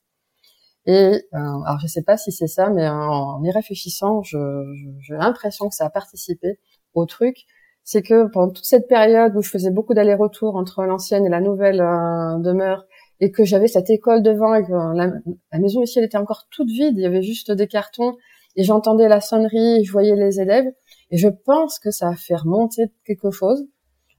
et 0.85 0.93
euh, 0.93 1.19
alors 1.33 1.79
je 1.81 1.87
sais 1.87 2.03
pas 2.03 2.17
si 2.17 2.31
c'est 2.31 2.47
ça, 2.47 2.69
mais 2.69 2.87
en, 2.87 3.43
y 3.43 3.51
réfléchissant, 3.51 4.21
j'ai 4.23 5.15
l'impression 5.15 5.69
que 5.69 5.75
ça 5.75 5.85
a 5.85 5.89
participé 5.89 6.59
au 6.93 7.05
truc. 7.05 7.45
C'est 7.83 8.01
que 8.01 8.27
pendant 8.27 8.51
toute 8.51 8.65
cette 8.65 8.87
période 8.87 9.35
où 9.35 9.41
je 9.41 9.49
faisais 9.49 9.69
beaucoup 9.69 9.93
d'allers-retours 9.93 10.55
entre 10.55 10.83
l'ancienne 10.85 11.25
et 11.25 11.29
la 11.29 11.39
nouvelle 11.41 11.81
euh, 11.81 12.39
demeure, 12.39 12.85
et 13.19 13.31
que 13.31 13.45
j'avais 13.45 13.67
cette 13.67 13.89
école 13.89 14.23
devant, 14.23 14.55
et 14.55 14.63
que 14.63 14.71
la, 14.71 15.59
maison 15.59 15.83
ici 15.83 15.99
elle 15.99 16.05
était 16.05 16.17
encore 16.17 16.47
toute 16.49 16.67
vide, 16.67 16.97
il 16.97 17.03
y 17.03 17.05
avait 17.05 17.21
juste 17.21 17.51
des 17.51 17.67
cartons, 17.67 18.15
et 18.55 18.63
j'entendais 18.63 19.07
la 19.07 19.21
sonnerie, 19.21 19.81
et 19.81 19.83
je 19.83 19.91
voyais 19.91 20.15
les 20.15 20.39
élèves, 20.41 20.65
et 21.11 21.17
je 21.17 21.27
pense 21.29 21.79
que 21.79 21.91
ça 21.91 22.09
a 22.09 22.15
fait 22.15 22.35
remonter 22.35 22.91
quelque 23.05 23.31
chose. 23.31 23.65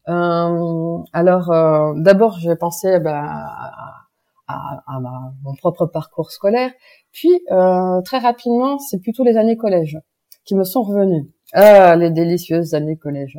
Euh, 0.09 0.99
alors 1.13 1.51
euh, 1.51 1.93
d'abord 1.97 2.39
j'ai 2.39 2.55
pensé 2.55 3.01
bah, 3.01 3.23
à, 3.25 4.06
à 4.49 5.01
mon 5.43 5.55
propre 5.55 5.87
parcours 5.87 6.31
scolaire. 6.31 6.71
Puis 7.13 7.41
euh, 7.51 8.01
très 8.03 8.19
rapidement, 8.19 8.79
c'est 8.79 9.01
plutôt 9.01 9.25
les 9.25 9.37
années 9.37 9.57
collège 9.57 9.99
qui 10.45 10.55
me 10.55 10.65
sont 10.65 10.83
revenues. 10.83 11.31
Ah, 11.53 11.97
les 11.97 12.11
délicieuses 12.11 12.75
années 12.75 12.97
collège. 12.97 13.39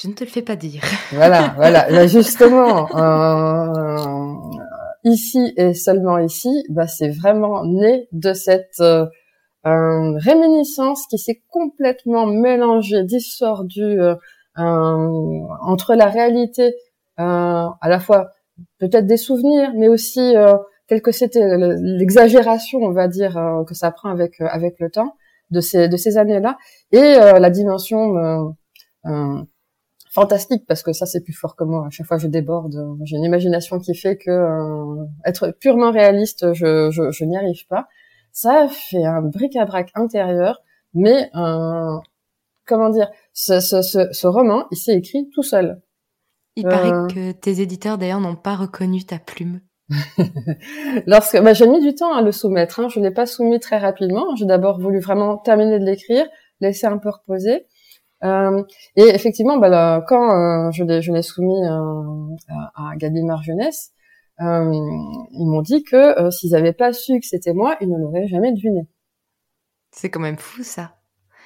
Je 0.00 0.08
ne 0.08 0.12
te 0.12 0.22
le 0.22 0.30
fais 0.30 0.42
pas 0.42 0.56
dire. 0.56 0.82
Voilà, 1.12 1.48
voilà. 1.56 2.06
justement, 2.06 2.88
euh, 2.96 4.34
ici 5.04 5.52
et 5.56 5.74
seulement 5.74 6.18
ici, 6.18 6.64
bah, 6.68 6.86
c'est 6.86 7.08
vraiment 7.08 7.64
né 7.64 8.08
de 8.12 8.32
cette 8.32 8.80
euh, 8.80 9.06
réminiscence 9.64 11.06
qui 11.08 11.18
s'est 11.18 11.42
complètement 11.48 12.26
mélangée, 12.26 13.02
distordue 13.02 14.00
euh, 14.00 14.14
entre 14.56 15.94
la 15.94 16.06
réalité 16.06 16.74
à 17.16 17.76
la 17.82 17.98
fois 17.98 18.30
peut-être 18.78 19.06
des 19.06 19.16
souvenirs, 19.16 19.72
mais 19.76 19.88
aussi 19.88 20.36
euh, 20.36 20.56
tel 20.88 21.02
que 21.02 21.12
c'était 21.12 21.56
l'exagération, 21.78 22.80
on 22.80 22.92
va 22.92 23.08
dire, 23.08 23.36
euh, 23.36 23.64
que 23.64 23.74
ça 23.74 23.90
prend 23.90 24.10
avec 24.10 24.40
euh, 24.40 24.46
avec 24.50 24.80
le 24.80 24.90
temps 24.90 25.14
de 25.50 25.60
ces 25.60 25.88
de 25.88 25.96
ces 25.96 26.16
années-là, 26.18 26.56
et 26.92 26.98
euh, 26.98 27.38
la 27.38 27.50
dimension 27.50 28.54
fantastique 30.12 30.64
parce 30.66 30.82
que 30.82 30.92
ça 30.92 31.06
c'est 31.06 31.22
plus 31.22 31.32
fort 31.34 31.54
que 31.56 31.64
moi. 31.64 31.86
À 31.86 31.90
chaque 31.90 32.06
fois 32.06 32.18
je 32.18 32.26
déborde, 32.26 32.74
j'ai 33.04 33.16
une 33.16 33.24
imagination 33.24 33.78
qui 33.78 33.94
fait 33.94 34.16
que 34.16 34.34
être 35.24 35.50
purement 35.60 35.92
réaliste, 35.92 36.52
je 36.54 36.90
je, 36.90 37.10
je 37.10 37.24
n'y 37.24 37.36
arrive 37.36 37.66
pas. 37.68 37.86
Ça 38.32 38.68
fait 38.68 39.04
un 39.04 39.22
bric-à-brac 39.22 39.90
intérieur, 39.94 40.62
mais 40.94 41.30
comment 42.66 42.90
dire, 42.90 43.10
ce, 43.32 43.60
ce, 43.60 43.82
ce, 43.82 44.12
ce 44.12 44.26
roman, 44.26 44.66
il 44.70 44.76
s'est 44.76 44.94
écrit 44.94 45.28
tout 45.34 45.42
seul. 45.42 45.80
Il 46.58 46.64
paraît 46.64 46.90
euh. 46.90 47.06
que 47.06 47.30
tes 47.30 47.60
éditeurs 47.60 47.98
d'ailleurs 47.98 48.18
n'ont 48.18 48.34
pas 48.34 48.56
reconnu 48.56 49.04
ta 49.04 49.20
plume. 49.20 49.60
Lorsque 51.06 51.40
bah, 51.40 51.52
j'ai 51.52 51.68
mis 51.68 51.80
du 51.80 51.94
temps 51.94 52.12
à 52.12 52.20
le 52.20 52.32
soumettre, 52.32 52.80
hein. 52.80 52.88
je 52.88 52.98
l'ai 52.98 53.12
pas 53.12 53.26
soumis 53.26 53.60
très 53.60 53.78
rapidement. 53.78 54.34
J'ai 54.34 54.44
d'abord 54.44 54.80
voulu 54.80 54.98
vraiment 54.98 55.38
terminer 55.38 55.78
de 55.78 55.84
l'écrire, 55.84 56.26
laisser 56.60 56.88
un 56.88 56.98
peu 56.98 57.10
reposer. 57.10 57.66
Euh, 58.24 58.64
et 58.96 59.04
effectivement, 59.04 59.56
bah, 59.56 60.04
quand 60.08 60.32
euh, 60.32 60.72
je 60.72 60.82
l'ai 60.82 61.22
soumis 61.22 61.64
à, 61.64 61.80
à 62.74 62.96
Gallimard 62.96 63.44
Jeunesse, 63.44 63.92
ils 64.40 65.46
m'ont 65.46 65.62
dit 65.62 65.84
que 65.84 66.28
s'ils 66.32 66.50
n'avaient 66.50 66.72
pas 66.72 66.92
su 66.92 67.20
que 67.20 67.26
c'était 67.26 67.54
moi, 67.54 67.76
ils 67.80 67.88
ne 67.88 67.96
l'auraient 67.98 68.26
jamais 68.26 68.52
deviné. 68.52 68.88
C'est 69.92 70.10
quand 70.10 70.20
même 70.20 70.38
fou 70.38 70.64
ça. 70.64 70.96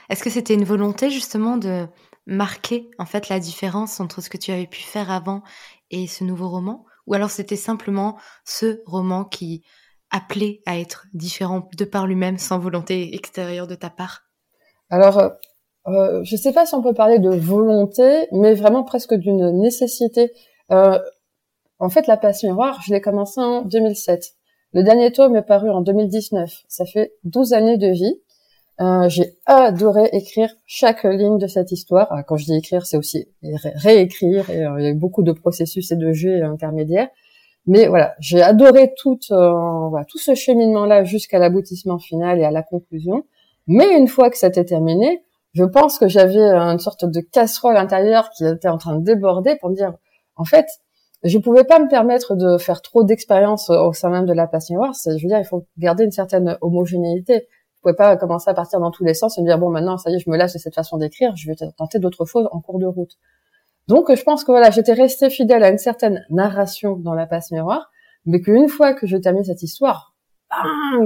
Est-ce 0.09 0.25
que 0.25 0.31
c'était 0.31 0.55
une 0.55 0.65
volonté 0.65 1.11
justement 1.11 1.59
de 1.59 1.87
marquer 2.27 2.91
en 2.99 3.07
fait 3.07 3.29
la 3.29 3.41
différence 3.41 4.01
entre 4.01 4.21
ce 4.21 4.31
que 4.31 4.37
tu 4.37 4.53
avais 4.53 4.67
pu 4.67 4.83
faire 4.83 5.11
avant 5.11 5.43
et 5.91 6.07
ce 6.07 6.25
nouveau 6.25 6.49
roman? 6.49 6.85
Ou 7.07 7.15
alors 7.15 7.31
c'était 7.31 7.57
simplement 7.57 8.17
ce 8.45 8.83
roman 8.87 9.25
qui 9.25 9.63
appelait 10.11 10.61
à 10.67 10.79
être 10.79 11.07
différent 11.15 11.69
de 11.77 11.85
par 11.85 12.07
lui-même 12.07 12.39
sans 12.39 12.59
volonté 12.59 13.15
extérieure 13.15 13.67
de 13.67 13.75
ta 13.75 13.91
part? 13.91 14.23
Alors, 14.91 15.19
euh, 15.19 15.29
euh 15.89 16.23
je 16.23 16.37
ne 16.37 16.41
sais 16.41 16.53
pas 16.53 16.67
si 16.67 16.75
on 16.75 16.83
peut 16.83 16.95
parler 16.95 17.19
de 17.19 17.31
volonté, 17.31 18.29
mais 18.31 18.55
vraiment 18.55 18.85
presque 18.85 19.15
d'une 19.15 19.61
nécessité. 19.61 20.33
Euh, 20.71 20.99
en 21.79 21.89
fait, 21.89 22.07
La 22.07 22.17
Passe 22.17 22.45
Miroir, 22.45 22.81
je 22.87 22.93
l'ai 22.93 23.01
commencé 23.01 23.41
en 23.41 23.63
2007. 23.63 24.35
Le 24.75 24.85
dernier 24.85 25.13
tome 25.13 25.35
est 25.35 25.43
paru 25.43 25.71
en 25.71 25.81
2019. 25.81 26.65
Ça 26.69 26.85
fait 26.85 27.15
12 27.25 27.55
années 27.55 27.79
de 27.79 27.89
vie. 27.89 28.21
Euh, 28.81 29.09
j'ai 29.09 29.37
adoré 29.47 30.09
écrire 30.13 30.51
chaque 30.67 31.05
ligne 31.05 31.39
de 31.39 31.47
cette 31.47 31.73
histoire. 31.73 32.09
Ah, 32.11 32.23
quand 32.23 32.37
je 32.37 32.47
dis 32.47 32.57
écrire, 32.57 32.87
c'est 32.87 32.97
aussi 32.97 33.29
réécrire. 33.43 34.49
Et, 34.51 34.65
euh, 34.65 34.77
il 34.79 34.85
y 34.85 34.87
a 34.87 34.91
eu 34.91 34.95
beaucoup 34.95 35.23
de 35.23 35.33
processus 35.33 35.93
et 35.93 35.97
de 35.97 36.13
jeux 36.13 36.43
intermédiaires. 36.43 37.09
Mais 37.67 37.87
voilà, 37.87 38.15
j'ai 38.19 38.43
adoré 38.43 38.93
tout, 38.97 39.21
euh, 39.31 39.91
tout 40.09 40.19
ce 40.19 40.35
cheminement-là 40.35 41.05
jusqu'à 41.05 41.39
l'aboutissement 41.39 41.99
final 41.99 42.41
et 42.41 42.45
à 42.45 42.51
la 42.51 42.63
conclusion. 42.63 43.25
Mais 43.69 43.97
une 43.97 44.09
fois 44.09 44.31
que 44.31 44.39
c'était 44.39 44.65
terminé, 44.65 45.23
je 45.53 45.65
pense 45.65 45.99
que 45.99 46.09
j'avais 46.09 46.41
une 46.41 46.81
sorte 46.81 47.05
de 47.05 47.21
casserole 47.21 47.77
intérieure 47.77 48.31
qui 48.31 48.45
était 48.45 48.69
en 48.69 48.79
train 48.79 48.99
de 48.99 49.05
déborder 49.05 49.57
pour 49.57 49.71
me 49.71 49.77
dire, 49.77 49.93
en 50.37 50.45
fait, 50.45 50.67
je 51.23 51.39
pouvais 51.39 51.63
pas 51.63 51.79
me 51.79 51.89
permettre 51.89 52.35
de 52.35 52.59
faire 52.59 52.83
trop 52.83 53.05
d'expériences 53.05 53.71
au 53.71 53.93
sein 53.93 54.11
même 54.11 54.27
de 54.27 54.33
la 54.33 54.49
passe 54.49 54.71
miroir. 54.71 54.93
Je 55.05 55.11
veux 55.11 55.29
dire, 55.29 55.39
il 55.39 55.45
faut 55.45 55.67
garder 55.79 56.05
une 56.05 56.11
certaine 56.11 56.59
homogénéité. 56.63 57.47
Pouvais 57.83 57.95
pas 57.95 58.17
commencer 58.17 58.49
à 58.49 58.55
partir 58.55 58.79
dans 58.79 58.93
tous 58.93 59.05
les 59.05 59.15
sens 59.15 59.37
et 59.39 59.43
me 59.43 59.47
dire 59.47 59.59
bon 59.59 59.69
maintenant 59.69 59.99
ça 59.99 60.11
y 60.11 60.15
est, 60.15 60.19
je 60.21 60.31
me 60.31 60.37
lâche 60.37 60.53
de 60.53 60.59
cette 60.59 60.75
façon 60.75 60.99
d'écrire, 60.99 61.35
je 61.35 61.49
vais 61.49 61.57
tenter 61.77 61.99
d'autres 61.99 62.25
choses 62.25 62.49
en 62.53 62.61
cours 62.61 62.79
de 62.79 62.87
route. 62.87 63.19
Donc 63.89 64.15
je 64.15 64.23
pense 64.23 64.45
que 64.45 64.53
voilà, 64.53 64.71
j'étais 64.71 64.93
restée 64.93 65.31
fidèle 65.31 65.65
à 65.65 65.71
une 65.71 65.79
certaine 65.79 66.25
narration 66.31 66.97
dans 66.97 67.15
la 67.15 67.27
passe 67.27 67.51
miroir, 67.51 67.91
mais 68.25 68.41
qu'une 68.41 68.69
fois 68.69 68.95
que 68.95 69.09
je 69.09 69.17
termine 69.17 69.43
cette 69.43 69.63
histoire, 69.63 70.15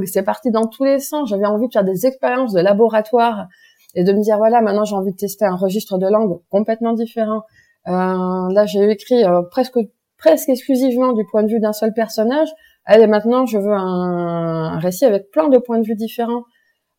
c'est 0.05 0.23
parti 0.23 0.51
dans 0.51 0.67
tous 0.67 0.85
les 0.85 0.99
sens. 0.99 1.29
J'avais 1.29 1.47
envie 1.47 1.69
de 1.69 1.73
faire 1.73 1.85
des 1.85 2.07
expériences 2.07 2.53
de 2.53 2.61
laboratoire 2.61 3.47
et 3.95 4.05
de 4.05 4.13
me 4.13 4.21
dire 4.21 4.37
voilà 4.37 4.61
maintenant 4.61 4.85
j'ai 4.85 4.95
envie 4.95 5.13
de 5.13 5.17
tester 5.17 5.45
un 5.45 5.57
registre 5.57 5.99
de 5.99 6.07
langue 6.07 6.41
complètement 6.51 6.93
différent. 6.93 7.43
Euh, 7.89 7.93
là 7.93 8.67
j'ai 8.67 8.91
écrit 8.91 9.25
euh, 9.25 9.43
presque 9.43 9.79
presque 10.19 10.49
exclusivement 10.49 11.13
du 11.13 11.25
point 11.31 11.43
de 11.43 11.49
vue 11.49 11.61
d'un 11.61 11.73
seul 11.73 11.93
personnage. 11.95 12.49
Allez 12.85 13.07
maintenant 13.07 13.47
je 13.47 13.59
veux 13.59 13.73
un, 13.73 14.79
récit 14.79 15.05
avec 15.05 15.31
plein 15.31 15.49
de 15.49 15.59
points 15.59 15.79
de 15.79 15.87
vue 15.87 15.95
différents. 15.95 16.43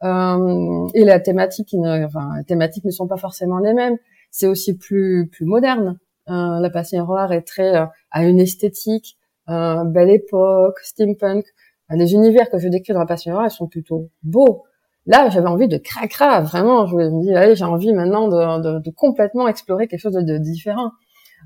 Euh, 0.04 0.88
et 0.94 1.06
la 1.06 1.20
thématique, 1.20 1.74
ne, 1.74 2.06
enfin, 2.06 2.30
les 2.38 2.44
thématiques 2.44 2.86
ne 2.86 2.92
sont 2.92 3.08
pas 3.08 3.18
forcément 3.18 3.60
les 3.60 3.74
mêmes. 3.74 3.98
C'est 4.32 4.48
aussi 4.48 4.78
plus 4.78 5.28
plus 5.32 5.46
moderne. 5.46 6.00
Euh, 6.30 6.60
la 6.60 6.70
Passion 6.70 7.06
Noire 7.06 7.32
est 7.32 7.44
très 7.44 7.76
euh, 7.76 7.86
à 8.12 8.26
une 8.26 8.40
esthétique, 8.40 9.18
belle 9.48 10.10
époque, 10.10 10.80
steampunk. 10.82 11.46
Les 11.90 12.14
univers 12.14 12.50
que 12.50 12.58
je 12.60 12.68
décris 12.68 12.94
dans 12.94 13.00
la 13.00 13.06
Passion 13.06 13.32
Noire, 13.34 13.50
sont 13.50 13.68
plutôt 13.68 14.10
beaux. 14.24 14.66
Là, 15.06 15.30
j'avais 15.30 15.48
envie 15.48 15.70
de 15.70 15.78
cracra, 15.78 16.42
vraiment. 16.42 16.86
Je 16.86 16.96
me 16.96 17.22
dis, 17.22 17.34
allez, 17.34 17.56
j'ai 17.56 17.64
envie 17.64 17.94
maintenant 17.94 18.28
de, 18.28 18.62
de, 18.62 18.80
de, 18.80 18.92
complètement 18.92 19.48
explorer 19.48 19.88
quelque 19.88 20.02
chose 20.02 20.14
de, 20.14 20.22
de 20.22 20.38
différent. 20.38 20.92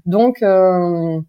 Donc, 0.05 0.41
euh, 0.41 1.21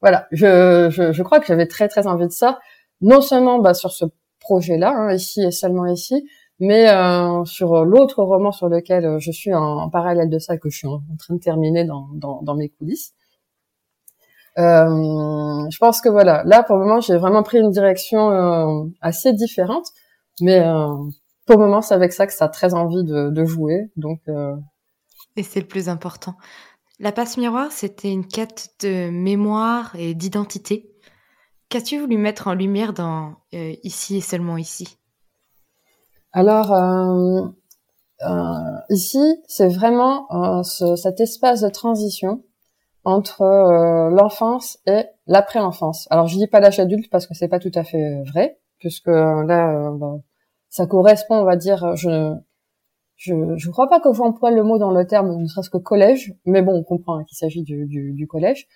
voilà, 0.00 0.28
je, 0.30 0.88
je, 0.90 1.12
je, 1.12 1.22
crois 1.24 1.40
que 1.40 1.46
j'avais 1.46 1.66
très 1.66 1.88
très 1.88 2.06
envie 2.06 2.26
de 2.26 2.32
ça, 2.32 2.60
non 3.00 3.20
seulement 3.20 3.58
bah, 3.58 3.74
sur 3.74 3.90
ce 3.90 4.04
projet-là, 4.40 4.92
hein, 4.94 5.12
ici 5.12 5.42
et 5.42 5.50
seulement 5.50 5.86
ici, 5.86 6.24
mais 6.62 6.88
euh, 6.88 7.44
sur 7.44 7.84
l'autre 7.84 8.22
roman 8.22 8.52
sur 8.52 8.68
lequel 8.68 9.04
euh, 9.04 9.18
je 9.18 9.32
suis 9.32 9.52
en, 9.52 9.90
parallèle 9.90 10.30
de 10.30 10.38
ça, 10.38 10.58
que 10.58 10.70
je 10.70 10.76
suis 10.78 10.86
en, 10.86 11.02
train 11.18 11.34
de 11.34 11.40
terminer 11.40 11.84
dans, 11.84 12.54
mes 12.54 12.68
coulisses. 12.68 13.14
Euh, 14.58 15.66
je 15.70 15.78
pense 15.78 16.00
que 16.00 16.08
voilà, 16.08 16.44
là 16.44 16.62
pour 16.62 16.76
le 16.76 16.84
moment 16.84 17.00
j'ai 17.00 17.16
vraiment 17.16 17.42
pris 17.42 17.58
une 17.58 17.70
direction 17.70 18.30
euh, 18.30 18.84
assez 19.00 19.32
différente, 19.32 19.88
mais 20.40 20.62
pour 21.46 21.58
le 21.58 21.66
moment 21.66 21.82
c'est 21.82 21.94
avec 21.94 22.12
ça 22.12 22.28
que 22.28 22.32
ça 22.32 22.44
a 22.44 22.48
très 22.48 22.74
envie 22.74 23.02
de, 23.02 23.30
de 23.30 23.44
jouer, 23.44 23.90
donc. 23.96 24.20
Et 25.34 25.42
c'est 25.42 25.60
le 25.60 25.66
plus 25.66 25.88
important. 25.88 26.36
La 27.00 27.10
passe 27.10 27.38
miroir, 27.38 27.72
c'était 27.72 28.12
une 28.12 28.26
quête 28.26 28.68
de 28.82 29.10
mémoire 29.10 29.96
et 29.96 30.14
d'identité. 30.14 30.92
Qu'as-tu 31.70 31.98
voulu 31.98 32.18
mettre 32.18 32.46
en 32.46 32.54
lumière 32.54 32.92
dans 32.92 33.34
Ici 33.52 34.18
et 34.18 34.20
seulement 34.20 34.58
ici? 34.58 34.98
Alors 36.32 36.72
euh, 36.72 37.46
euh, 38.22 38.78
ici, 38.88 39.20
c'est 39.46 39.68
vraiment 39.68 40.26
euh, 40.32 40.62
ce, 40.62 40.96
cet 40.96 41.20
espace 41.20 41.60
de 41.60 41.68
transition 41.68 42.42
entre 43.04 43.42
l'enfance 44.10 44.78
et 44.86 45.06
l'après-enfance. 45.26 46.06
Alors 46.10 46.28
je 46.28 46.36
dis 46.36 46.46
pas 46.46 46.60
l'âge 46.60 46.78
adulte 46.78 47.10
parce 47.10 47.26
que 47.26 47.34
c'est 47.34 47.48
pas 47.48 47.58
tout 47.58 47.72
à 47.74 47.82
fait 47.82 48.22
vrai, 48.28 48.60
puisque 48.78 49.08
là, 49.08 49.92
ça 50.68 50.86
correspond, 50.86 51.34
on 51.34 51.44
va 51.44 51.56
dire, 51.56 51.96
je 51.96 52.32
je 53.16 53.34
je 53.56 53.70
crois 53.70 53.88
pas 53.88 53.98
que 53.98 54.12
j'emploie 54.12 54.52
le 54.52 54.62
mot 54.62 54.78
dans 54.78 54.92
le 54.92 55.04
terme, 55.04 55.36
ne 55.36 55.46
serait-ce 55.46 55.68
que 55.68 55.78
collège, 55.78 56.32
mais 56.44 56.62
bon, 56.62 56.74
on 56.74 56.84
comprend 56.84 57.18
hein, 57.18 57.24
qu'il 57.24 57.36
s'agit 57.36 57.62
du, 57.62 57.86
du, 57.86 58.12
du, 58.12 58.26
collège. 58.28 58.68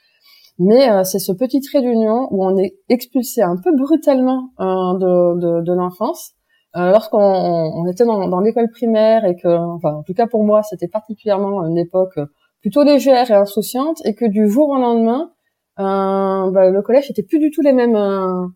Mais 0.59 1.05
c'est 1.05 1.21
ce 1.21 1.31
petit 1.31 1.61
trait 1.61 1.83
d'union 1.83 2.27
où 2.33 2.45
on 2.45 2.57
est 2.57 2.75
expulsé 2.89 3.43
un 3.43 3.57
peu 3.57 3.77
brutalement 3.77 4.51
de, 4.59 5.39
de, 5.39 5.63
de 5.63 5.73
l'enfance 5.73 6.36
euh, 6.77 6.91
lorsqu'on 6.91 7.19
on 7.19 7.87
était 7.87 8.05
dans, 8.05 8.29
dans 8.29 8.41
l'école 8.41 8.71
primaire 8.71 9.25
et 9.25 9.37
que, 9.37 9.49
enfin, 9.49 9.95
en 9.95 10.03
tout 10.03 10.15
cas 10.15 10.27
pour 10.27 10.45
moi, 10.45 10.63
c'était 10.63 10.89
particulièrement 10.89 11.67
une 11.67 11.79
époque 11.79 12.19
plutôt 12.61 12.83
légère 12.83 13.31
et 13.31 13.35
insouciante, 13.35 14.05
et 14.05 14.15
que 14.15 14.25
du 14.25 14.49
jour 14.51 14.71
au 14.71 14.77
lendemain, 14.77 15.31
euh, 15.79 16.51
bah, 16.51 16.71
le 16.71 16.83
collège 16.83 17.11
était 17.11 17.23
plus 17.23 17.39
du 17.39 17.51
tout 17.51 17.63
les 17.63 17.73
mêmes, 17.73 17.97
euh, 17.97 18.47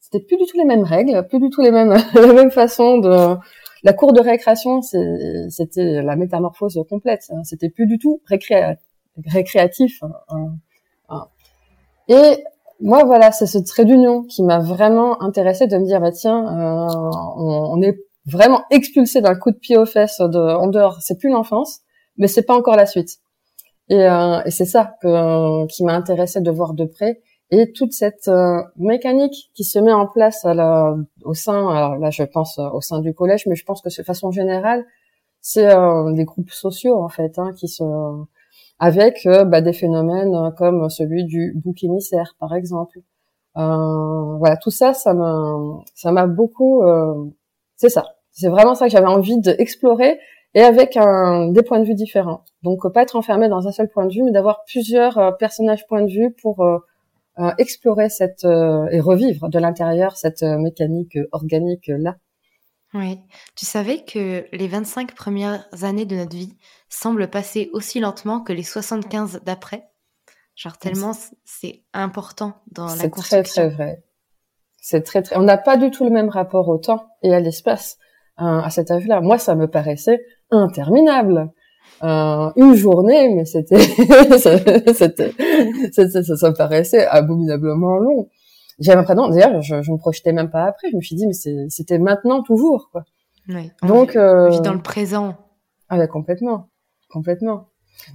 c'était 0.00 0.24
plus 0.24 0.36
du 0.36 0.44
tout 0.46 0.56
les 0.56 0.64
mêmes 0.64 0.84
règles, 0.84 1.26
plus 1.26 1.40
du 1.40 1.50
tout 1.50 1.60
les 1.60 1.70
mêmes, 1.70 1.94
la 2.14 2.32
même 2.32 2.50
façon 2.50 2.98
de. 2.98 3.36
La 3.84 3.92
cour 3.92 4.12
de 4.12 4.20
récréation, 4.20 4.82
c'était 4.82 6.02
la 6.02 6.16
métamorphose 6.16 6.82
complète. 6.90 7.26
Hein. 7.30 7.44
C'était 7.44 7.68
plus 7.68 7.86
du 7.86 7.96
tout 7.98 8.20
récréatif. 8.26 10.02
Hein, 10.02 10.50
hein. 11.08 11.26
Et 12.08 12.42
moi, 12.80 13.04
voilà, 13.04 13.32
c'est 13.32 13.46
ce 13.46 13.58
trait 13.58 13.84
d'union 13.84 14.22
qui 14.22 14.42
m'a 14.42 14.60
vraiment 14.60 15.20
intéressé 15.22 15.66
de 15.66 15.76
me 15.78 15.84
dire, 15.84 16.00
bah 16.00 16.12
tiens, 16.12 16.46
euh, 16.46 17.10
on, 17.36 17.82
est 17.82 17.98
vraiment 18.26 18.62
expulsé 18.70 19.20
d'un 19.20 19.34
coup 19.34 19.50
de 19.50 19.56
pied 19.56 19.76
aux 19.76 19.86
fesses 19.86 20.20
de, 20.20 20.38
en 20.38 20.68
dehors. 20.68 20.98
C'est 21.00 21.18
plus 21.18 21.30
l'enfance, 21.30 21.80
mais 22.18 22.28
c'est 22.28 22.42
pas 22.42 22.54
encore 22.54 22.76
la 22.76 22.86
suite. 22.86 23.18
Et, 23.88 24.06
euh, 24.08 24.42
et 24.44 24.50
c'est 24.50 24.64
ça 24.64 24.94
que, 25.02 25.66
qui 25.66 25.82
m'a 25.84 25.94
intéressé 25.94 26.40
de 26.40 26.50
voir 26.50 26.74
de 26.74 26.84
près. 26.84 27.20
Et 27.50 27.72
toute 27.72 27.92
cette 27.92 28.28
euh, 28.28 28.62
mécanique 28.76 29.50
qui 29.54 29.64
se 29.64 29.78
met 29.78 29.92
en 29.92 30.06
place 30.06 30.44
à 30.44 30.54
la, 30.54 30.94
au 31.24 31.34
sein, 31.34 31.68
alors 31.70 31.96
là 31.96 32.10
je 32.10 32.22
pense 32.22 32.58
au 32.58 32.80
sein 32.82 33.00
du 33.00 33.14
collège, 33.14 33.46
mais 33.46 33.56
je 33.56 33.64
pense 33.64 33.80
que 33.80 33.88
de 33.88 34.04
façon 34.04 34.30
générale, 34.30 34.84
c'est 35.40 35.66
des 36.12 36.24
groupes 36.24 36.50
sociaux 36.50 37.02
en 37.02 37.08
fait 37.08 37.38
hein, 37.38 37.52
qui 37.56 37.68
se 37.68 37.82
avec 38.78 39.26
euh, 39.26 39.44
bah, 39.44 39.60
des 39.60 39.72
phénomènes 39.72 40.34
euh, 40.34 40.50
comme 40.50 40.88
celui 40.88 41.24
du 41.24 41.52
bouc 41.56 41.82
émissaire, 41.82 42.34
par 42.38 42.54
exemple. 42.54 43.00
Euh, 43.56 44.36
voilà, 44.38 44.56
tout 44.56 44.70
ça, 44.70 44.94
ça 44.94 45.14
m'a, 45.14 45.56
ça 45.94 46.12
m'a 46.12 46.26
beaucoup. 46.26 46.82
c'est 47.76 47.88
ça. 47.88 48.04
C'est 48.30 48.48
vraiment 48.48 48.74
ça 48.74 48.86
que 48.86 48.92
j'avais 48.92 49.06
envie 49.06 49.40
d'explorer 49.40 50.20
et 50.54 50.62
avec 50.62 50.96
un, 50.96 51.48
des 51.50 51.62
points 51.62 51.80
de 51.80 51.84
vue 51.84 51.94
différents. 51.94 52.44
Donc 52.62 52.86
pas 52.92 53.02
être 53.02 53.16
enfermé 53.16 53.48
dans 53.48 53.66
un 53.66 53.72
seul 53.72 53.88
point 53.88 54.06
de 54.06 54.12
vue, 54.12 54.22
mais 54.22 54.30
d'avoir 54.30 54.64
plusieurs 54.64 55.36
personnages 55.38 55.86
points 55.88 56.02
de 56.02 56.10
vue 56.10 56.30
pour 56.40 56.64
explorer 57.58 58.10
cette 58.10 58.44
et 58.44 59.00
revivre 59.00 59.48
de 59.48 59.58
l'intérieur 59.58 60.16
cette 60.16 60.42
mécanique 60.42 61.18
organique 61.32 61.88
là. 61.88 62.16
Oui. 62.94 63.20
Tu 63.54 63.66
savais 63.66 64.04
que 64.04 64.46
les 64.52 64.68
25 64.68 65.14
premières 65.14 65.66
années 65.82 66.06
de 66.06 66.16
notre 66.16 66.34
vie 66.34 66.56
semblent 66.88 67.28
passer 67.28 67.70
aussi 67.72 68.00
lentement 68.00 68.40
que 68.40 68.52
les 68.52 68.62
75 68.62 69.42
d'après? 69.44 69.88
Genre 70.54 70.76
tellement 70.78 71.12
c'est 71.44 71.84
important 71.92 72.54
dans 72.72 72.86
la 72.86 73.08
construction. 73.08 73.12
C'est 73.20 73.42
très 73.42 73.42
très 73.42 73.68
vrai. 73.68 74.04
C'est 74.80 75.02
très 75.02 75.22
très. 75.22 75.36
On 75.36 75.42
n'a 75.42 75.58
pas 75.58 75.76
du 75.76 75.90
tout 75.90 76.04
le 76.04 76.10
même 76.10 76.28
rapport 76.28 76.68
au 76.68 76.78
temps 76.78 77.06
et 77.22 77.34
à 77.34 77.40
l'espace 77.40 77.98
hein, 78.38 78.62
à 78.64 78.70
cet 78.70 78.90
âge-là. 78.90 79.20
Moi, 79.20 79.38
ça 79.38 79.54
me 79.54 79.68
paraissait 79.68 80.20
interminable. 80.50 81.52
Euh, 82.02 82.50
une 82.56 82.74
journée, 82.74 83.34
mais 83.34 83.44
c'était, 83.44 83.78
c'était, 84.94 85.32
ça, 85.92 86.08
ça, 86.08 86.36
ça, 86.36 86.50
me 86.50 86.54
paraissait 86.54 87.06
abominablement 87.06 87.96
long. 87.98 88.28
J'avais 88.78 88.96
l'impression, 88.96 89.28
d'ailleurs, 89.28 89.60
je, 89.62 89.82
je 89.82 89.92
me 89.92 89.98
projetais 89.98 90.32
même 90.32 90.50
pas 90.50 90.64
après. 90.64 90.90
Je 90.90 90.96
me 90.96 91.00
suis 91.00 91.16
dit, 91.16 91.26
mais 91.26 91.68
c'était 91.68 91.98
maintenant 91.98 92.42
toujours, 92.42 92.90
quoi. 92.92 93.04
Oui. 93.48 93.70
Donc, 93.82 94.14
euh... 94.14 94.50
vit 94.50 94.60
dans 94.60 94.74
le 94.74 94.82
présent. 94.82 95.36
Ah, 95.88 96.06
complètement, 96.06 96.68
complètement. 97.10 97.68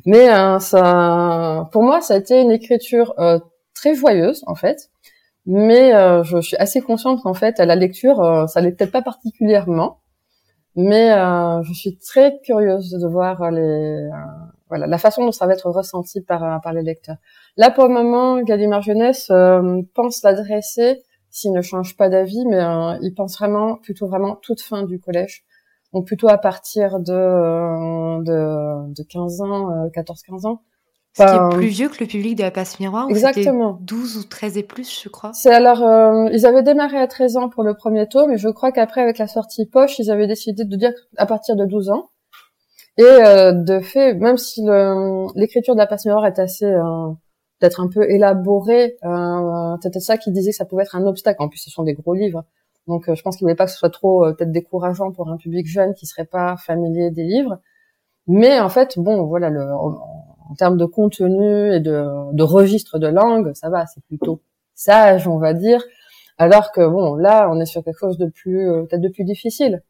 Mais 0.05 0.31
euh, 0.33 0.59
ça, 0.59 1.69
pour 1.71 1.83
moi, 1.83 2.01
ça 2.01 2.13
a 2.13 2.17
été 2.17 2.39
une 2.39 2.51
écriture 2.51 3.13
euh, 3.19 3.39
très 3.73 3.95
joyeuse, 3.95 4.43
en 4.47 4.55
fait. 4.55 4.89
Mais 5.45 5.93
euh, 5.93 6.23
je, 6.23 6.39
suis 6.39 6.55
assez 6.57 6.81
consciente 6.81 7.21
qu'en 7.21 7.33
fait, 7.33 7.59
à 7.59 7.65
la 7.65 7.75
lecture, 7.75 8.21
euh, 8.21 8.47
ça 8.47 8.61
l'est 8.61 8.71
peut-être 8.71 8.91
pas 8.91 9.01
particulièrement. 9.01 9.99
Mais 10.75 11.11
euh, 11.11 11.61
je 11.63 11.73
suis 11.73 11.97
très 11.97 12.39
curieuse 12.43 12.91
de 12.91 13.07
voir 13.07 13.51
les, 13.51 14.09
voilà, 14.73 14.87
la 14.87 14.97
façon 14.97 15.23
dont 15.23 15.31
ça 15.31 15.45
va 15.45 15.53
être 15.53 15.69
ressenti 15.69 16.19
par, 16.19 16.59
par 16.61 16.73
les 16.73 16.81
lecteurs. 16.81 17.17
Là, 17.57 17.69
pour 17.69 17.83
le 17.83 17.93
moment, 17.93 18.41
Gallimard 18.41 18.81
Jeunesse 18.81 19.27
euh, 19.29 19.81
pense 19.93 20.23
l'adresser, 20.23 21.03
s'il 21.29 21.51
ne 21.51 21.61
change 21.61 21.95
pas 21.95 22.09
d'avis, 22.09 22.43
mais 22.47 22.59
euh, 22.59 22.97
il 23.03 23.13
pense 23.13 23.37
vraiment, 23.37 23.75
plutôt 23.75 24.07
vraiment 24.07 24.35
toute 24.35 24.61
fin 24.61 24.81
du 24.81 24.99
collège. 24.99 25.43
Donc 25.93 26.07
plutôt 26.07 26.27
à 26.27 26.39
partir 26.39 26.99
de, 26.99 27.13
euh, 27.13 28.17
de, 28.23 28.91
de 28.91 29.03
15 29.03 29.41
ans, 29.41 29.87
14-15 29.95 30.47
ans. 30.47 30.63
Ce 31.15 31.21
qui 31.21 31.29
est 31.29 31.55
plus 31.55 31.67
vieux 31.67 31.89
que 31.89 31.99
le 31.99 32.07
public 32.07 32.35
de 32.35 32.41
la 32.41 32.49
passe 32.49 32.79
miroir. 32.79 33.05
Exactement. 33.07 33.77
12 33.81 34.17
ou 34.17 34.23
13 34.23 34.57
et 34.57 34.63
plus, 34.63 35.03
je 35.03 35.09
crois. 35.09 35.31
C'est 35.33 35.53
alors, 35.53 35.77
ils 36.31 36.47
avaient 36.47 36.63
démarré 36.63 36.97
à 36.97 37.05
13 37.05 37.37
ans 37.37 37.49
pour 37.49 37.63
le 37.63 37.75
premier 37.75 38.07
tome, 38.07 38.31
mais 38.31 38.39
je 38.39 38.49
crois 38.49 38.71
qu'après, 38.71 39.01
avec 39.01 39.19
la 39.19 39.27
sortie 39.27 39.67
poche, 39.67 39.99
ils 39.99 40.09
avaient 40.09 40.25
décidé 40.25 40.65
de 40.65 40.75
dire 40.75 40.91
à 41.17 41.27
partir 41.27 41.55
de 41.55 41.65
12 41.65 41.91
ans. 41.91 42.09
Et 42.97 43.03
de 43.03 43.79
fait, 43.79 44.13
même 44.13 44.37
si 44.37 44.61
l'écriture 45.35 45.73
de 45.73 45.79
la 45.79 45.87
passe 45.87 46.05
miroir 46.05 46.25
est 46.25 46.39
assez 46.39 46.73
d'être 47.63 47.79
un 47.79 47.87
peu 47.87 48.09
élaboré. 48.11 48.97
Euh, 49.03 49.77
peut-être 49.81 50.01
ça 50.01 50.17
qui 50.17 50.31
disait 50.31 50.51
que 50.51 50.57
ça 50.57 50.65
pouvait 50.65 50.83
être 50.83 50.95
un 50.95 51.05
obstacle. 51.07 51.41
En 51.41 51.49
plus, 51.49 51.59
ce 51.59 51.71
sont 51.71 51.83
des 51.83 51.93
gros 51.93 52.13
livres. 52.13 52.43
Donc, 52.87 53.07
euh, 53.07 53.15
je 53.15 53.23
pense 53.23 53.37
qu'il 53.37 53.45
voulait 53.45 53.55
pas 53.55 53.65
que 53.65 53.71
ce 53.71 53.77
soit 53.77 53.89
trop 53.89 54.25
euh, 54.25 54.33
peut-être 54.33 54.51
décourageant 54.51 55.11
pour 55.11 55.29
un 55.29 55.37
public 55.37 55.65
jeune 55.65 55.93
qui 55.93 56.05
serait 56.05 56.25
pas 56.25 56.57
familier 56.57 57.09
des 57.09 57.23
livres. 57.23 57.59
Mais 58.27 58.59
en 58.59 58.69
fait, 58.69 58.99
bon, 58.99 59.23
voilà, 59.23 59.49
le, 59.49 59.63
en, 59.73 60.55
termes 60.57 60.77
de 60.77 60.85
contenu 60.85 61.73
et 61.73 61.79
de, 61.79 62.33
de 62.33 62.43
registre 62.43 62.99
de 62.99 63.07
langue, 63.07 63.53
ça 63.53 63.69
va, 63.69 63.85
c'est 63.85 64.03
plutôt 64.03 64.41
sage, 64.75 65.27
on 65.27 65.37
va 65.37 65.53
dire. 65.53 65.83
Alors 66.37 66.71
que 66.73 66.85
bon, 66.85 67.15
là, 67.15 67.49
on 67.49 67.59
est 67.61 67.65
sur 67.65 67.83
quelque 67.83 67.99
chose 67.99 68.17
de 68.17 68.27
plus, 68.27 68.69
euh, 68.69 68.83
peut-être 68.83 69.01
de 69.01 69.09
plus 69.09 69.23
difficile. 69.23 69.81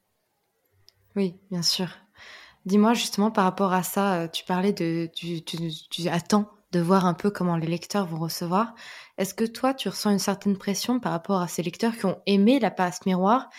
Oui, 1.16 1.36
bien 1.50 1.64
sûr. 1.64 1.88
Dis-moi 2.66 2.94
justement 2.94 3.30
par 3.30 3.44
rapport 3.44 3.74
à 3.74 3.84
ça, 3.84 4.22
euh, 4.22 4.28
tu 4.30 4.46
parlais 4.46 4.72
de, 4.72 5.10
tu, 5.14 5.44
attends 6.10 6.46
de 6.72 6.80
voir 6.80 7.06
un 7.06 7.14
peu 7.14 7.30
comment 7.30 7.58
les 7.58 7.68
lecteurs 7.68 8.08
vont 8.08 8.20
recevoir. 8.20 8.74
Est-ce 9.18 9.34
que 9.34 9.44
toi, 9.44 9.74
tu 9.74 9.90
ressens 9.90 10.12
une 10.12 10.20
certaine 10.20 10.58
pression 10.58 11.00
par 11.00 11.12
rapport 11.12 11.42
à 11.42 11.48
ces 11.48 11.62
lecteurs 11.62 11.96
qui 11.98 12.06
ont 12.06 12.18
aimé 12.26 12.60
La 12.60 12.72
passe 12.72 13.06
miroir 13.06 13.50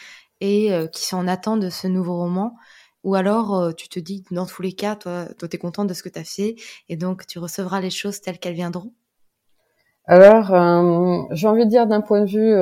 et 0.41 0.73
euh, 0.73 0.87
qui 0.87 1.05
sont 1.05 1.29
en 1.29 1.57
de 1.59 1.69
ce 1.69 1.87
nouveau 1.87 2.17
roman? 2.17 2.57
Ou 3.05 3.15
alors, 3.15 3.55
euh, 3.55 3.73
tu 3.73 3.91
te 3.91 4.01
dis, 4.01 4.25
dans 4.31 4.47
tous 4.47 4.63
les 4.63 4.73
cas, 4.73 4.97
toi, 4.97 5.27
tu 5.39 5.55
es 5.55 5.59
contente 5.59 5.87
de 5.87 5.95
ce 5.95 6.03
que 6.03 6.09
tu 6.09 6.19
as 6.19 6.25
fait 6.25 6.57
et 6.89 6.97
donc 6.97 7.27
tu 7.27 7.39
recevras 7.39 7.81
les 7.81 7.91
choses 7.91 8.23
telles 8.23 8.39
qu'elles 8.39 8.55
viendront? 8.55 8.93
Alors, 10.07 10.49
j'ai 11.31 11.49
envie 11.49 11.65
de 11.65 11.71
dire 11.71 11.87
d'un 11.87 12.03
point 12.03 12.21
de 12.21 12.27
vue 12.27 12.55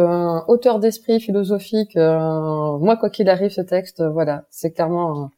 auteur 0.46 0.78
d'esprit 0.78 1.20
philosophique, 1.20 1.96
moi 1.96 2.96
quoi 2.96 3.10
qu'il 3.10 3.28
arrive, 3.28 3.50
ce 3.50 3.62
texte, 3.62 4.00
voilà, 4.02 4.44
c'est 4.50 4.72
clairement 4.72 5.30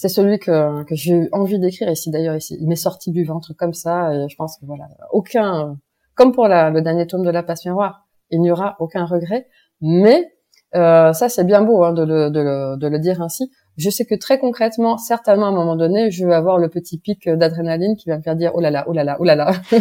c'est 0.00 0.08
celui 0.08 0.38
que, 0.38 0.82
que 0.84 0.94
j'ai 0.94 1.12
eu 1.12 1.28
envie 1.32 1.58
d'écrire 1.58 1.90
ici 1.90 2.10
d'ailleurs 2.10 2.36
ici 2.36 2.56
il 2.60 2.68
m'est 2.68 2.74
sorti 2.74 3.10
du 3.10 3.24
ventre 3.24 3.52
comme 3.54 3.74
ça 3.74 4.14
et 4.14 4.28
je 4.28 4.36
pense 4.36 4.56
que 4.58 4.64
voilà 4.64 4.88
aucun 5.12 5.76
comme 6.14 6.32
pour 6.32 6.48
la, 6.48 6.70
le 6.70 6.80
dernier 6.80 7.06
tome 7.06 7.24
de 7.24 7.30
la 7.30 7.42
passe 7.42 7.64
miroir 7.66 8.06
il 8.30 8.40
n'y 8.40 8.50
aura 8.50 8.76
aucun 8.78 9.04
regret. 9.04 9.46
Mais 9.80 10.32
euh, 10.74 11.12
ça 11.12 11.28
c'est 11.28 11.44
bien 11.44 11.62
beau 11.62 11.84
hein, 11.84 11.92
de, 11.92 12.04
le, 12.04 12.98
dire 12.98 13.20
ainsi. 13.20 13.50
Je 13.76 13.90
sais 13.90 14.04
que 14.04 14.14
très 14.14 14.38
concrètement 14.38 14.98
certainement 14.98 15.46
à 15.46 15.48
un 15.48 15.54
moment 15.54 15.76
donné 15.76 16.10
je 16.10 16.26
vais 16.26 16.34
avoir 16.34 16.58
le 16.58 16.68
petit 16.68 16.98
pic 16.98 17.28
d'adrénaline 17.28 17.96
qui 17.96 18.08
va 18.08 18.16
me 18.16 18.22
faire 18.22 18.36
dire 18.36 18.52
oh 18.54 18.60
là 18.60 18.70
là 18.70 18.84
oh 18.86 18.92
là 18.92 19.04
là 19.04 19.16
oh 19.20 19.24
là 19.24 19.34
là. 19.34 19.52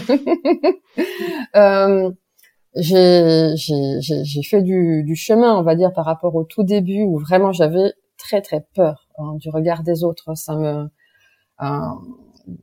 Euh, 1.55 2.11
j'ai 2.75 3.55
fait 4.47 4.61
du, 4.61 5.03
du 5.03 5.15
chemin 5.15 5.57
on 5.57 5.63
va 5.63 5.75
dire 5.75 5.91
par 5.93 6.05
rapport 6.05 6.35
au 6.35 6.43
tout 6.43 6.63
début 6.63 7.01
où 7.01 7.17
vraiment 7.17 7.51
j'avais 7.51 7.93
très 8.17 8.41
très 8.41 8.67
peur 8.75 9.08
hein, 9.19 9.35
du 9.35 9.49
regard 9.49 9.83
des 9.83 10.03
autres. 10.03 10.35
Ça 10.35 10.55
me, 10.55 10.89
euh, 11.61 11.79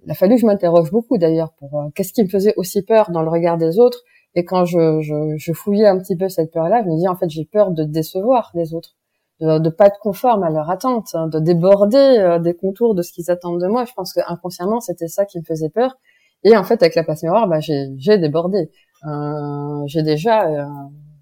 il 0.04 0.10
a 0.10 0.14
fallu 0.14 0.34
que 0.34 0.40
je 0.40 0.46
m'interroge 0.46 0.90
beaucoup 0.90 1.18
d'ailleurs 1.18 1.52
pour 1.58 1.80
euh, 1.80 1.88
qu'est-ce 1.94 2.12
qui 2.12 2.22
me 2.22 2.28
faisait 2.28 2.54
aussi 2.56 2.82
peur 2.82 3.10
dans 3.10 3.22
le 3.22 3.28
regard 3.28 3.58
des 3.58 3.78
autres. 3.78 4.02
Et 4.34 4.44
quand 4.44 4.64
je, 4.64 5.00
je, 5.00 5.36
je 5.36 5.52
fouillais 5.52 5.86
un 5.86 5.98
petit 5.98 6.16
peu 6.16 6.28
cette 6.28 6.52
peur-là, 6.52 6.82
je 6.82 6.88
me 6.88 6.94
disais 6.96 7.08
en 7.08 7.16
fait 7.16 7.30
j'ai 7.30 7.44
peur 7.44 7.70
de 7.70 7.84
décevoir 7.84 8.50
les 8.54 8.74
autres, 8.74 8.96
de 9.40 9.58
ne 9.58 9.68
pas 9.70 9.86
être 9.86 9.98
conforme 10.00 10.42
à 10.42 10.50
leur 10.50 10.70
attente, 10.70 11.08
hein, 11.14 11.28
de 11.28 11.38
déborder 11.38 11.96
euh, 11.96 12.38
des 12.38 12.54
contours 12.54 12.94
de 12.94 13.02
ce 13.02 13.12
qu'ils 13.12 13.30
attendent 13.30 13.60
de 13.60 13.66
moi. 13.66 13.84
Je 13.84 13.92
pense 13.94 14.12
que 14.12 14.20
inconsciemment 14.26 14.80
c'était 14.80 15.08
ça 15.08 15.24
qui 15.24 15.38
me 15.38 15.44
faisait 15.44 15.70
peur. 15.70 15.96
Et 16.44 16.56
en 16.56 16.64
fait 16.64 16.82
avec 16.82 16.94
la 16.94 17.04
passe 17.04 17.22
miroir, 17.22 17.48
bah, 17.48 17.60
j'ai, 17.60 17.88
j'ai 17.96 18.18
débordé. 18.18 18.70
Euh, 19.06 19.82
j'ai 19.86 20.02
déjà, 20.02 20.48
euh, 20.48 20.66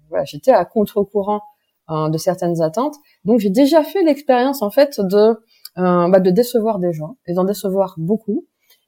voilà, 0.09 0.25
j'étais 0.25 0.51
à 0.51 0.65
contre-courant 0.65 1.41
euh, 1.91 2.09
de 2.09 2.17
certaines 2.17 2.63
attentes. 2.63 2.95
Donc 3.25 3.39
j'ai 3.39 3.51
déjà 3.51 3.83
fait 3.83 4.01
l'expérience 4.01 4.63
en 4.63 4.71
fait 4.71 4.99
de 4.99 5.39
euh, 5.77 6.09
bah, 6.09 6.19
de 6.19 6.31
décevoir 6.31 6.79
des 6.79 6.93
gens 6.93 7.17
et 7.27 7.33
d'en 7.33 7.43
décevoir 7.43 7.93
beaucoup. 7.99 8.47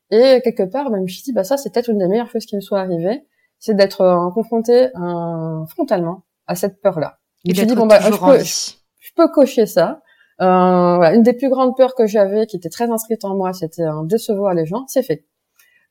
Et 0.09 0.41
quelque 0.43 0.63
part, 0.63 0.89
même 0.89 1.01
je 1.01 1.03
me 1.03 1.07
suis 1.07 1.21
dit 1.21 1.31
bah 1.31 1.43
ça 1.43 1.57
c'est 1.57 1.71
peut-être 1.71 1.91
une 1.91 1.99
des 1.99 2.07
meilleures 2.07 2.31
choses 2.31 2.47
qui 2.47 2.55
me 2.55 2.61
soit 2.61 2.79
arrivée, 2.79 3.23
c'est 3.59 3.75
d'être 3.75 4.01
euh, 4.01 4.31
confronté 4.31 4.87
frontalement 5.69 6.23
à 6.47 6.55
cette 6.55 6.81
peur-là. 6.81 7.19
Et 7.45 7.53
je 7.53 7.61
me 7.61 7.67
dit 7.67 7.75
bon 7.75 7.85
bah 7.85 7.99
je 7.99 8.09
peux, 8.09 8.39
je, 8.39 9.13
peux 9.15 9.27
cocher 9.27 9.67
ça. 9.67 10.01
voilà, 10.39 11.13
une 11.13 11.21
des 11.21 11.33
plus 11.33 11.49
grandes 11.49 11.77
peurs 11.77 11.93
que 11.93 12.07
j'avais, 12.07 12.47
qui 12.47 12.57
était 12.57 12.69
très 12.69 12.89
inscrite 12.89 13.25
en 13.25 13.35
moi, 13.35 13.53
c'était 13.53 13.85
décevoir 14.05 14.55
les 14.55 14.65
gens. 14.65 14.85
C'est 14.87 15.03
fait. 15.03 15.23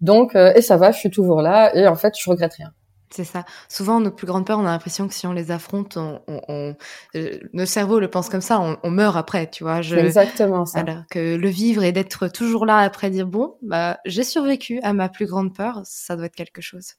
Donc 0.01 0.35
et 0.35 0.61
ça 0.61 0.77
va, 0.77 0.91
je 0.91 0.99
suis 0.99 1.11
toujours 1.11 1.41
là 1.41 1.73
et 1.77 1.87
en 1.87 1.95
fait 1.95 2.15
je 2.19 2.29
regrette 2.29 2.55
rien. 2.55 2.73
C'est 3.11 3.25
ça. 3.25 3.45
Souvent, 3.69 4.01
nos 4.01 4.11
plus 4.11 4.27
grandes 4.27 4.47
peurs, 4.47 4.59
on 4.59 4.67
a 4.67 4.71
l'impression 4.71 5.07
que 5.07 5.15
si 5.15 5.27
on 5.27 5.33
les 5.33 5.51
affronte, 5.51 5.97
on, 5.97 6.21
on, 6.27 6.75
euh, 7.15 7.39
nos 7.53 7.67
cerveaux 7.67 8.01
le 8.01 8.09
pensent 8.09 8.29
comme 8.29 8.41
ça, 8.41 8.61
on, 8.61 8.77
on 8.83 8.91
meurt 8.91 9.17
après, 9.17 9.49
tu 9.49 9.65
vois. 9.65 9.81
Je, 9.81 9.97
exactement 9.97 10.67
ça. 10.67 10.81
Alors 10.81 11.03
que 11.11 11.37
le 11.37 11.49
vivre 11.49 11.85
et 11.85 11.93
d'être 11.93 12.29
toujours 12.29 12.67
là 12.67 12.79
après 12.79 13.11
dire 13.11 13.27
bon, 13.27 13.55
bah 13.63 13.99
j'ai 14.05 14.25
survécu 14.25 14.81
à 14.83 14.93
ma 14.93 15.09
plus 15.09 15.27
grande 15.27 15.55
peur, 15.55 15.83
ça 15.85 16.17
doit 16.17 16.27
être 16.27 16.35
quelque 16.35 16.63
chose. 16.63 16.95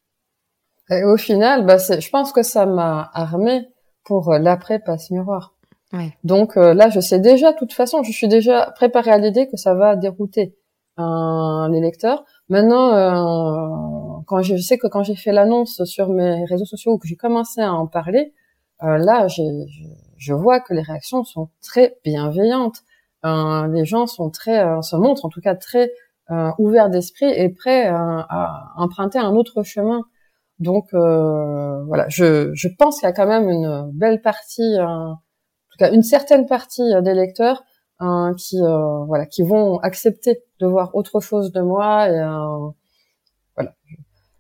Et 0.90 1.04
au 1.04 1.18
final, 1.18 1.66
bah 1.66 1.78
je 1.78 2.10
pense 2.10 2.32
que 2.32 2.44
ça 2.44 2.66
m'a 2.66 3.10
armé 3.14 3.68
pour 4.06 4.32
euh, 4.32 4.40
l'après 4.40 4.80
passe 4.80 5.12
miroir. 5.12 5.54
Ouais. 5.94 6.18
Donc 6.24 6.58
euh, 6.58 6.74
là, 6.74 6.90
je 6.90 7.00
sais 7.00 7.20
déjà, 7.20 7.52
de 7.52 7.58
toute 7.58 7.74
façon, 7.74 8.04
je 8.04 8.12
suis 8.12 8.28
déjà 8.28 8.72
préparée 8.76 9.12
à 9.12 9.18
l'idée 9.18 9.48
que 9.48 9.58
ça 9.58 9.74
va 9.74 9.96
dérouter 9.96 10.56
un, 10.98 11.70
les 11.72 11.82
lecteurs. 11.82 12.24
Maintenant, 12.50 12.94
euh, 12.94 14.07
quand 14.28 14.42
je, 14.42 14.58
sais 14.58 14.78
que 14.78 14.88
quand 14.88 15.04
j'ai 15.04 15.16
fait 15.16 15.32
l'annonce 15.32 15.84
sur 15.86 16.10
mes 16.10 16.46
réseaux 16.46 16.66
sociaux 16.66 16.94
ou 16.94 16.98
que 16.98 17.08
j'ai 17.08 17.16
commencé 17.16 17.62
à 17.62 17.74
en 17.74 17.88
parler, 17.88 18.34
euh, 18.84 18.98
là, 18.98 19.28
je, 19.28 19.42
je, 20.18 20.34
vois 20.34 20.60
que 20.60 20.74
les 20.74 20.82
réactions 20.82 21.24
sont 21.24 21.50
très 21.62 21.98
bienveillantes. 22.04 22.82
Euh, 23.26 23.68
les 23.68 23.86
gens 23.86 24.06
sont 24.06 24.30
très, 24.30 24.64
euh, 24.64 24.82
se 24.82 24.96
montrent 24.96 25.26
en 25.26 25.30
tout 25.30 25.42
cas 25.42 25.56
très 25.56 25.92
euh, 26.30 26.52
ouverts 26.60 26.90
d'esprit 26.90 27.26
et 27.26 27.50
prêts 27.50 27.88
à 27.88 28.74
emprunter 28.78 29.18
un 29.20 29.32
autre 29.32 29.64
chemin. 29.64 30.04
Donc 30.60 30.90
voilà, 30.94 32.08
je, 32.10 32.52
je 32.54 32.68
pense 32.68 33.00
qu'il 33.00 33.08
y 33.08 33.10
a 33.10 33.14
quand 33.14 33.28
même 33.28 33.50
une 33.50 33.92
belle 33.94 34.22
partie, 34.22 34.78
en 34.80 35.16
tout 35.72 35.78
cas 35.78 35.92
une 35.92 36.04
certaine 36.04 36.46
partie 36.48 36.84
des 37.02 37.14
lecteurs 37.14 37.64
qui 38.38 38.62
euh, 38.62 39.06
voilà 39.06 39.26
qui 39.26 39.44
vont 39.44 39.80
accepter 39.80 40.44
de 40.60 40.68
voir 40.68 40.94
autre 40.94 41.20
chose 41.20 41.52
de 41.52 41.62
moi 41.62 42.10
et 42.10 42.20
euh, 42.20 42.70
voilà 43.56 43.74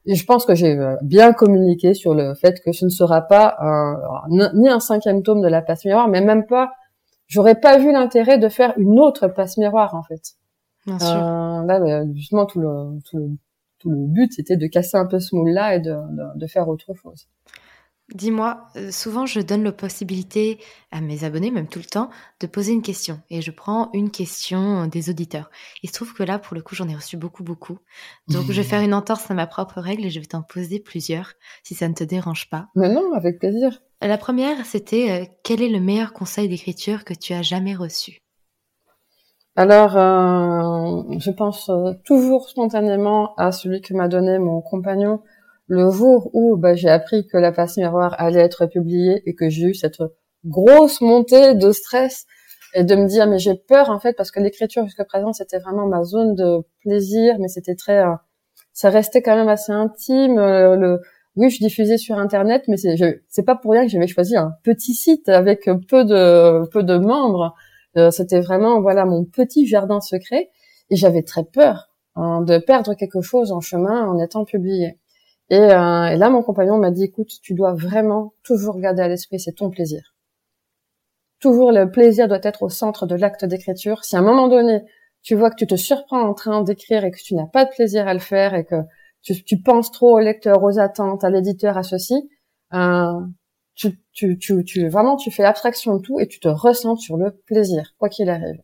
et 0.08 0.16
je 0.16 0.26
pense 0.26 0.46
que 0.46 0.56
j'ai 0.56 0.78
euh, 0.78 0.96
bien 1.02 1.34
communiqué 1.34 1.94
sur 1.94 2.14
le 2.16 2.34
fait 2.34 2.60
que 2.64 2.72
ce 2.72 2.86
ne 2.86 2.90
sera 2.90 3.22
pas 3.22 3.56
un, 3.60 3.98
ni 4.56 4.70
un 4.70 4.80
cinquième 4.80 5.22
tome 5.22 5.42
de 5.42 5.48
la 5.48 5.62
passe 5.62 5.86
miroir 5.86 6.08
mais 6.08 6.22
même 6.22 6.46
pas 6.46 6.72
j'aurais 7.28 7.60
pas 7.60 7.78
vu 7.78 7.92
l'intérêt 7.92 8.38
de 8.40 8.50
faire 8.50 8.74
une 8.78 9.00
autre 9.00 9.28
passe 9.28 9.58
miroir 9.58 9.94
en 9.96 10.04
fait 10.04 10.22
Bien 10.86 10.98
sûr. 11.00 11.08
là 11.18 12.04
justement 12.14 12.46
tout 12.46 12.60
le, 12.60 13.00
tout 13.10 13.18
le 13.18 13.28
tout 13.80 13.90
le 13.92 14.08
but 14.08 14.32
c'était 14.34 14.58
de 14.58 14.66
casser 14.68 14.98
un 14.98 15.06
peu 15.06 15.20
ce 15.20 15.36
moule 15.36 15.52
là 15.52 15.76
et 15.76 15.80
de, 15.80 15.92
de, 15.92 16.40
de 16.40 16.48
faire 16.48 16.68
autre 16.68 16.94
chose 16.96 17.28
Dis-moi, 18.14 18.68
euh, 18.78 18.90
souvent 18.90 19.26
je 19.26 19.42
donne 19.42 19.66
la 19.66 19.74
possibilité 19.74 20.60
à 20.92 21.02
mes 21.02 21.26
abonnés, 21.26 21.52
même 21.52 21.68
tout 21.68 21.80
le 21.80 21.86
temps, 21.86 22.10
de 22.40 22.48
poser 22.48 22.72
une 22.72 22.82
question. 22.82 23.20
Et 23.30 23.42
je 23.42 23.52
prends 23.52 23.90
une 23.94 24.12
question 24.12 24.88
des 24.88 25.10
auditeurs. 25.10 25.52
Il 25.84 25.90
se 25.90 25.94
trouve 25.94 26.14
que 26.14 26.24
là, 26.24 26.40
pour 26.40 26.56
le 26.56 26.62
coup, 26.62 26.74
j'en 26.74 26.88
ai 26.88 26.96
reçu 26.96 27.18
beaucoup, 27.18 27.44
beaucoup. 27.44 27.80
Donc 28.30 28.46
je 28.48 28.54
vais 28.54 28.64
faire 28.64 28.82
une 28.82 28.94
entorse 28.94 29.30
à 29.30 29.34
ma 29.34 29.46
propre 29.46 29.82
règle 29.82 30.06
et 30.06 30.10
je 30.10 30.22
vais 30.22 30.26
t'en 30.26 30.42
poser 30.42 30.80
plusieurs, 30.80 31.34
si 31.64 31.76
ça 31.76 31.90
ne 31.90 31.94
te 31.94 32.06
dérange 32.06 32.50
pas. 32.50 32.68
Mais 32.76 32.88
non, 32.88 33.12
avec 33.14 33.40
plaisir. 33.40 33.82
La 34.02 34.18
première, 34.18 34.66
c'était 34.66 35.12
euh, 35.12 35.26
quel 35.44 35.62
est 35.62 35.70
le 35.70 35.82
meilleur 35.82 36.14
conseil 36.14 36.48
d'écriture 36.48 37.04
que 37.04 37.14
tu 37.14 37.34
as 37.34 37.42
jamais 37.42 37.76
reçu? 37.76 38.22
Alors, 39.58 39.98
euh, 39.98 41.02
je 41.18 41.32
pense 41.32 41.70
toujours 42.06 42.48
spontanément 42.48 43.34
à 43.36 43.52
celui 43.52 43.82
que 43.82 43.94
m'a 43.94 44.08
donné 44.08 44.38
mon 44.38 44.62
compagnon 44.62 45.24
le 45.68 45.92
jour 45.92 46.30
où 46.34 46.56
bah, 46.58 46.76
j'ai 46.76 46.90
appris 46.90 47.28
que 47.28 47.38
la 47.38 47.52
passe 47.52 47.78
miroir 47.78 48.16
allait 48.18 48.42
être 48.42 48.66
publiée 48.66 49.22
et 49.26 49.36
que 49.36 49.50
j'ai 49.50 49.68
eu 49.68 49.74
cette 49.74 50.02
grosse 50.46 51.02
montée 51.02 51.56
de 51.56 51.72
stress 51.72 52.26
et 52.74 52.84
de 52.84 52.96
me 52.96 53.08
dire 53.08 53.28
mais 53.28 53.40
j'ai 53.40 53.56
peur 53.56 53.90
en 53.90 54.00
fait 54.00 54.14
parce 54.14 54.32
que 54.32 54.40
l'écriture 54.40 54.86
jusqu'à 54.86 55.06
présent 55.06 55.34
c'était 55.34 55.60
vraiment 55.60 55.88
ma 55.88 56.04
zone 56.04 56.36
de 56.36 56.60
plaisir 56.82 57.36
mais 57.40 57.48
c'était 57.48 57.76
très 57.76 58.00
euh, 58.00 58.14
ça 58.74 58.90
restait 58.90 59.22
quand 59.22 59.36
même 59.36 59.50
assez 59.50 59.72
intime 59.72 60.38
euh, 60.38 60.76
le 60.76 61.02
oui 61.36 61.50
je 61.50 61.60
diffusais 61.60 61.98
sur 61.98 62.18
internet 62.18 62.64
mais 62.68 62.78
c'est 62.78 62.96
c'est 63.28 63.44
pas 63.44 63.56
pour 63.56 63.72
rien 63.72 63.84
que 63.84 63.90
j'avais 63.92 64.08
choisi 64.08 64.36
un 64.38 64.54
petit 64.64 64.94
site 64.94 65.30
avec 65.30 65.70
peu 65.90 66.04
de 66.06 66.68
peu 66.70 66.84
de 66.84 66.98
membres. 66.98 67.56
Euh, 67.96 68.12
c'était 68.12 68.42
vraiment 68.42 68.82
voilà 68.82 69.06
mon 69.06 69.26
petit 69.26 69.66
jardin 69.66 70.02
secret 70.02 70.50
et 70.90 70.96
j'avais 70.96 71.24
très 71.24 71.44
peur 71.44 71.90
hein, 72.16 72.42
de 72.42 72.58
perdre 72.60 72.94
quelque 72.94 73.22
chose 73.22 73.52
en 73.52 73.60
chemin 73.62 74.06
en 74.08 74.20
étant 74.20 74.46
publié 74.46 75.00
et, 75.50 75.56
euh, 75.58 76.06
et 76.08 76.18
là, 76.18 76.30
mon 76.30 76.44
compagnon 76.44 76.78
m'a 76.78 76.92
dit, 76.92 77.06
écoute, 77.06 77.32
tu 77.42 77.54
dois 77.54 77.74
vraiment 77.74 78.34
toujours 78.44 78.80
garder 78.80 79.02
à 79.02 79.08
l'esprit, 79.08 79.40
c'est 79.40 79.54
ton 79.54 79.70
plaisir. 79.70 80.14
Toujours 81.40 81.72
le 81.72 81.90
plaisir 81.92 82.28
doit 82.28 82.40
être 82.44 82.64
au 82.64 82.70
centre 82.70 83.06
de 83.06 83.16
l'acte 83.16 83.46
d'écriture. 83.46 84.04
Si 84.04 84.16
à 84.16 84.20
un 84.20 84.24
moment 84.24 84.48
donné, 84.48 84.82
tu 85.22 85.36
vois 85.36 85.50
que 85.50 85.56
tu 85.56 85.68
te 85.68 85.76
surprends 85.76 86.22
en 86.22 86.34
train 86.34 86.64
d'écrire 86.64 87.06
et 87.06 87.12
que 87.12 87.18
tu 87.18 87.36
n'as 87.36 87.46
pas 87.46 87.66
de 87.66 87.70
plaisir 87.70 88.08
à 88.08 88.14
le 88.14 88.20
faire 88.20 88.56
et 88.56 88.66
que 88.66 88.76
tu, 89.22 89.62
penses 89.62 89.92
trop 89.92 90.16
au 90.16 90.20
lecteur, 90.20 90.64
aux 90.64 90.80
attentes, 90.80 91.24
à 91.24 91.30
l'éditeur, 91.30 91.78
à 91.78 91.84
ceci, 91.84 92.30
euh, 92.74 93.20
tu, 93.76 94.00
tu, 94.14 94.38
tu, 94.38 94.64
tu, 94.64 94.88
vraiment, 94.88 95.18
tu 95.18 95.32
fais 95.32 95.44
abstraction 95.44 95.98
de 95.98 96.02
tout 96.02 96.20
et 96.20 96.28
tu 96.28 96.40
te 96.40 96.48
ressens 96.48 96.98
sur 96.98 97.18
le 97.18 97.32
plaisir, 97.46 97.94
quoi 97.98 98.10
qu'il 98.10 98.30
arrive. 98.30 98.62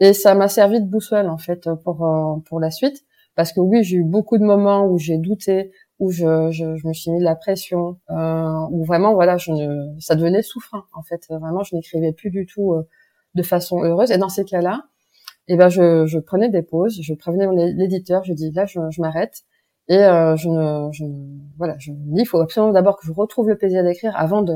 Et 0.00 0.12
ça 0.12 0.34
m'a 0.34 0.48
servi 0.48 0.80
de 0.80 0.86
boussole, 0.86 1.28
en 1.28 1.38
fait, 1.38 1.68
pour, 1.84 2.04
euh, 2.04 2.40
pour 2.46 2.60
la 2.60 2.70
suite. 2.70 3.04
Parce 3.36 3.52
que 3.52 3.60
oui, 3.60 3.84
j'ai 3.84 3.98
eu 3.98 4.04
beaucoup 4.04 4.38
de 4.38 4.44
moments 4.44 4.86
où 4.86 4.98
j'ai 4.98 5.18
douté, 5.18 5.70
où 6.00 6.10
je, 6.10 6.50
je, 6.50 6.76
je, 6.76 6.88
me 6.88 6.92
suis 6.92 7.10
mis 7.12 7.20
de 7.20 7.24
la 7.24 7.36
pression, 7.36 7.98
euh, 8.10 8.66
où 8.70 8.84
vraiment 8.84 9.14
voilà, 9.14 9.36
je 9.36 9.52
ne, 9.52 10.00
ça 10.00 10.16
devenait 10.16 10.42
souffrant 10.42 10.82
en 10.94 11.02
fait. 11.02 11.26
Vraiment, 11.30 11.62
je 11.62 11.76
n'écrivais 11.76 12.12
plus 12.12 12.30
du 12.30 12.46
tout 12.46 12.72
euh, 12.72 12.88
de 13.34 13.42
façon 13.42 13.84
heureuse. 13.84 14.10
Et 14.10 14.18
dans 14.18 14.30
ces 14.30 14.44
cas-là, 14.44 14.84
et 15.48 15.56
ben 15.56 15.68
je, 15.68 16.06
je 16.06 16.18
prenais 16.18 16.48
des 16.48 16.62
pauses, 16.62 17.00
je 17.02 17.14
prévenais 17.14 17.46
l'éditeur, 17.74 18.24
je 18.24 18.32
dis 18.32 18.50
là 18.52 18.66
je, 18.66 18.80
je 18.90 19.00
m'arrête 19.00 19.42
et 19.88 19.98
euh, 19.98 20.36
je 20.36 20.48
ne, 20.48 20.92
je 20.92 21.04
voilà, 21.58 21.76
je 21.78 21.92
dis 21.92 22.22
il 22.22 22.26
faut 22.26 22.40
absolument 22.40 22.72
d'abord 22.72 22.98
que 22.98 23.06
je 23.06 23.12
retrouve 23.12 23.48
le 23.48 23.58
plaisir 23.58 23.82
d'écrire 23.84 24.14
avant 24.16 24.42
de 24.42 24.54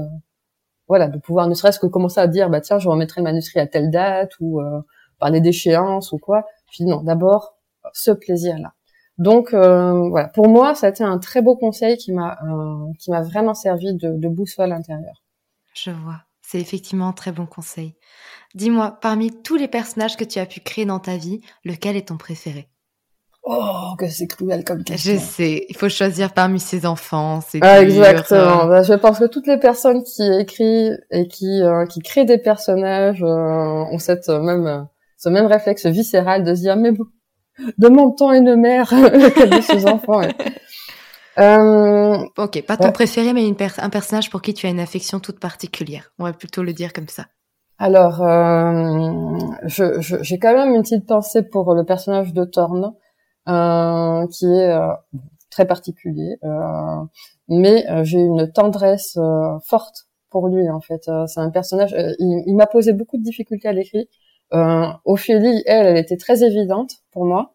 voilà 0.88 1.08
de 1.08 1.18
pouvoir 1.18 1.48
ne 1.48 1.54
serait-ce 1.54 1.80
que 1.80 1.86
commencer 1.86 2.20
à 2.20 2.28
dire 2.28 2.50
bah 2.50 2.60
tiens 2.60 2.78
je 2.78 2.88
remettrai 2.88 3.20
le 3.20 3.24
manuscrit 3.24 3.60
à 3.60 3.66
telle 3.66 3.90
date 3.90 4.32
ou 4.40 4.60
euh, 4.60 4.80
parler 5.18 5.40
d'échéance 5.40 6.12
ou 6.12 6.18
quoi. 6.18 6.46
Je 6.72 6.84
non 6.84 7.02
d'abord 7.02 7.56
ce 7.92 8.12
plaisir 8.12 8.58
là. 8.58 8.72
Donc 9.18 9.54
euh, 9.54 10.08
voilà 10.08 10.28
pour 10.28 10.48
moi 10.48 10.74
ça 10.74 10.88
a 10.88 10.90
été 10.90 11.04
un 11.04 11.18
très 11.18 11.40
beau 11.40 11.56
conseil 11.56 11.96
qui 11.96 12.12
m'a 12.12 12.36
euh, 12.44 12.92
qui 12.98 13.10
m'a 13.10 13.22
vraiment 13.22 13.54
servi 13.54 13.94
de, 13.94 14.10
de 14.16 14.28
boussole 14.28 14.72
intérieure. 14.72 15.22
Je 15.74 15.90
vois. 15.90 16.20
C'est 16.42 16.60
effectivement 16.60 17.08
un 17.08 17.12
très 17.12 17.32
bon 17.32 17.46
conseil. 17.46 17.96
Dis-moi, 18.54 18.98
parmi 19.00 19.30
tous 19.42 19.56
les 19.56 19.66
personnages 19.66 20.16
que 20.16 20.24
tu 20.24 20.38
as 20.38 20.46
pu 20.46 20.60
créer 20.60 20.84
dans 20.84 21.00
ta 21.00 21.16
vie, 21.16 21.40
lequel 21.64 21.96
est 21.96 22.08
ton 22.08 22.16
préféré? 22.16 22.68
Oh, 23.46 23.94
que 23.98 24.08
c'est 24.08 24.26
cruel 24.26 24.64
comme 24.64 24.84
question. 24.84 25.14
Je 25.14 25.18
sais, 25.18 25.66
il 25.68 25.76
faut 25.76 25.90
choisir 25.90 26.32
parmi 26.32 26.58
ses 26.58 26.86
enfants. 26.86 27.40
C'est 27.46 27.58
ah, 27.62 27.82
exactement. 27.82 28.66
Bah, 28.66 28.82
je 28.82 28.94
pense 28.94 29.18
que 29.18 29.26
toutes 29.26 29.46
les 29.46 29.58
personnes 29.58 30.02
qui 30.02 30.22
écrivent 30.22 30.98
et 31.10 31.28
qui 31.28 31.60
euh, 31.60 31.84
qui 31.84 32.00
créent 32.00 32.24
des 32.24 32.38
personnages 32.38 33.22
euh, 33.22 33.26
ont 33.26 33.98
cette 33.98 34.30
euh, 34.30 34.40
même 34.40 34.86
ce 35.18 35.28
même 35.28 35.44
réflexe 35.44 35.84
viscéral 35.84 36.42
de 36.42 36.54
se 36.54 36.60
dire 36.60 36.76
mais 36.76 36.92
de 37.78 37.88
mon 37.88 38.10
temps 38.10 38.32
et 38.32 38.42
de 38.42 38.54
mère 38.54 38.90
de 38.92 39.60
ses 39.60 39.86
enfants. 39.86 40.22
Euh, 41.38 42.16
ok, 42.38 42.62
pas 42.66 42.76
ton 42.76 42.92
préféré, 42.92 43.32
mais 43.32 43.46
une 43.46 43.56
un 43.78 43.90
personnage 43.90 44.30
pour 44.30 44.40
qui 44.42 44.54
tu 44.54 44.66
as 44.66 44.70
une 44.70 44.80
affection 44.80 45.20
toute 45.20 45.40
particulière. 45.40 46.12
On 46.18 46.24
va 46.24 46.32
plutôt 46.32 46.62
le 46.62 46.72
dire 46.72 46.92
comme 46.92 47.08
ça. 47.08 47.26
Alors, 47.78 48.22
euh, 48.22 49.36
j'ai 49.64 50.00
je, 50.00 50.36
quand 50.36 50.54
même 50.54 50.74
une 50.74 50.82
petite 50.82 51.06
pensée 51.06 51.42
pour 51.42 51.74
le 51.74 51.84
personnage 51.84 52.32
de 52.32 52.44
Thorne, 52.44 52.92
euh, 53.48 54.26
qui 54.28 54.46
est 54.46 54.70
euh, 54.70 54.92
très 55.50 55.66
particulier, 55.66 56.36
euh, 56.44 57.04
mais 57.48 57.84
euh, 57.90 58.04
j'ai 58.04 58.20
une 58.20 58.50
tendresse 58.52 59.18
forte 59.66 60.06
pour 60.30 60.48
lui 60.48 60.68
en 60.70 60.80
fait. 60.80 61.10
C'est 61.26 61.40
un 61.40 61.50
personnage. 61.50 61.94
il, 62.18 62.44
il 62.46 62.54
m'a 62.54 62.66
posé 62.66 62.92
beaucoup 62.92 63.16
de 63.16 63.22
difficultés 63.22 63.68
à 63.68 63.72
l'écrit. 63.72 64.08
Ophélie, 64.50 65.62
elle, 65.66 65.86
elle 65.86 65.96
était 65.96 66.16
très 66.16 66.44
évidente 66.44 66.92
pour 67.12 67.24
moi. 67.24 67.54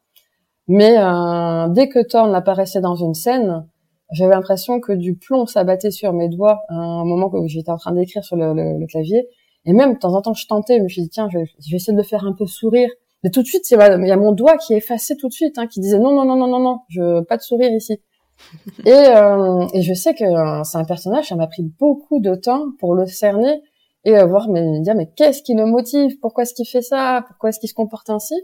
Mais 0.70 1.00
euh, 1.00 1.68
dès 1.70 1.90
que 1.90 2.00
Thorne 2.00 2.36
apparaissait 2.36 2.80
dans 2.80 2.96
une 2.96 3.16
scène, 3.16 3.68
j'avais 4.12 4.36
l'impression 4.36 4.80
que 4.80 4.92
du 4.94 5.16
plomb 5.16 5.48
s'abattait 5.48 5.90
sur 5.90 6.14
mes 6.14 6.30
doigts 6.30 6.62
à 6.70 6.76
un 6.76 7.04
moment 7.06 7.28
où 7.34 7.48
j'étais 7.48 7.72
en 7.72 7.78
train 7.78 7.92
d'écrire 7.92 8.24
sur 8.24 8.36
le, 8.36 8.54
le, 8.54 8.86
clavier. 8.86 9.28
Et 9.66 9.74
même, 9.74 9.96
de 9.96 9.98
temps 9.98 10.14
en 10.14 10.22
temps, 10.22 10.36
je 10.36 10.46
tentais, 10.46 10.78
je 10.78 10.84
me 10.84 10.88
suis 10.88 11.02
dit, 11.02 11.10
tiens, 11.10 11.28
je 11.34 11.40
vais, 11.40 11.46
essayer 11.74 11.92
de 11.92 11.98
le 11.98 12.04
faire 12.04 12.24
un 12.24 12.34
peu 12.34 12.46
sourire. 12.46 12.90
Mais 13.24 13.32
tout 13.32 13.42
de 13.42 13.48
suite, 13.48 13.70
il 13.72 13.78
y 13.78 14.12
a 14.12 14.18
mon 14.18 14.32
doigt 14.32 14.58
qui 14.58 14.76
effaçait 14.76 15.16
tout 15.16 15.28
de 15.28 15.34
suite, 15.34 15.58
hein, 15.58 15.66
qui 15.66 15.80
disait, 15.80 15.98
non, 15.98 16.14
non, 16.14 16.24
non, 16.24 16.36
non, 16.36 16.48
non, 16.48 16.60
non, 16.60 16.80
je 16.88 17.22
pas 17.24 17.38
de 17.38 17.42
sourire 17.42 17.72
ici. 17.72 18.00
et, 18.86 18.92
euh, 18.92 19.66
et 19.74 19.82
je 19.82 19.94
sais 19.96 20.14
que 20.14 20.24
euh, 20.24 20.64
c'est 20.64 20.78
un 20.78 20.86
personnage, 20.86 21.30
ça 21.30 21.36
m'a 21.36 21.48
pris 21.48 21.64
beaucoup 21.64 22.20
de 22.20 22.36
temps 22.36 22.68
pour 22.80 22.94
le 22.94 23.08
cerner 23.08 23.60
et 24.06 24.18
euh, 24.18 24.26
voir, 24.26 24.50
mais 24.50 24.62
me 24.62 24.84
dire, 24.84 24.96
mais 24.96 25.10
qu'est-ce 25.16 25.42
qui 25.44 25.54
le 25.54 25.66
motive? 25.66 26.20
Pourquoi 26.20 26.44
est-ce 26.44 26.54
qu'il 26.54 26.68
fait 26.68 26.82
ça? 26.82 27.24
Pourquoi 27.28 27.50
est-ce 27.50 27.60
qu'il 27.60 27.70
se 27.70 27.74
comporte 27.74 28.10
ainsi? 28.10 28.36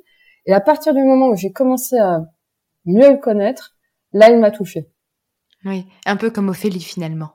Et 0.45 0.53
à 0.53 0.59
partir 0.59 0.93
du 0.93 1.03
moment 1.03 1.27
où 1.29 1.35
j'ai 1.35 1.51
commencé 1.51 1.97
à 1.97 2.21
mieux 2.85 3.11
le 3.11 3.17
connaître, 3.17 3.75
là, 4.13 4.29
il 4.29 4.39
m'a 4.39 4.51
touché. 4.51 4.89
Oui, 5.65 5.85
un 6.05 6.15
peu 6.15 6.29
comme 6.29 6.49
Ophélie 6.49 6.81
finalement. 6.81 7.31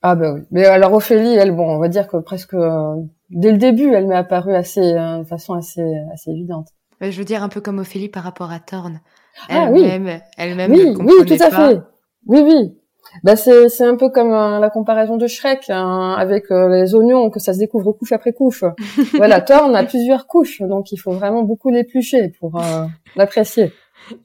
Ah 0.00 0.14
bah 0.14 0.32
oui. 0.32 0.42
Mais 0.50 0.64
alors 0.64 0.92
Ophélie, 0.92 1.34
elle, 1.34 1.52
bon, 1.52 1.76
on 1.76 1.78
va 1.78 1.88
dire 1.88 2.08
que 2.08 2.16
presque 2.18 2.54
euh, 2.54 2.94
dès 3.30 3.52
le 3.52 3.58
début, 3.58 3.92
elle 3.92 4.06
m'est 4.06 4.16
apparue 4.16 4.54
assez, 4.54 4.92
euh, 4.92 5.18
de 5.18 5.24
façon 5.24 5.54
assez, 5.54 5.82
assez 6.12 6.30
évidente. 6.30 6.68
Je 7.00 7.18
veux 7.18 7.24
dire 7.24 7.42
un 7.42 7.48
peu 7.48 7.60
comme 7.60 7.78
Ophélie 7.78 8.08
par 8.08 8.22
rapport 8.22 8.50
à 8.50 8.60
Thorne. 8.60 9.00
Ah 9.48 9.68
elle-même, 9.70 10.20
elle-même 10.38 10.72
oui, 10.72 10.94
oui, 10.98 11.26
tout 11.26 11.42
à 11.42 11.50
fait. 11.50 11.80
Oui, 12.26 12.40
oui. 12.40 12.78
Bah 13.22 13.36
c'est 13.36 13.68
c'est 13.68 13.84
un 13.84 13.96
peu 13.96 14.08
comme 14.10 14.32
euh, 14.32 14.58
la 14.58 14.70
comparaison 14.70 15.16
de 15.16 15.26
Shrek 15.26 15.70
hein, 15.70 16.14
avec 16.18 16.50
euh, 16.50 16.68
les 16.68 16.94
oignons 16.94 17.30
que 17.30 17.38
ça 17.38 17.54
se 17.54 17.58
découvre 17.58 17.92
couche 17.92 18.12
après 18.12 18.32
couche. 18.32 18.64
voilà, 19.14 19.40
Thorne 19.40 19.76
a 19.76 19.84
plusieurs 19.84 20.26
couches, 20.26 20.60
donc 20.62 20.92
il 20.92 20.96
faut 20.96 21.12
vraiment 21.12 21.42
beaucoup 21.42 21.70
l'éplucher 21.70 22.32
pour 22.40 22.60
euh, 22.60 22.86
l'apprécier. 23.16 23.72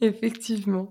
Effectivement. 0.02 0.88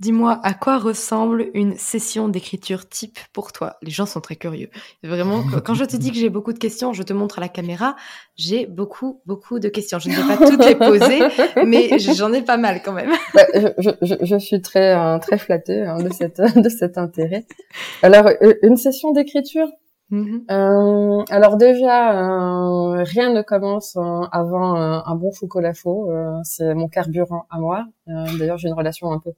Dis-moi, 0.00 0.40
à 0.42 0.52
quoi 0.52 0.78
ressemble 0.78 1.46
une 1.54 1.76
session 1.76 2.28
d'écriture 2.28 2.88
type 2.88 3.18
pour 3.32 3.52
toi? 3.52 3.76
Les 3.82 3.90
gens 3.90 4.06
sont 4.06 4.20
très 4.20 4.36
curieux. 4.36 4.68
Vraiment, 5.04 5.42
quand 5.64 5.74
je 5.74 5.84
te 5.84 5.96
dis 5.96 6.10
que 6.10 6.16
j'ai 6.16 6.28
beaucoup 6.28 6.52
de 6.52 6.58
questions, 6.58 6.92
je 6.92 7.02
te 7.02 7.12
montre 7.12 7.38
à 7.38 7.40
la 7.40 7.48
caméra, 7.48 7.94
j'ai 8.36 8.66
beaucoup, 8.66 9.20
beaucoup 9.26 9.60
de 9.60 9.68
questions. 9.68 9.98
Je 9.98 10.08
ne 10.08 10.14
vais 10.14 10.36
pas 10.36 10.44
toutes 10.44 10.64
les 10.64 10.74
poser, 10.74 11.20
mais 11.66 11.98
j'en 11.98 12.32
ai 12.32 12.42
pas 12.42 12.56
mal 12.56 12.82
quand 12.82 12.92
même. 12.92 13.12
Bah, 13.34 13.46
je, 13.54 13.90
je, 14.02 14.14
je, 14.20 14.36
suis 14.38 14.60
très, 14.60 14.96
euh, 14.96 15.18
très 15.18 15.38
flattée 15.38 15.82
hein, 15.82 16.02
de, 16.02 16.12
cette, 16.12 16.40
de 16.56 16.68
cet 16.68 16.98
intérêt. 16.98 17.46
Alors, 18.02 18.26
euh, 18.26 18.54
une 18.62 18.76
session 18.76 19.12
d'écriture? 19.12 19.68
Mm-hmm. 20.10 20.42
euh, 20.50 21.24
alors 21.30 21.56
déjà, 21.56 22.18
euh, 22.20 23.02
rien 23.02 23.32
ne 23.32 23.40
commence 23.40 23.96
avant 23.96 24.74
un 24.74 25.14
bon 25.14 25.30
chocolat 25.32 25.72
chaud. 25.72 26.10
c'est 26.42 26.74
mon 26.74 26.88
carburant 26.88 27.46
à 27.50 27.58
moi. 27.58 27.86
D'ailleurs, 28.06 28.58
j'ai 28.58 28.68
une 28.68 28.74
relation 28.74 29.10
un 29.10 29.18
peu 29.18 29.32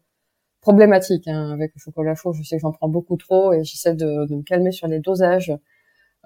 problématique 0.64 1.28
hein, 1.28 1.50
avec 1.52 1.72
le 1.74 1.78
chocolat 1.78 2.14
chaud. 2.14 2.32
Je 2.32 2.42
sais 2.42 2.56
que 2.56 2.62
j'en 2.62 2.72
prends 2.72 2.88
beaucoup 2.88 3.16
trop 3.16 3.52
et 3.52 3.62
j'essaie 3.64 3.94
de, 3.94 4.26
de, 4.26 4.34
me 4.34 4.42
calmer 4.42 4.72
sur 4.72 4.88
les 4.88 4.98
dosages. 4.98 5.52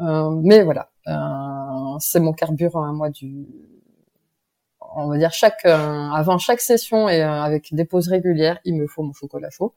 Euh, 0.00 0.30
mais 0.44 0.62
voilà, 0.62 0.90
euh, 1.08 1.96
c'est 1.98 2.20
mon 2.20 2.32
carburant 2.32 2.84
à 2.88 2.92
moi 2.92 3.10
du. 3.10 3.48
On 4.94 5.08
va 5.08 5.18
dire 5.18 5.32
chaque 5.32 5.64
euh, 5.66 6.10
avant 6.20 6.38
chaque 6.38 6.60
session 6.60 7.08
et 7.08 7.20
euh, 7.22 7.42
avec 7.42 7.74
des 7.74 7.84
pauses 7.84 8.08
régulières, 8.08 8.58
il 8.64 8.76
me 8.76 8.86
faut 8.86 9.02
mon 9.02 9.12
chocolat 9.12 9.50
chaud 9.50 9.74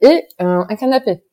et 0.00 0.28
un 0.38 0.76
canapé. 0.76 1.24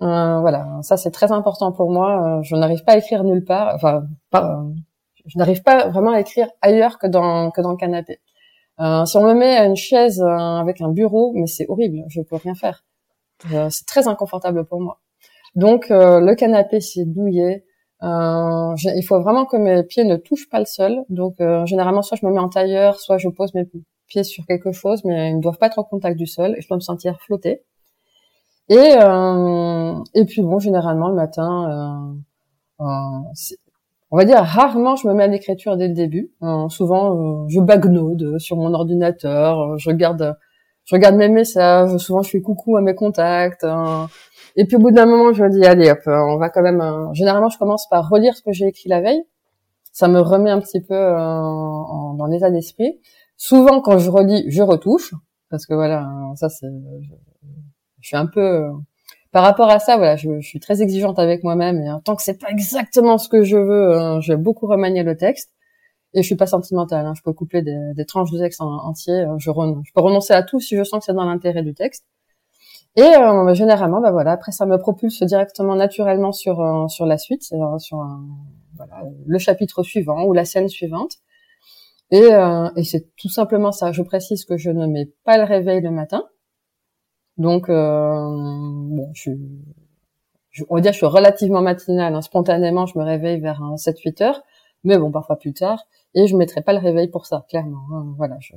voilà, 0.00 0.80
ça 0.82 0.96
c'est 0.96 1.10
très 1.10 1.32
important 1.32 1.70
pour 1.72 1.90
moi. 1.90 2.40
Je 2.42 2.56
n'arrive 2.56 2.82
pas 2.82 2.92
à 2.92 2.96
écrire 2.96 3.24
nulle 3.24 3.44
part. 3.44 3.74
Enfin, 3.74 4.06
pas, 4.30 4.64
je 5.26 5.38
n'arrive 5.38 5.62
pas 5.62 5.88
vraiment 5.88 6.12
à 6.12 6.20
écrire 6.20 6.48
ailleurs 6.62 6.98
que 6.98 7.06
dans 7.06 7.50
que 7.50 7.60
dans 7.60 7.72
le 7.72 7.76
canapé. 7.76 8.20
Euh, 8.80 9.04
si 9.06 9.16
on 9.16 9.22
me 9.24 9.34
met 9.34 9.56
à 9.56 9.64
une 9.64 9.76
chaise 9.76 10.20
euh, 10.20 10.26
avec 10.26 10.80
un 10.80 10.90
bureau, 10.90 11.32
mais 11.34 11.46
c'est 11.46 11.66
horrible, 11.68 12.04
je 12.08 12.20
peux 12.20 12.36
rien 12.36 12.54
faire. 12.54 12.84
Euh, 13.52 13.68
c'est 13.70 13.86
très 13.86 14.08
inconfortable 14.08 14.64
pour 14.66 14.80
moi. 14.80 15.00
Donc 15.54 15.88
le 15.90 16.34
canapé 16.34 16.80
c'est 16.80 17.06
douillet. 17.06 17.64
il 18.02 19.02
faut 19.08 19.20
vraiment 19.22 19.46
que 19.46 19.56
mes 19.56 19.82
pieds 19.84 20.04
ne 20.04 20.16
touchent 20.16 20.50
pas 20.50 20.58
le 20.58 20.66
sol. 20.66 21.04
Donc 21.08 21.36
généralement 21.64 22.02
soit 22.02 22.18
je 22.20 22.26
me 22.26 22.32
mets 22.32 22.40
en 22.40 22.50
tailleur, 22.50 23.00
soit 23.00 23.18
je 23.18 23.28
pose 23.28 23.54
mes 23.54 23.64
pieds 24.06 24.24
sur 24.24 24.44
quelque 24.46 24.72
chose, 24.72 25.02
mais 25.04 25.30
ils 25.30 25.36
ne 25.36 25.42
doivent 25.42 25.58
pas 25.58 25.68
être 25.68 25.78
en 25.78 25.84
contact 25.84 26.18
du 26.18 26.26
sol 26.26 26.54
et 26.56 26.60
je 26.60 26.68
dois 26.68 26.76
me 26.76 26.82
sentir 26.82 27.18
flotter. 27.22 27.62
Et 28.68 28.74
et 30.14 30.24
puis 30.26 30.42
bon, 30.42 30.58
généralement 30.58 31.08
le 31.08 31.14
matin, 31.14 32.16
on 34.10 34.16
va 34.16 34.24
dire 34.24 34.42
rarement 34.42 34.96
je 34.96 35.08
me 35.08 35.14
mets 35.14 35.24
à 35.24 35.26
l'écriture 35.26 35.76
dès 35.76 35.88
le 35.88 35.94
début. 35.94 36.32
Euh, 36.42 36.68
souvent 36.68 37.44
euh, 37.44 37.46
je 37.48 37.60
bagnode 37.60 38.38
sur 38.38 38.56
mon 38.56 38.72
ordinateur, 38.74 39.60
euh, 39.60 39.76
je 39.78 39.90
regarde 39.90 40.36
je 40.84 40.94
regarde 40.94 41.16
mes 41.16 41.28
messages, 41.28 41.96
souvent 41.98 42.22
je 42.22 42.30
fais 42.30 42.40
coucou 42.40 42.76
à 42.76 42.80
mes 42.80 42.94
contacts. 42.94 43.66
et 44.56 44.64
puis 44.66 44.76
au 44.76 44.78
bout 44.80 44.92
d'un 44.92 45.06
moment 45.06 45.32
je 45.32 45.42
me 45.42 45.50
dis 45.50 45.64
allez 45.66 45.90
hop, 45.90 46.00
on 46.06 46.36
va 46.38 46.48
quand 46.50 46.62
même 46.62 46.82
généralement 47.12 47.48
je 47.48 47.58
commence 47.58 47.88
par 47.88 48.08
relire 48.08 48.36
ce 48.36 48.42
que 48.42 48.52
j'ai 48.52 48.66
écrit 48.66 48.88
la 48.88 49.00
veille. 49.00 49.22
Ça 49.92 50.08
me 50.08 50.20
remet 50.20 50.50
un 50.50 50.60
petit 50.60 50.80
peu 50.80 50.94
dans 50.94 52.26
l'état 52.30 52.50
d'esprit. 52.50 53.00
Souvent 53.36 53.80
quand 53.80 53.98
je 53.98 54.10
relis, 54.10 54.44
je 54.48 54.62
retouche 54.62 55.14
parce 55.50 55.66
que 55.66 55.74
voilà, 55.74 56.06
ça 56.36 56.48
c'est 56.48 56.66
je 58.00 58.08
suis 58.08 58.16
un 58.16 58.26
peu 58.26 58.70
par 59.32 59.42
rapport 59.44 59.68
à 59.68 59.78
ça, 59.78 59.96
voilà, 59.96 60.16
je, 60.16 60.40
suis 60.40 60.60
très 60.60 60.82
exigeante 60.82 61.18
avec 61.18 61.44
moi-même 61.44 61.80
et 61.80 61.88
tant 62.04 62.16
que 62.16 62.22
c'est 62.22 62.40
pas 62.40 62.48
exactement 62.50 63.18
ce 63.18 63.28
que 63.28 63.42
je 63.42 63.56
veux, 63.56 63.98
hein, 63.98 64.20
je 64.20 64.32
vais 64.32 64.38
beaucoup 64.38 64.66
remanier 64.66 65.02
le 65.02 65.16
texte. 65.16 65.52
Et 66.14 66.22
je 66.22 66.26
suis 66.26 66.36
pas 66.36 66.46
sentimentale, 66.46 67.04
hein, 67.04 67.12
je 67.14 67.22
peux 67.22 67.32
couper 67.34 67.60
des, 67.62 68.04
tranches 68.06 68.30
de 68.30 68.38
texte 68.38 68.62
en, 68.62 68.72
entier, 68.86 69.12
euh, 69.12 69.36
je, 69.38 69.50
je 69.50 69.92
peux 69.92 70.00
renoncer 70.00 70.32
à 70.32 70.42
tout 70.42 70.60
si 70.60 70.76
je 70.76 70.82
sens 70.82 71.00
que 71.00 71.04
c'est 71.04 71.14
dans 71.14 71.26
l'intérêt 71.26 71.62
du 71.62 71.74
texte. 71.74 72.06
Et 72.96 73.02
euh, 73.02 73.52
généralement, 73.54 74.00
bah 74.00 74.12
voilà, 74.12 74.32
après 74.32 74.52
ça 74.52 74.64
me 74.64 74.78
propulse 74.78 75.22
directement 75.24 75.74
naturellement 75.76 76.32
sur 76.32 76.60
euh, 76.62 76.88
sur 76.88 77.04
la 77.04 77.18
suite, 77.18 77.42
sur 77.42 77.58
voilà, 78.76 79.02
le 79.26 79.38
chapitre 79.38 79.82
suivant 79.82 80.24
ou 80.24 80.32
la 80.32 80.46
scène 80.46 80.68
suivante. 80.68 81.16
Et, 82.10 82.28
et 82.76 82.84
c'est 82.84 83.14
tout 83.16 83.28
simplement 83.28 83.72
ça. 83.72 83.92
Je 83.92 84.02
précise 84.02 84.44
que 84.44 84.56
je 84.56 84.70
ne 84.70 84.86
mets 84.86 85.10
pas 85.24 85.36
le 85.38 85.44
réveil 85.44 85.82
le 85.82 85.90
matin. 85.90 86.24
Donc, 87.38 87.68
euh, 87.68 88.75
je, 89.14 89.30
je, 90.50 90.64
on 90.68 90.76
va 90.76 90.80
dire, 90.80 90.92
je 90.92 90.98
suis 90.98 91.06
relativement 91.06 91.62
matinale. 91.62 92.14
Hein. 92.14 92.22
Spontanément, 92.22 92.86
je 92.86 92.98
me 92.98 93.04
réveille 93.04 93.40
vers 93.40 93.60
7-8 93.60 94.22
heures, 94.22 94.42
mais 94.84 94.98
bon, 94.98 95.10
parfois 95.10 95.36
plus 95.36 95.52
tard. 95.52 95.86
Et 96.14 96.26
je 96.26 96.36
mettrai 96.36 96.62
pas 96.62 96.72
le 96.72 96.78
réveil 96.78 97.08
pour 97.08 97.26
ça, 97.26 97.44
clairement. 97.48 97.82
Hein. 97.92 98.14
Voilà, 98.16 98.36
je, 98.40 98.54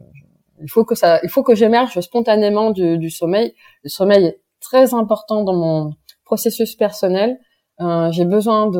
il 0.61 0.69
faut 0.69 0.85
que 0.85 0.95
ça, 0.95 1.19
il 1.23 1.29
faut 1.29 1.43
que 1.43 1.55
j'émerge 1.55 1.99
spontanément 2.01 2.71
du, 2.71 2.97
du, 2.97 3.09
sommeil. 3.09 3.53
Le 3.83 3.89
sommeil 3.89 4.25
est 4.25 4.41
très 4.59 4.93
important 4.93 5.43
dans 5.43 5.55
mon 5.55 5.93
processus 6.25 6.75
personnel. 6.75 7.39
Euh, 7.81 8.11
j'ai 8.11 8.25
besoin 8.25 8.67
de, 8.67 8.79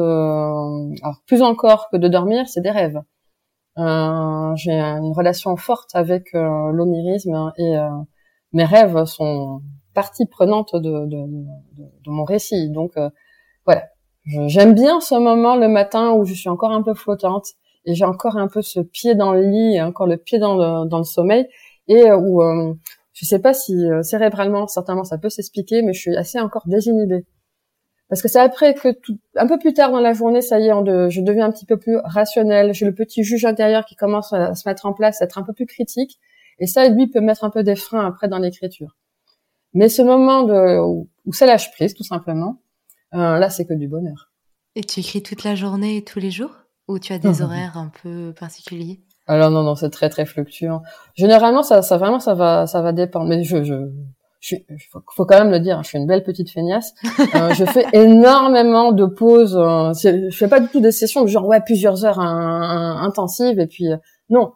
alors 1.02 1.22
plus 1.26 1.42
encore 1.42 1.90
que 1.90 1.98
de 1.98 2.08
dormir, 2.08 2.48
c'est 2.48 2.62
des 2.62 2.72
rêves. 2.72 3.02
Euh, 3.78 4.56
j'ai 4.56 4.74
une 4.74 5.14
relation 5.14 5.56
forte 5.56 5.92
avec 5.94 6.36
euh, 6.36 6.72
l'onirisme 6.72 7.54
et 7.58 7.78
euh, 7.78 7.90
mes 8.54 8.66
rêves 8.66 9.06
sont 9.06 9.62
partie 9.94 10.26
prenante 10.26 10.76
de, 10.76 11.06
de, 11.06 11.18
de, 11.78 12.10
mon 12.10 12.24
récit. 12.24 12.70
Donc 12.70 12.94
voilà, 13.66 13.86
j'aime 14.48 14.74
bien 14.74 15.00
ce 15.02 15.16
moment 15.16 15.56
le 15.56 15.68
matin 15.68 16.12
où 16.12 16.26
je 16.26 16.34
suis 16.34 16.50
encore 16.50 16.72
un 16.72 16.82
peu 16.82 16.94
flottante 16.94 17.48
et 17.86 17.96
j'ai 17.96 18.06
encore 18.06 18.38
un 18.38 18.48
peu 18.48 18.62
ce 18.62 18.80
pied 18.80 19.16
dans 19.16 19.34
le 19.34 19.42
lit, 19.42 19.82
encore 19.82 20.08
le 20.08 20.18
pied 20.18 20.40
dans 20.40 20.56
le, 20.56 21.04
sommeil 21.04 21.48
et 21.88 22.12
où 22.12 22.42
je 23.14 23.26
sais 23.26 23.40
pas 23.40 23.54
si 23.54 23.76
cérébralement 24.04 24.68
certainement 24.68 25.04
ça 25.04 25.18
peut 25.18 25.30
s'expliquer, 25.30 25.82
mais 25.82 25.94
je 25.94 26.00
suis 26.00 26.16
assez 26.16 26.40
encore 26.40 26.64
désinhibée. 26.68 27.26
Parce 28.10 28.24
que 28.24 28.28
c'est 28.28 28.40
après 28.40 28.74
que 28.74 28.92
tout, 28.92 29.20
un 29.36 29.46
peu 29.46 29.60
plus 29.60 29.74
tard 29.74 29.92
dans 29.92 30.00
la 30.00 30.14
journée, 30.14 30.42
ça 30.42 30.60
y 30.60 30.68
est, 30.68 31.10
je 31.10 31.22
deviens 31.22 31.46
un 31.46 31.52
petit 31.52 31.68
peu 31.68 31.78
plus 31.78 31.98
rationnel. 32.04 32.74
J'ai 32.74 32.86
le 32.86 32.94
petit 32.94 33.24
juge 33.24 33.46
intérieur 33.46 33.86
qui 33.86 33.96
commence 33.96 34.34
à 34.34 34.56
se 34.56 34.68
mettre 34.68 34.88
en 34.88 34.94
place, 34.94 35.22
à 35.22 35.26
être 35.26 35.38
un 35.38 35.44
peu 35.44 35.54
plus 35.54 35.68
critique. 35.68 36.20
Et 36.60 36.68
ça, 36.68 36.88
lui, 36.90 37.08
peut 37.08 37.22
mettre 37.22 37.44
un 37.44 37.50
peu 37.50 37.64
des 37.64 37.76
freins 37.76 38.06
après 38.06 38.28
dans 38.28 38.40
l'écriture. 38.40 38.96
Mais 39.74 39.90
ce 39.90 40.02
moment 40.02 40.44
de, 40.44 40.80
où, 40.80 41.34
ça 41.34 41.46
lâche 41.46 41.72
prise, 41.72 41.94
tout 41.94 42.04
simplement, 42.04 42.62
euh, 43.14 43.38
là, 43.38 43.50
c'est 43.50 43.66
que 43.66 43.74
du 43.74 43.88
bonheur. 43.88 44.32
Et 44.76 44.82
tu 44.82 45.00
écris 45.00 45.24
toute 45.24 45.44
la 45.44 45.56
journée 45.56 45.98
et 45.98 46.04
tous 46.04 46.20
les 46.20 46.32
jours? 46.32 46.52
Ou 46.88 46.98
tu 46.98 47.14
as 47.14 47.20
des 47.20 47.42
horaires 47.42 47.78
un 47.78 47.92
peu 48.02 48.34
particuliers? 48.34 49.00
Alors 49.28 49.52
non 49.52 49.62
non 49.62 49.76
c'est 49.76 49.92
très 49.92 50.10
très 50.10 50.26
fluctuant. 50.26 50.82
Généralement 51.14 51.62
ça 51.62 51.84
ça 51.84 51.98
vraiment 51.98 52.20
ça 52.20 52.34
va 52.34 52.66
ça 52.66 52.82
va 52.82 52.94
dépendre 52.94 53.28
mais 53.28 53.44
je 53.44 53.64
je 53.64 53.76
je 54.40 54.56
faut, 54.90 55.02
faut 55.14 55.26
quand 55.26 55.38
même 55.38 55.52
le 55.52 55.60
dire, 55.60 55.84
je 55.84 55.90
suis 55.90 55.98
une 55.98 56.08
belle 56.08 56.24
petite 56.24 56.50
feignasse. 56.50 56.94
Euh, 57.36 57.54
je 57.54 57.64
fais 57.66 57.86
énormément 57.94 58.92
de 58.92 59.06
pauses. 59.06 59.56
Euh, 59.56 59.94
je 59.94 60.36
fais 60.36 60.48
pas 60.48 60.60
du 60.60 60.68
tout 60.68 60.80
des 60.80 60.92
sessions 60.92 61.22
de 61.22 61.28
genre 61.28 61.46
ouais 61.46 61.62
plusieurs 61.62 62.06
heures 62.06 62.20
intensives 62.20 63.60
et 63.60 63.68
puis 63.68 63.92
euh, 63.92 63.98
non, 64.30 64.54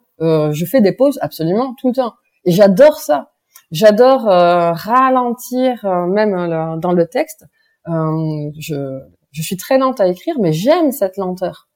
je 0.51 0.65
fais 0.65 0.81
des 0.81 0.93
pauses 0.93 1.19
absolument 1.21 1.75
tout 1.79 1.87
le 1.89 1.93
temps. 1.93 2.13
Et 2.45 2.51
j'adore 2.51 2.99
ça. 2.99 3.31
J'adore 3.71 4.27
euh, 4.29 4.71
ralentir 4.71 5.85
même 6.07 6.79
dans 6.79 6.91
le 6.93 7.07
texte. 7.07 7.45
je 7.87 8.99
je 9.31 9.41
suis 9.41 9.57
très 9.57 9.79
lente 9.79 9.99
à 9.99 10.07
écrire, 10.07 10.35
mais 10.39 10.53
j'aime 10.53 10.91
cette 10.91 11.17
lenteur. 11.17 11.67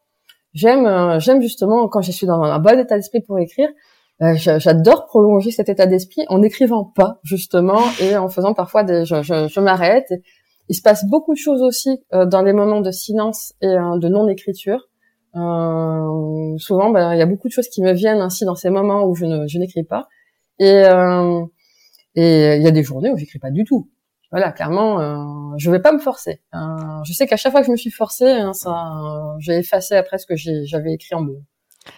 J'aime 0.53 1.19
j'aime 1.19 1.41
justement 1.41 1.87
quand 1.87 2.01
je 2.01 2.11
suis 2.11 2.27
dans 2.27 2.41
un 2.43 2.59
bon 2.59 2.79
état 2.79 2.95
d'esprit 2.95 3.21
pour 3.21 3.39
écrire, 3.39 3.69
euh, 4.23 4.33
j'adore 4.35 5.05
prolonger 5.05 5.51
cet 5.51 5.69
état 5.69 5.85
d'esprit 5.85 6.25
en 6.29 6.39
n'écrivant 6.39 6.83
pas 6.83 7.19
justement 7.23 7.81
et 8.01 8.17
en 8.17 8.29
faisant 8.29 8.55
parfois 8.55 8.83
des 8.83 9.05
je, 9.05 9.21
je, 9.21 9.47
je 9.47 9.59
m'arrête 9.59 10.11
il 10.69 10.75
se 10.75 10.81
passe 10.81 11.05
beaucoup 11.05 11.33
de 11.33 11.37
choses 11.37 11.61
aussi 11.61 11.99
euh, 12.13 12.25
dans 12.25 12.41
les 12.41 12.53
moments 12.53 12.81
de 12.81 12.89
silence 12.89 13.53
et 13.61 13.67
euh, 13.67 13.99
de 13.99 14.07
non 14.07 14.27
écriture 14.27 14.89
euh, 15.37 16.57
souvent 16.57 16.89
ben, 16.91 17.13
il 17.13 17.19
y 17.19 17.21
a 17.21 17.25
beaucoup 17.25 17.47
de 17.47 17.53
choses 17.53 17.69
qui 17.69 17.81
me 17.81 17.93
viennent 17.93 18.21
ainsi 18.21 18.45
dans 18.45 18.55
ces 18.55 18.69
moments 18.69 19.05
où 19.05 19.15
je 19.15 19.25
ne 19.25 19.47
je 19.47 19.57
n'écris 19.59 19.83
pas. 19.83 20.07
Et 20.59 20.83
et 22.15 22.55
il 22.55 22.63
y 22.63 22.67
a 22.67 22.71
des 22.71 22.83
journées 22.83 23.11
où 23.11 23.17
j'écris 23.17 23.39
pas 23.39 23.51
du 23.51 23.63
tout. 23.63 23.89
Voilà 24.31 24.51
clairement 24.51 24.99
euh, 24.99 25.55
je 25.57 25.71
vais 25.71 25.79
pas 25.79 25.93
me 25.93 25.99
forcer. 25.99 26.41
Je 26.53 27.13
sais 27.13 27.27
qu'à 27.27 27.37
chaque 27.37 27.51
fois 27.51 27.61
que 27.61 27.67
je 27.67 27.71
me 27.71 27.77
suis 27.77 27.91
forcée 27.91 28.25
hein, 28.25 28.53
ça 28.53 29.35
j'ai 29.39 29.57
effacé 29.57 29.95
après 29.95 30.17
ce 30.17 30.25
que 30.25 30.35
j'avais 30.35 30.93
écrit 30.93 31.15
en 31.15 31.21
mots 31.21 31.43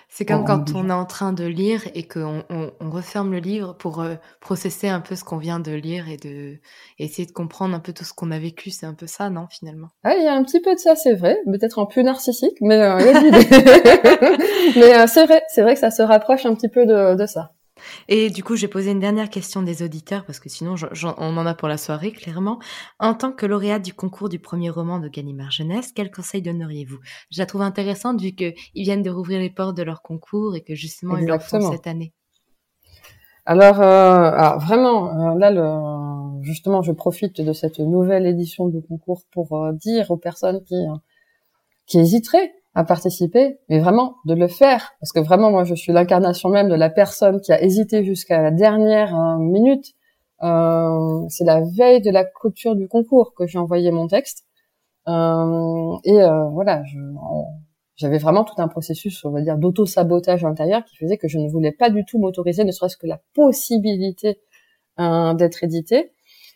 c'est 0.07 0.25
comme 0.25 0.43
quand 0.43 0.75
on 0.75 0.89
est 0.89 0.93
en 0.93 1.05
train 1.05 1.33
de 1.33 1.45
lire 1.45 1.83
et 1.93 2.07
qu'on 2.07 2.43
on, 2.49 2.71
on 2.79 2.89
referme 2.89 3.31
le 3.31 3.39
livre 3.39 3.73
pour 3.73 4.01
euh, 4.01 4.15
processer 4.41 4.87
un 4.87 5.01
peu 5.01 5.15
ce 5.15 5.23
qu'on 5.23 5.37
vient 5.37 5.59
de 5.59 5.71
lire 5.71 6.09
et 6.09 6.17
de 6.17 6.57
essayer 6.97 7.25
de 7.25 7.31
comprendre 7.31 7.75
un 7.75 7.79
peu 7.79 7.93
tout 7.93 8.03
ce 8.03 8.13
qu'on 8.13 8.31
a 8.31 8.39
vécu. 8.39 8.69
C'est 8.69 8.85
un 8.85 8.93
peu 8.93 9.07
ça, 9.07 9.29
non, 9.29 9.47
finalement? 9.49 9.89
Ah, 10.03 10.15
il 10.15 10.23
y 10.23 10.27
a 10.27 10.33
un 10.33 10.43
petit 10.43 10.59
peu 10.59 10.73
de 10.73 10.79
ça, 10.79 10.95
c'est 10.95 11.13
vrai. 11.13 11.39
Peut-être 11.45 11.79
en 11.79 11.85
plus 11.85 12.03
narcissique, 12.03 12.57
mais 12.61 12.81
euh, 12.81 12.97
mais 14.75 14.95
euh, 14.95 15.07
c'est 15.07 15.25
vrai, 15.25 15.43
c'est 15.49 15.61
vrai 15.61 15.75
que 15.75 15.79
ça 15.79 15.91
se 15.91 16.01
rapproche 16.01 16.45
un 16.45 16.55
petit 16.55 16.69
peu 16.69 16.85
de, 16.85 17.15
de 17.15 17.25
ça. 17.25 17.51
Et 18.07 18.29
du 18.29 18.43
coup, 18.43 18.55
j'ai 18.55 18.67
posé 18.67 18.91
une 18.91 18.99
dernière 18.99 19.29
question 19.29 19.61
des 19.61 19.83
auditeurs 19.83 20.25
parce 20.25 20.39
que 20.39 20.49
sinon, 20.49 20.75
on 21.17 21.37
en 21.37 21.45
a 21.45 21.53
pour 21.53 21.67
la 21.67 21.77
soirée, 21.77 22.11
clairement. 22.11 22.59
En 22.99 23.13
tant 23.13 23.31
que 23.31 23.45
lauréate 23.45 23.83
du 23.83 23.93
concours 23.93 24.29
du 24.29 24.39
premier 24.39 24.69
roman 24.69 24.99
de 24.99 25.07
Gallimard 25.07 25.51
Jeunesse, 25.51 25.91
quel 25.93 26.11
conseil 26.11 26.41
donneriez-vous? 26.41 26.99
Je 27.31 27.39
la 27.39 27.45
trouve 27.45 27.61
intéressante 27.61 28.21
vu 28.21 28.33
qu'ils 28.33 28.53
viennent 28.75 29.03
de 29.03 29.09
rouvrir 29.09 29.39
les 29.39 29.49
portes 29.49 29.77
de 29.77 29.83
leur 29.83 30.01
concours 30.01 30.55
et 30.55 30.61
que 30.61 30.75
justement, 30.75 31.17
ils 31.17 31.25
le 31.25 31.39
font 31.39 31.71
cette 31.71 31.87
année. 31.87 32.13
Alors, 33.45 33.81
euh, 33.81 34.57
vraiment, 34.57 35.31
euh, 35.31 35.39
là, 35.39 35.49
le, 35.49 36.43
justement, 36.43 36.83
je 36.83 36.91
profite 36.91 37.41
de 37.41 37.51
cette 37.51 37.79
nouvelle 37.79 38.27
édition 38.27 38.67
du 38.67 38.79
concours 38.81 39.23
pour 39.31 39.63
euh, 39.63 39.71
dire 39.73 40.11
aux 40.11 40.17
personnes 40.17 40.63
qui, 40.65 40.75
qui 41.87 41.99
hésiteraient 41.99 42.53
à 42.79 42.85
participer, 42.85 43.59
mais 43.67 43.79
vraiment 43.79 44.15
de 44.25 44.33
le 44.33 44.47
faire, 44.47 44.93
parce 45.01 45.11
que 45.11 45.19
vraiment 45.19 45.51
moi 45.51 45.65
je 45.65 45.75
suis 45.75 45.91
l'incarnation 45.91 46.47
même 46.47 46.69
de 46.69 46.75
la 46.75 46.89
personne 46.89 47.41
qui 47.41 47.51
a 47.51 47.61
hésité 47.61 48.05
jusqu'à 48.05 48.41
la 48.41 48.51
dernière 48.51 49.13
euh, 49.19 49.37
minute. 49.37 49.87
Euh, 50.43 51.25
c'est 51.27 51.43
la 51.43 51.61
veille 51.77 52.01
de 52.01 52.09
la 52.09 52.23
clôture 52.23 52.77
du 52.77 52.87
concours 52.87 53.33
que 53.35 53.45
j'ai 53.47 53.59
envoyé 53.59 53.91
mon 53.91 54.07
texte, 54.07 54.45
euh, 55.09 55.97
et 56.05 56.21
euh, 56.21 56.45
voilà, 56.51 56.83
j'avais 57.97 58.17
vraiment 58.17 58.45
tout 58.45 58.61
un 58.61 58.69
processus, 58.69 59.25
on 59.25 59.31
va 59.31 59.41
dire, 59.41 59.57
d'auto-sabotage 59.57 60.45
intérieur 60.45 60.85
qui 60.85 60.95
faisait 60.95 61.17
que 61.17 61.27
je 61.27 61.37
ne 61.37 61.49
voulais 61.49 61.73
pas 61.73 61.89
du 61.89 62.05
tout 62.05 62.17
m'autoriser, 62.17 62.63
ne 62.63 62.71
serait-ce 62.71 62.95
que 62.95 63.07
la 63.07 63.19
possibilité 63.33 64.39
euh, 65.01 65.33
d'être 65.33 65.65
édité. 65.65 66.13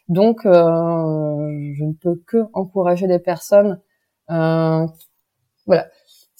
Donc, 0.07 0.41
je 0.43 1.83
ne 1.83 1.93
peux 1.93 2.21
que 2.27 2.37
encourager 2.53 3.07
les 3.07 3.19
personnes 3.19 3.81
voilà, 5.65 5.87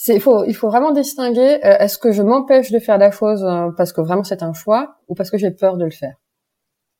il 0.07 0.19
faut, 0.19 0.43
il 0.45 0.55
faut 0.55 0.69
vraiment 0.69 0.91
distinguer. 0.91 1.59
Euh, 1.63 1.77
est-ce 1.79 1.97
que 1.97 2.11
je 2.11 2.21
m'empêche 2.21 2.71
de 2.71 2.79
faire 2.79 2.97
la 2.97 3.11
chose 3.11 3.43
euh, 3.43 3.69
parce 3.77 3.93
que 3.93 4.01
vraiment 4.01 4.23
c'est 4.23 4.43
un 4.43 4.53
choix 4.53 4.97
ou 5.07 5.15
parce 5.15 5.31
que 5.31 5.37
j'ai 5.37 5.51
peur 5.51 5.77
de 5.77 5.85
le 5.85 5.91
faire? 5.91 6.15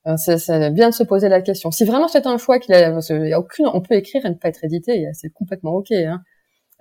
Euh, 0.06 0.16
C'est 0.16 0.70
bien 0.70 0.90
de 0.90 0.94
se 0.94 1.02
poser 1.02 1.28
la 1.28 1.40
question. 1.42 1.70
Si 1.70 1.84
vraiment 1.84 2.08
c'est 2.08 2.26
un 2.26 2.38
choix 2.38 2.58
qu'il 2.58 2.74
a, 2.74 2.92
parce 2.92 3.10
y 3.10 3.32
a 3.32 3.40
aucune, 3.40 3.66
on 3.66 3.80
peut 3.80 3.94
écrire 3.94 4.24
et 4.24 4.30
ne 4.30 4.34
pas 4.34 4.48
être 4.48 4.64
édité, 4.64 5.08
c'est 5.14 5.30
complètement 5.30 5.72
ok. 5.72 5.92
Hein. 5.92 6.20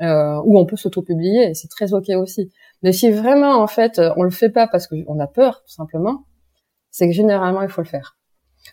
Euh, 0.01 0.41
ou 0.45 0.57
on 0.57 0.65
peut 0.65 0.75
s'auto-publier, 0.75 1.53
c'est 1.53 1.67
très 1.67 1.93
ok 1.93 2.09
aussi. 2.15 2.51
Mais 2.81 2.91
si 2.91 3.11
vraiment 3.11 3.61
en 3.61 3.67
fait 3.67 3.99
on 4.17 4.23
le 4.23 4.31
fait 4.31 4.49
pas 4.49 4.67
parce 4.67 4.87
qu'on 4.87 5.19
a 5.19 5.27
peur 5.27 5.61
tout 5.65 5.73
simplement, 5.73 6.25
c'est 6.91 7.07
que 7.07 7.13
généralement 7.13 7.61
il 7.61 7.69
faut 7.69 7.81
le 7.81 7.87
faire. 7.87 8.17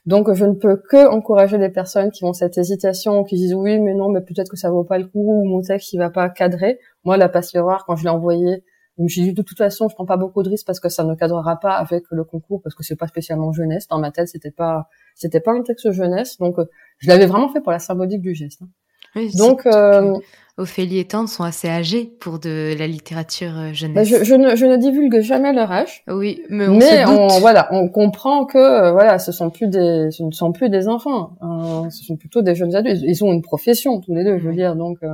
Donc 0.07 0.33
je 0.33 0.45
ne 0.45 0.55
peux 0.55 0.77
que 0.77 1.09
encourager 1.09 1.59
les 1.59 1.69
personnes 1.69 2.11
qui 2.11 2.25
ont 2.25 2.33
cette 2.33 2.59
hésitation, 2.59 3.25
qui 3.25 3.37
disent 3.37 3.55
oui 3.55 3.81
mais 3.81 3.95
non 3.95 4.09
mais 4.09 4.21
peut-être 4.21 4.51
que 4.51 4.57
ça 4.57 4.71
vaut 4.71 4.85
pas 4.85 4.99
le 4.99 5.07
coup 5.07 5.43
ou 5.43 5.45
mon 5.45 5.61
texte 5.63 5.93
il 5.93 5.99
va 5.99 6.11
pas 6.11 6.29
cadrer. 6.31 6.79
Moi 7.05 7.17
la 7.17 7.29
passe 7.29 7.55
miroir 7.55 7.85
quand 7.87 7.97
je 7.97 8.05
l'ai 8.05 8.11
envoyé, 8.11 8.65
je 8.99 9.03
me 9.03 9.09
suis 9.09 9.23
dit 9.23 9.33
de 9.33 9.43
toute 9.43 9.59
façon 9.59 9.89
je 9.89 9.95
prends 9.95 10.07
pas 10.07 10.17
beaucoup 10.17 10.43
de 10.43 10.49
risques 10.49 10.67
parce 10.67 10.81
que 10.81 10.89
ça 10.89 11.05
ne 11.05 11.15
cadrera 11.15 11.59
pas 11.59 11.75
avec 11.75 12.05
le 12.11 12.25
concours 12.25 12.61
parce 12.63 12.75
que 12.75 12.83
c'est 12.83 12.97
pas 12.97 13.07
spécialement 13.07 13.53
jeunesse 13.53 13.89
dans 13.89 13.99
ma 13.99 14.11
tête 14.11 14.29
c'était 14.29 14.51
pas 14.51 14.89
c'était 15.15 15.41
pas 15.41 15.53
un 15.53 15.63
texte 15.63 15.91
jeunesse 15.93 16.37
donc 16.39 16.57
je 16.99 17.09
l'avais 17.09 17.27
vraiment 17.27 17.49
fait 17.49 17.61
pour 17.61 17.73
la 17.73 17.79
symbolique 17.79 18.21
du 18.21 18.35
geste. 18.35 18.63
Hein. 18.63 18.69
Oui, 19.17 19.31
Donc, 19.37 19.67
euh, 19.67 20.15
Ophélie 20.57 20.99
et 20.99 21.07
Tante 21.07 21.29
sont 21.29 21.43
assez 21.43 21.69
âgés 21.69 22.05
pour 22.21 22.39
de 22.39 22.75
la 22.79 22.87
littérature 22.87 23.59
euh, 23.59 23.73
jeunesse. 23.73 23.95
Bah, 23.95 24.05
je, 24.05 24.23
je, 24.25 24.35
ne, 24.35 24.55
je, 24.55 24.67
ne, 24.67 24.77
divulgue 24.77 25.21
jamais 25.21 25.53
leur 25.53 25.73
âge. 25.73 26.05
Oui, 26.07 26.43
mais 26.49 26.69
on, 26.69 26.77
mais 26.77 27.05
on 27.07 27.27
voilà, 27.41 27.69
on 27.73 27.89
comprend 27.89 28.45
que 28.45 28.59
euh, 28.59 28.93
voilà, 28.93 29.19
ce 29.19 29.33
sont 29.33 29.51
plus 29.51 29.67
des, 29.67 30.11
ce 30.13 30.23
ne 30.23 30.31
sont 30.31 30.53
plus 30.53 30.69
des 30.69 30.87
enfants, 30.87 31.37
hein, 31.41 31.89
ce 31.91 32.05
sont 32.05 32.17
plutôt 32.17 32.43
des 32.43 32.55
jeunes 32.55 32.77
adultes. 32.77 33.03
Ils 33.03 33.25
ont 33.25 33.33
une 33.33 33.43
profession 33.43 34.01
tous 34.01 34.15
les 34.15 34.23
deux, 34.23 34.39
je 34.39 34.47
veux 34.47 34.55
dire. 34.55 34.77
Donc, 34.77 34.99
euh, 35.03 35.09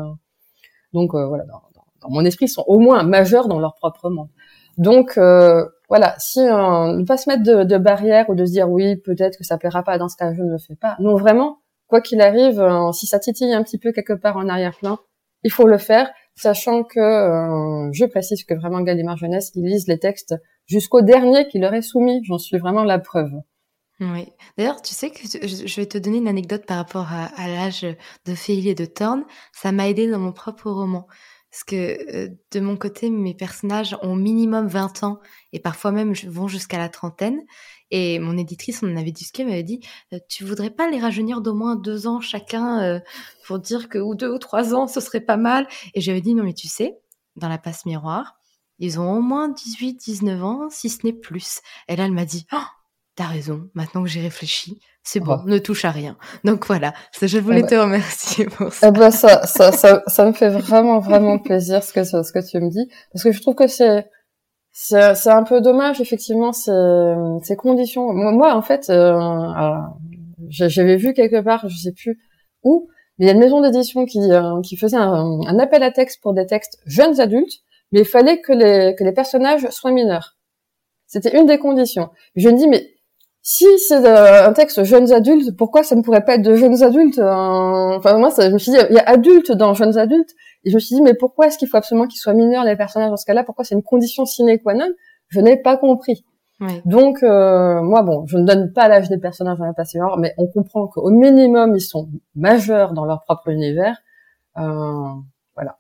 donc 0.93 1.13
voilà, 1.13 1.45
mon 2.11 2.25
esprit, 2.25 2.49
sont 2.49 2.65
au 2.67 2.79
moins 2.79 3.03
majeurs 3.03 3.49
dans 3.49 3.59
leur 3.59 3.75
propre 3.75 4.11
monde. 4.11 4.29
Donc 4.79 5.17
voilà, 5.17 6.15
si 6.19 6.41
on 6.41 6.93
ne 6.95 7.05
pas 7.05 7.17
se 7.17 7.31
mettre 7.31 7.43
de, 7.43 7.65
de 7.65 7.79
barrière 7.79 8.29
ou 8.29 8.35
de 8.35 8.45
se 8.45 8.53
dire 8.53 8.69
oui, 8.69 8.97
peut-être 8.97 9.39
que 9.39 9.45
ça 9.45 9.57
plaira 9.57 9.83
pas 9.83 9.99
dans 9.99 10.09
ce 10.09 10.17
cas, 10.17 10.35
je 10.35 10.43
ne 10.43 10.51
le 10.51 10.59
fais 10.59 10.77
pas. 10.77 10.97
Non, 10.99 11.17
vraiment 11.17 11.59
quoi 11.87 12.01
qu'il 12.01 12.21
arrive, 12.21 12.61
euh, 12.61 12.93
si 12.93 13.07
ça 13.07 13.19
titille 13.19 13.53
un 13.53 13.63
petit 13.63 13.79
peu 13.79 13.93
quelque 13.93 14.13
part 14.13 14.37
en 14.37 14.49
arrière-plan, 14.49 14.99
il 15.43 15.53
faut 15.53 15.67
le 15.67 15.79
faire, 15.79 16.11
sachant 16.35 16.83
que 16.83 16.99
euh, 16.99 17.91
je 17.93 18.05
précise 18.05 18.45
que 18.45 18.55
vraiment 18.55 18.81
Gallimard 18.81 19.17
Jeunesse, 19.17 19.53
ils 19.55 19.65
lisent 19.65 19.89
les 19.89 19.99
textes 19.99 20.35
jusqu'au 20.67 21.03
dernier 21.03 21.47
qui 21.49 21.59
leur 21.59 21.75
est 21.75 21.83
soumis. 21.83 22.23
J'en 22.25 22.39
suis 22.39 22.59
vraiment 22.59 22.85
la 22.85 22.99
preuve. 22.99 23.33
Oui. 24.01 24.29
D'ailleurs, 24.59 24.83
tu 24.83 24.93
sais 24.93 25.11
que 25.11 25.21
je 25.23 25.81
vais 25.81 25.87
te 25.87 25.97
donner 25.97 26.19
une 26.19 26.29
anecdote 26.29 26.67
par 26.67 26.77
rapport 26.77 27.09
à, 27.11 27.49
l'âge 27.49 27.87
de 28.27 28.35
Philly 28.35 28.71
et 28.71 28.75
de 28.75 28.85
Thorne. 28.85 29.25
Ça 29.53 29.73
m'a 29.73 29.89
aidé 29.89 30.11
dans 30.11 30.19
mon 30.19 30.33
propre 30.33 30.71
roman. 30.71 31.07
Parce 31.51 31.65
que 31.65 32.27
euh, 32.27 32.29
de 32.53 32.61
mon 32.61 32.77
côté, 32.77 33.09
mes 33.09 33.35
personnages 33.35 33.97
ont 34.03 34.17
minimum 34.17 34.67
20 34.67 35.05
ans 35.05 35.21
et 35.53 35.61
parfois 35.61 35.93
même 35.93 36.13
vont 36.13 36.49
jusqu'à 36.49 36.79
la 36.79 36.89
trentaine. 36.89 37.41
Et 37.91 38.19
mon 38.19 38.37
éditrice, 38.37 38.83
on 38.83 38.93
en 38.93 38.97
avait 38.97 39.13
discuté, 39.13 39.45
m'avait 39.45 39.63
dit, 39.63 39.81
euh, 40.13 40.19
tu 40.29 40.45
voudrais 40.45 40.71
pas 40.71 40.91
les 40.91 40.99
rajeunir 40.99 41.41
d'au 41.41 41.55
moins 41.55 41.77
deux 41.77 42.07
ans 42.07 42.21
chacun 42.21 42.83
euh, 42.83 43.01
pour 43.47 43.59
dire 43.59 43.89
que 43.89 43.99
ou 43.99 44.15
deux 44.15 44.31
ou 44.31 44.39
trois 44.39 44.75
ans, 44.75 44.87
ce 44.87 45.01
serait 45.01 45.21
pas 45.21 45.37
mal? 45.37 45.67
Et 45.95 46.01
j'avais 46.01 46.21
dit, 46.21 46.35
non 46.35 46.45
mais 46.45 46.55
tu 46.55 46.69
sais, 46.69 46.99
dans 47.37 47.49
la 47.49 47.59
passe 47.59 47.87
miroir, 47.87 48.37
ils 48.79 49.01
ont 49.01 49.11
au 49.17 49.21
moins 49.21 49.49
18, 49.49 49.95
19 49.95 50.45
ans, 50.45 50.69
si 50.71 50.91
ce 50.91 51.07
n'est 51.07 51.13
plus. 51.13 51.61
Et 51.89 51.97
là, 51.97 52.05
elle 52.05 52.13
m'a 52.13 52.25
dit, 52.25 52.47
oh, 52.53 52.57
t'as 53.17 53.25
raison, 53.25 53.69
maintenant 53.75 54.03
que 54.03 54.09
j'ai 54.09 54.21
réfléchi, 54.21 54.79
c'est 55.03 55.21
bon, 55.21 55.43
ne 55.47 55.59
touche 55.59 55.85
à 55.85 55.91
rien. 55.91 56.17
Donc 56.45 56.67
voilà, 56.67 56.93
je 57.21 57.39
voulais 57.39 57.63
te 57.63 57.75
remercier 57.75 58.45
pour 58.47 58.73
ça. 58.73 58.89
Eh 58.89 58.91
ben 58.91 59.11
ça, 59.11 59.47
ça, 59.47 59.73
ça, 59.73 60.03
ça, 60.07 60.25
me 60.27 60.33
fait 60.33 60.51
vraiment, 60.51 61.01
vraiment 61.01 61.39
plaisir 61.39 61.83
ce 61.83 61.93
que, 61.93 62.05
ce 62.05 62.33
que 62.33 62.47
tu 62.47 62.61
me 62.61 62.69
dis, 62.69 62.89
parce 63.13 63.25
que 63.25 63.33
je 63.33 63.41
trouve 63.41 63.55
que 63.55 63.67
c'est 63.67 64.07
c'est 64.79 65.31
un 65.31 65.43
peu 65.43 65.63
dommage 65.63 66.03
effectivement 66.03 66.53
ces, 66.53 67.15
ces 67.43 67.57
conditions. 67.57 68.13
Moi, 68.13 68.55
en 68.55 68.61
fait, 68.61 68.91
euh, 68.91 69.73
j'avais 70.51 70.97
vu 70.97 71.15
quelque 71.15 71.41
part, 71.41 71.67
je 71.67 71.77
sais 71.79 71.93
plus 71.93 72.19
où, 72.63 72.87
mais 73.19 73.25
il 73.25 73.29
y 73.29 73.31
a 73.31 73.33
une 73.33 73.41
maison 73.41 73.63
d'édition 73.63 74.05
qui, 74.05 74.19
euh, 74.21 74.61
qui 74.61 74.77
faisait 74.77 74.99
un, 74.99 75.41
un, 75.47 75.59
appel 75.59 75.83
à 75.83 75.91
texte 75.91 76.21
pour 76.21 76.35
des 76.35 76.45
textes 76.45 76.79
jeunes 76.85 77.19
adultes, 77.21 77.63
mais 77.91 78.01
il 78.01 78.05
fallait 78.05 78.43
que 78.43 78.53
les, 78.53 78.95
que 78.95 79.03
les 79.03 79.13
personnages 79.13 79.67
soient 79.71 79.93
mineurs. 79.93 80.37
C'était 81.07 81.39
une 81.39 81.47
des 81.47 81.59
conditions. 81.59 82.11
Je 82.35 82.51
me 82.51 82.59
dis, 82.59 82.69
mais 82.69 82.96
si 83.49 83.65
c'est 83.79 84.05
un 84.05 84.53
texte 84.55 84.83
jeunes 84.83 85.13
adultes, 85.13 85.57
pourquoi 85.57 85.85
ça 85.85 85.95
ne 85.95 86.03
pourrait 86.03 86.25
pas 86.25 86.35
être 86.35 86.43
de 86.43 86.57
jeunes 86.57 86.83
adultes 86.83 87.21
Enfin, 87.21 88.19
moi, 88.19 88.33
ça, 88.33 88.49
je 88.49 88.53
me 88.55 88.59
suis 88.59 88.73
dit, 88.73 88.79
il 88.91 88.97
y 88.97 88.99
a 88.99 89.09
adultes 89.09 89.53
dans 89.53 89.73
jeunes 89.73 89.97
adultes, 89.99 90.35
et 90.65 90.71
je 90.71 90.75
me 90.75 90.81
suis 90.81 90.97
dit, 90.97 91.01
mais 91.01 91.15
pourquoi 91.15 91.47
est-ce 91.47 91.57
qu'il 91.57 91.69
faut 91.69 91.77
absolument 91.77 92.09
qu'ils 92.09 92.19
soient 92.19 92.35
mineurs, 92.35 92.65
les 92.65 92.75
personnages, 92.75 93.11
dans 93.11 93.17
ce 93.17 93.25
cas-là? 93.25 93.45
Pourquoi 93.45 93.65
c'est 93.65 93.77
une 93.77 93.85
condition 93.85 94.25
sine 94.25 94.59
qua 94.61 94.75
non? 94.75 94.89
Je 95.29 95.39
n'ai 95.39 95.57
pas 95.63 95.77
compris. 95.77 96.25
Donc, 96.87 97.23
euh, 97.23 97.81
moi, 97.83 98.03
bon, 98.03 98.27
je 98.27 98.37
ne 98.37 98.45
donne 98.45 98.73
pas 98.73 98.89
l'âge 98.89 99.09
des 99.09 99.19
personnages 99.19 99.59
dans 99.59 99.65
la 99.65 99.75
passion, 99.75 100.17
mais 100.19 100.35
on 100.39 100.49
comprend 100.49 100.89
qu'au 100.89 101.11
minimum, 101.11 101.77
ils 101.77 101.81
sont 101.81 102.09
majeurs 102.35 102.95
dans 102.95 103.05
leur 103.05 103.23
propre 103.23 103.51
univers. 103.51 103.97
Euh, 104.59 105.05
voilà. 105.55 105.79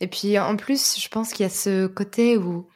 Et 0.00 0.06
puis, 0.06 0.38
en 0.38 0.54
plus, 0.54 0.96
je 1.00 1.08
pense 1.08 1.32
qu'il 1.32 1.42
y 1.42 1.46
a 1.46 1.50
ce 1.50 1.88
côté 1.88 2.36
où 2.38 2.68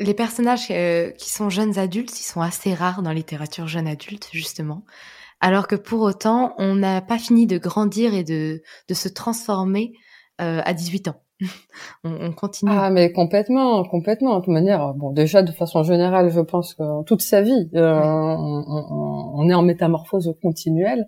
les 0.00 0.14
personnages 0.14 0.68
euh, 0.70 1.10
qui 1.12 1.30
sont 1.30 1.50
jeunes 1.50 1.78
adultes, 1.78 2.18
ils 2.18 2.24
sont 2.24 2.40
assez 2.40 2.74
rares 2.74 3.02
dans 3.02 3.10
la 3.10 3.14
littérature 3.14 3.68
jeune 3.68 3.86
adulte, 3.86 4.28
justement 4.32 4.84
alors 5.40 5.66
que 5.66 5.76
pour 5.76 6.02
autant, 6.02 6.54
on 6.58 6.74
n'a 6.76 7.00
pas 7.00 7.18
fini 7.18 7.46
de 7.46 7.58
grandir 7.58 8.14
et 8.14 8.24
de, 8.24 8.62
de 8.88 8.94
se 8.94 9.08
transformer 9.08 9.92
euh, 10.40 10.60
à 10.64 10.74
18 10.74 11.08
ans. 11.08 11.22
on, 12.04 12.12
on, 12.12 12.32
continue. 12.32 12.70
Ah, 12.74 12.90
mais 12.90 13.12
complètement, 13.12 13.82
complètement. 13.84 14.38
De 14.38 14.44
toute 14.44 14.52
manière, 14.52 14.92
bon, 14.94 15.10
déjà 15.10 15.42
de 15.42 15.50
façon 15.52 15.82
générale, 15.82 16.30
je 16.30 16.40
pense 16.40 16.74
que 16.74 17.02
toute 17.04 17.22
sa 17.22 17.40
vie, 17.40 17.70
euh, 17.74 18.00
on, 18.02 18.64
on, 18.68 19.32
on, 19.36 19.48
est 19.48 19.54
en 19.54 19.62
métamorphose 19.62 20.34
continuelle. 20.42 21.06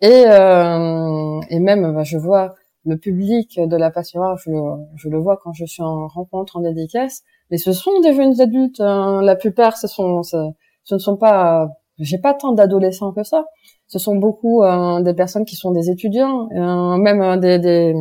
Et, 0.00 0.24
euh, 0.26 1.40
et 1.50 1.58
même, 1.58 1.92
bah, 1.92 2.04
je 2.04 2.16
vois 2.16 2.54
le 2.84 2.96
public 2.96 3.58
de 3.58 3.76
la 3.76 3.90
passion 3.90 4.20
je, 4.36 4.52
je, 4.94 5.08
le 5.08 5.18
vois 5.18 5.36
quand 5.42 5.52
je 5.52 5.64
suis 5.64 5.82
en 5.82 6.06
rencontre, 6.06 6.58
en 6.58 6.60
dédicace, 6.60 7.24
mais 7.50 7.58
ce 7.58 7.72
sont 7.72 8.00
des 8.00 8.14
jeunes 8.14 8.40
adultes. 8.40 8.80
Hein. 8.80 9.20
La 9.22 9.36
plupart, 9.36 9.76
ce 9.76 9.86
sont, 9.88 10.22
ce, 10.22 10.36
ce 10.84 10.94
ne 10.94 10.98
sont 11.00 11.16
pas 11.16 11.68
j'ai 11.98 12.18
pas 12.18 12.34
tant 12.34 12.52
d'adolescents 12.52 13.12
que 13.12 13.22
ça. 13.22 13.44
Ce 13.86 13.98
sont 13.98 14.16
beaucoup 14.16 14.62
euh, 14.62 15.00
des 15.02 15.14
personnes 15.14 15.44
qui 15.44 15.56
sont 15.56 15.70
des 15.70 15.90
étudiants, 15.90 16.48
euh, 16.52 16.96
même 16.96 17.22
euh, 17.22 17.36
des, 17.36 17.58
des, 17.58 17.94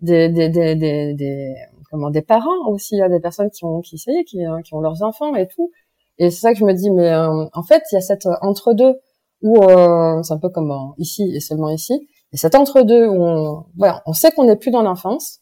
des, 0.00 0.28
des, 0.28 0.48
des, 0.48 1.14
des, 1.14 1.54
comment 1.90 2.10
des 2.10 2.22
parents 2.22 2.68
aussi. 2.68 2.96
Il 2.96 2.98
y 2.98 3.02
a 3.02 3.08
des 3.08 3.20
personnes 3.20 3.50
qui 3.50 3.64
ont 3.64 3.80
qui 3.80 3.96
qui, 3.96 4.44
qui 4.64 4.74
ont 4.74 4.80
leurs 4.80 5.02
enfants 5.02 5.34
et 5.34 5.48
tout. 5.48 5.70
Et 6.18 6.30
c'est 6.30 6.40
ça 6.40 6.52
que 6.52 6.58
je 6.58 6.64
me 6.64 6.72
dis, 6.74 6.90
mais 6.90 7.12
en 7.14 7.62
fait, 7.62 7.82
il 7.90 7.94
y 7.94 7.98
a 7.98 8.00
cette 8.00 8.28
entre-deux 8.42 8.94
où 9.42 9.56
c'est 10.22 10.32
un 10.34 10.38
peu 10.38 10.50
comme 10.50 10.72
ici 10.98 11.32
et 11.34 11.40
seulement 11.40 11.70
ici. 11.70 12.08
Et 12.32 12.36
cet 12.36 12.54
entre-deux 12.54 13.06
où 13.08 13.24
on, 13.24 13.64
voilà, 13.76 14.02
on 14.06 14.12
sait 14.12 14.30
qu'on 14.30 14.44
n'est 14.44 14.56
plus 14.56 14.70
dans 14.70 14.82
l'enfance, 14.82 15.40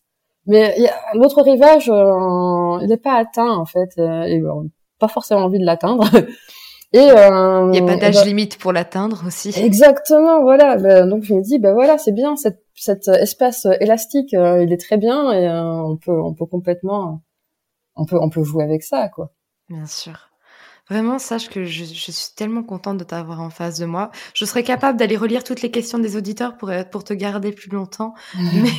mais 0.50 0.76
l'autre 1.14 1.40
rivage, 1.42 1.86
il 1.86 2.86
n'est 2.88 2.96
pas 2.98 3.14
atteint 3.14 3.50
en 3.50 3.64
fait, 3.64 3.96
et 3.96 4.42
pas 4.98 5.08
forcément 5.08 5.40
envie 5.42 5.58
de 5.58 5.64
l'atteindre. 5.64 6.04
Et 6.92 6.98
euh, 6.98 7.66
il 7.66 7.70
n'y 7.70 7.78
a 7.78 7.86
pas 7.86 7.96
d'âge 7.96 8.16
bah 8.16 8.24
limite 8.24 8.58
pour 8.58 8.72
l'atteindre 8.72 9.22
aussi. 9.24 9.52
Exactement, 9.56 10.42
voilà. 10.42 10.76
Bah, 10.76 11.06
donc 11.06 11.22
je 11.22 11.34
me 11.34 11.40
dis, 11.40 11.60
ben 11.60 11.72
voilà, 11.72 11.98
c'est 11.98 12.10
bien 12.10 12.34
cet, 12.34 12.64
cet 12.74 13.06
espace 13.06 13.66
élastique, 13.80 14.34
euh, 14.34 14.64
il 14.64 14.72
est 14.72 14.80
très 14.80 14.96
bien 14.96 15.30
et 15.32 15.46
euh, 15.46 15.62
on 15.62 15.96
peut, 15.96 16.20
on 16.20 16.34
peut 16.34 16.46
complètement, 16.46 17.22
on 17.94 18.06
peut, 18.06 18.18
on 18.20 18.28
peut 18.28 18.42
jouer 18.42 18.64
avec 18.64 18.82
ça, 18.82 19.08
quoi. 19.08 19.30
Bien 19.68 19.86
sûr. 19.86 20.29
Vraiment, 20.90 21.20
sache 21.20 21.48
que 21.48 21.64
je, 21.64 21.84
je 21.84 22.10
suis 22.10 22.34
tellement 22.34 22.64
contente 22.64 22.98
de 22.98 23.04
t'avoir 23.04 23.40
en 23.40 23.50
face 23.50 23.78
de 23.78 23.86
moi. 23.86 24.10
Je 24.34 24.44
serais 24.44 24.64
capable 24.64 24.98
d'aller 24.98 25.16
relire 25.16 25.44
toutes 25.44 25.62
les 25.62 25.70
questions 25.70 26.00
des 26.00 26.16
auditeurs 26.16 26.56
pour, 26.56 26.72
pour 26.90 27.04
te 27.04 27.14
garder 27.14 27.52
plus 27.52 27.70
longtemps. 27.70 28.12
Mais 28.34 28.72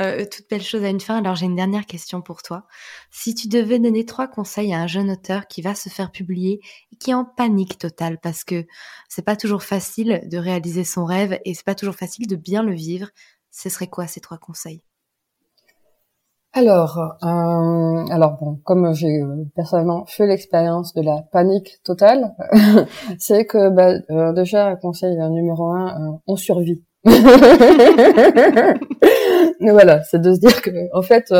euh, 0.00 0.24
toute 0.24 0.50
belle 0.50 0.62
chose 0.62 0.82
à 0.82 0.88
une 0.88 0.98
fin. 0.98 1.16
Alors, 1.16 1.36
j'ai 1.36 1.46
une 1.46 1.54
dernière 1.54 1.86
question 1.86 2.22
pour 2.22 2.42
toi. 2.42 2.66
Si 3.12 3.36
tu 3.36 3.46
devais 3.46 3.78
donner 3.78 4.04
trois 4.04 4.26
conseils 4.26 4.74
à 4.74 4.80
un 4.80 4.88
jeune 4.88 5.12
auteur 5.12 5.46
qui 5.46 5.62
va 5.62 5.76
se 5.76 5.88
faire 5.88 6.10
publier 6.10 6.60
et 6.92 6.96
qui 6.96 7.12
est 7.12 7.14
en 7.14 7.24
panique 7.24 7.78
totale 7.78 8.18
parce 8.20 8.42
que 8.42 8.66
c'est 9.08 9.24
pas 9.24 9.36
toujours 9.36 9.62
facile 9.62 10.22
de 10.24 10.38
réaliser 10.38 10.82
son 10.82 11.04
rêve 11.04 11.38
et 11.44 11.54
c'est 11.54 11.64
pas 11.64 11.76
toujours 11.76 11.94
facile 11.94 12.26
de 12.26 12.34
bien 12.34 12.64
le 12.64 12.74
vivre, 12.74 13.10
ce 13.52 13.68
serait 13.68 13.86
quoi 13.86 14.08
ces 14.08 14.20
trois 14.20 14.38
conseils? 14.38 14.82
Alors, 16.58 16.98
euh, 17.22 18.04
alors 18.10 18.36
bon, 18.40 18.58
comme 18.64 18.92
j'ai 18.92 19.22
euh, 19.22 19.44
personnellement 19.54 20.04
fait 20.06 20.26
l'expérience 20.26 20.92
de 20.92 21.02
la 21.02 21.22
panique 21.30 21.78
totale, 21.84 22.34
c'est 23.18 23.44
que 23.46 23.70
bah, 23.70 23.92
euh, 24.10 24.32
déjà 24.32 24.74
conseil 24.76 25.16
numéro 25.30 25.70
un, 25.70 26.20
on 26.26 26.34
survit. 26.34 26.82
mais 27.04 27.12
voilà, 29.70 30.02
c'est 30.02 30.20
de 30.20 30.34
se 30.34 30.40
dire 30.40 30.60
que 30.60 30.70
en 30.92 31.02
fait, 31.02 31.32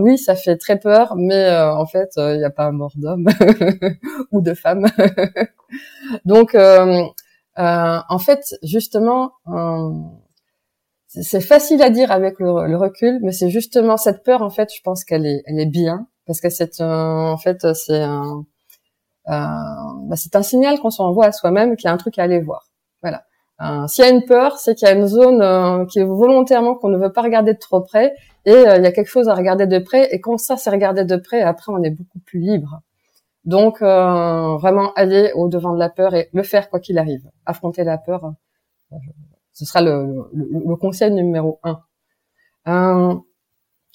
oui, 0.00 0.16
ça 0.16 0.36
fait 0.36 0.56
très 0.56 0.78
peur, 0.78 1.14
mais 1.16 1.50
en 1.58 1.86
fait, 1.86 2.10
il 2.16 2.38
n'y 2.38 2.44
a 2.44 2.50
pas 2.50 2.70
mort 2.70 2.92
d'homme 2.94 3.26
ou 4.32 4.40
de 4.40 4.54
femme. 4.54 4.86
Donc, 6.24 6.56
en 6.56 8.18
fait, 8.18 8.54
justement 8.62 9.32
c'est 11.20 11.40
facile 11.42 11.82
à 11.82 11.90
dire 11.90 12.10
avec 12.10 12.38
le, 12.38 12.76
recul, 12.76 13.18
mais 13.22 13.32
c'est 13.32 13.50
justement 13.50 13.96
cette 13.96 14.22
peur 14.24 14.42
en 14.42 14.50
fait, 14.50 14.70
je 14.74 14.80
pense 14.82 15.04
qu'elle 15.04 15.26
est, 15.26 15.42
elle 15.46 15.60
est 15.60 15.66
bien 15.66 16.06
parce 16.26 16.40
que 16.40 16.48
c'est 16.48 16.80
en 16.80 17.36
fait 17.36 17.66
c'est 17.74 18.00
un, 18.00 18.44
bah, 19.26 20.16
c'est 20.16 20.36
un 20.36 20.42
signal 20.42 20.78
qu'on 20.80 20.90
s'envoie 20.90 21.26
à 21.26 21.32
soi-même 21.32 21.76
qu'il 21.76 21.88
y 21.88 21.90
a 21.90 21.92
un 21.92 21.98
truc 21.98 22.18
à 22.18 22.22
aller 22.22 22.40
voir. 22.40 22.68
Voilà. 23.02 23.24
Euh, 23.60 23.86
S'il 23.86 24.04
y 24.04 24.08
a 24.08 24.10
une 24.10 24.24
peur, 24.24 24.58
c'est 24.58 24.74
qu'il 24.74 24.88
y 24.88 24.90
a 24.90 24.94
une 24.94 25.06
zone 25.06 25.42
euh, 25.42 25.84
qui 25.86 26.00
est 26.00 26.04
volontairement 26.04 26.74
qu'on 26.74 26.88
ne 26.88 26.98
veut 26.98 27.12
pas 27.12 27.22
regarder 27.22 27.52
de 27.52 27.58
trop 27.58 27.80
près 27.80 28.14
et 28.44 28.52
euh, 28.52 28.76
il 28.78 28.82
y 28.82 28.86
a 28.86 28.92
quelque 28.92 29.08
chose 29.10 29.28
à 29.28 29.34
regarder 29.34 29.66
de 29.66 29.78
près 29.78 30.08
et 30.12 30.20
quand 30.20 30.38
ça 30.38 30.56
c'est 30.56 30.70
regardé 30.70 31.04
de 31.04 31.16
près, 31.16 31.42
après 31.42 31.72
on 31.72 31.82
est 31.82 31.90
beaucoup 31.90 32.18
plus 32.20 32.40
libre. 32.40 32.80
Donc 33.44 33.82
euh, 33.82 34.56
vraiment 34.56 34.92
aller 34.94 35.32
au 35.34 35.48
devant 35.48 35.74
de 35.74 35.78
la 35.78 35.90
peur 35.90 36.14
et 36.14 36.28
le 36.32 36.42
faire 36.42 36.70
quoi 36.70 36.80
qu'il 36.80 36.98
arrive, 36.98 37.28
affronter 37.46 37.84
la 37.84 37.98
peur. 37.98 38.32
Ce 39.52 39.64
sera 39.64 39.82
le, 39.82 40.30
le, 40.32 40.76
conseil 40.76 41.12
numéro 41.12 41.60
un. 41.62 43.22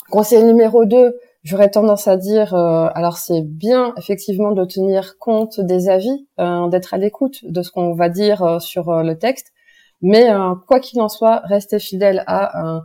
Conseil 0.10 0.44
numéro 0.46 0.86
deux, 0.86 1.18
j'aurais 1.44 1.70
tendance 1.70 2.08
à 2.08 2.16
dire, 2.16 2.54
euh, 2.56 2.88
alors 2.94 3.18
c'est 3.18 3.42
bien 3.42 3.94
effectivement 3.98 4.54
de 4.54 4.64
tenir 4.64 5.18
compte 5.20 5.60
des 5.60 5.90
avis, 5.90 6.28
euh, 6.40 6.70
d'être 6.70 6.94
à 6.94 6.98
l'écoute 6.98 7.44
de 7.44 7.62
ce 7.62 7.72
qu'on 7.72 7.94
va 7.94 8.08
dire 8.08 8.42
euh, 8.42 8.60
sur 8.60 9.04
le 9.04 9.18
texte, 9.18 9.52
mais 10.02 10.30
quoi 10.68 10.80
qu'il 10.80 11.02
en 11.02 11.10
soit, 11.10 11.42
rester 11.46 11.80
fidèle 11.80 12.24
à 12.28 12.82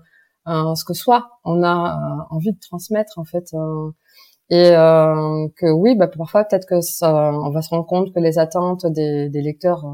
ce 0.47 0.85
que 0.85 0.95
soit 0.95 1.29
on 1.45 1.62
a 1.62 2.27
envie 2.31 2.53
de 2.53 2.59
transmettre 2.59 3.18
en 3.18 3.25
fait. 3.25 3.53
et 4.51 4.70
que 5.57 5.70
oui, 5.70 5.95
bah, 5.95 6.09
parfois 6.09 6.45
peut-être 6.45 6.66
que 6.66 6.81
ça, 6.81 7.33
on 7.35 7.51
va 7.51 7.62
se 7.62 7.68
rendre 7.70 7.87
compte 7.87 8.14
que 8.14 8.20
les 8.20 8.39
attentes 8.39 8.87
des 8.87 9.31
lecteurs 9.35 9.85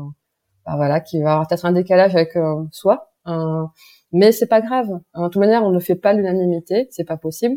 voilà, 0.76 1.00
qui 1.00 1.22
va 1.22 1.32
avoir 1.32 1.48
peut-être 1.48 1.64
un 1.64 1.72
décalage 1.72 2.14
avec 2.14 2.36
euh, 2.36 2.64
soi. 2.72 3.10
Euh, 3.26 3.64
mais 4.12 4.32
c'est 4.32 4.46
pas 4.46 4.60
grave. 4.60 4.88
De 5.14 5.24
toute 5.24 5.36
manière, 5.36 5.64
on 5.64 5.70
ne 5.70 5.80
fait 5.80 5.96
pas 5.96 6.12
l'unanimité, 6.12 6.88
c'est 6.90 7.04
pas 7.04 7.16
possible. 7.16 7.56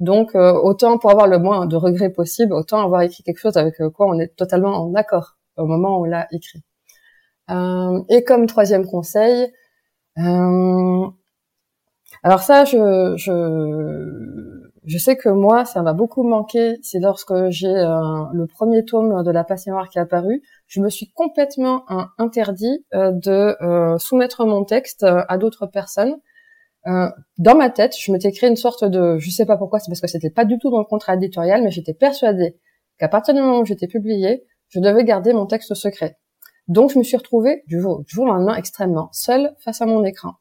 Donc, 0.00 0.34
euh, 0.34 0.52
autant 0.52 0.98
pour 0.98 1.10
avoir 1.10 1.26
le 1.26 1.38
moins 1.38 1.66
de 1.66 1.76
regrets 1.76 2.10
possible, 2.10 2.52
autant 2.52 2.82
avoir 2.82 3.02
écrit 3.02 3.22
quelque 3.22 3.38
chose 3.38 3.56
avec 3.56 3.76
quoi 3.94 4.06
on 4.08 4.18
est 4.18 4.34
totalement 4.36 4.84
en 4.84 4.94
accord 4.94 5.36
au 5.56 5.66
moment 5.66 5.98
où 5.98 6.02
on 6.02 6.04
l'a 6.04 6.26
écrit. 6.32 6.62
et 8.08 8.24
comme 8.24 8.46
troisième 8.46 8.86
conseil, 8.86 9.52
alors 10.16 11.12
ça, 12.42 12.64
je, 12.64 13.16
je 14.84 14.98
sais 14.98 15.16
que 15.16 15.28
moi, 15.28 15.64
ça 15.64 15.82
m'a 15.82 15.92
beaucoup 15.92 16.22
manqué. 16.22 16.76
C'est 16.82 16.98
lorsque 16.98 17.34
j'ai 17.50 17.72
le 17.72 18.46
premier 18.46 18.84
tome 18.84 19.22
de 19.22 19.30
La 19.30 19.44
Passion 19.44 19.72
Noire 19.72 19.88
qui 19.88 19.98
est 19.98 20.02
apparu 20.02 20.42
je 20.72 20.80
me 20.80 20.88
suis 20.88 21.10
complètement 21.12 21.84
euh, 21.90 22.02
interdit 22.16 22.86
euh, 22.94 23.10
de 23.12 23.62
euh, 23.62 23.98
soumettre 23.98 24.46
mon 24.46 24.64
texte 24.64 25.04
à 25.04 25.36
d'autres 25.36 25.66
personnes. 25.66 26.16
dans 26.86 27.54
ma 27.54 27.68
tête, 27.68 27.94
je 27.96 28.10
m'étais 28.10 28.32
créé 28.32 28.48
une 28.48 28.56
sorte 28.56 28.82
de, 28.82 29.18
je 29.18 29.30
sais 29.30 29.44
pas 29.44 29.58
pourquoi, 29.58 29.80
c'est 29.80 29.90
parce 29.90 30.00
que 30.00 30.08
c'était 30.08 30.30
pas 30.30 30.46
du 30.46 30.58
tout 30.58 30.70
dans 30.70 30.78
le 30.78 30.86
contrat 30.86 31.14
éditorial, 31.14 31.62
mais 31.62 31.70
j'étais 31.70 31.92
persuadée 31.92 32.56
qu'à 32.98 33.08
partir 33.08 33.34
du 33.34 33.40
moment 33.40 33.60
où 33.60 33.66
j'étais 33.66 33.86
publiée, 33.86 34.44
je 34.68 34.80
devais 34.80 35.04
garder 35.04 35.34
mon 35.34 35.44
texte 35.44 35.74
secret. 35.74 36.16
Donc 36.68 36.90
je 36.90 36.98
me 36.98 37.04
suis 37.04 37.18
retrouvée 37.18 37.62
du 37.66 37.78
jour, 37.78 38.02
du 38.02 38.14
jour 38.14 38.24
au 38.24 38.28
lendemain 38.28 38.56
extrêmement 38.56 39.10
seule 39.12 39.54
face 39.62 39.82
à 39.82 39.86
mon 39.86 40.04
écran. 40.04 40.32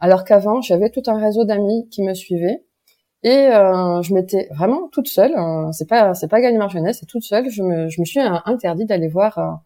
Alors 0.00 0.24
qu'avant, 0.24 0.60
j'avais 0.60 0.90
tout 0.90 1.02
un 1.06 1.18
réseau 1.18 1.44
d'amis 1.44 1.88
qui 1.90 2.02
me 2.02 2.12
suivaient 2.12 2.65
et 3.26 3.48
euh, 3.48 4.02
je 4.02 4.14
m'étais 4.14 4.48
vraiment 4.52 4.88
toute 4.92 5.08
seule. 5.08 5.34
Hein, 5.36 5.72
c'est 5.72 5.88
pas 5.88 6.14
c'est 6.14 6.28
pas 6.28 6.40
Gallimard 6.40 6.70
Jeunesse, 6.70 6.98
c'est 7.00 7.06
toute 7.06 7.24
seule. 7.24 7.50
Je 7.50 7.60
me 7.64 7.88
je 7.88 8.00
me 8.00 8.04
suis 8.06 8.20
interdit 8.20 8.86
d'aller 8.86 9.08
voir 9.08 9.62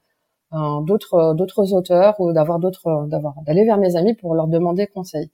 d'autres 0.87 1.35
d'autres 1.35 1.75
auteurs 1.75 2.19
ou 2.21 2.33
d'avoir 2.33 2.59
d'autres 2.59 3.07
d'avoir 3.09 3.35
d'aller 3.47 3.67
vers 3.67 3.77
mes 3.77 3.97
amis 3.97 4.15
pour 4.15 4.35
leur 4.35 4.47
demander 4.49 4.87
conseil. 4.87 5.31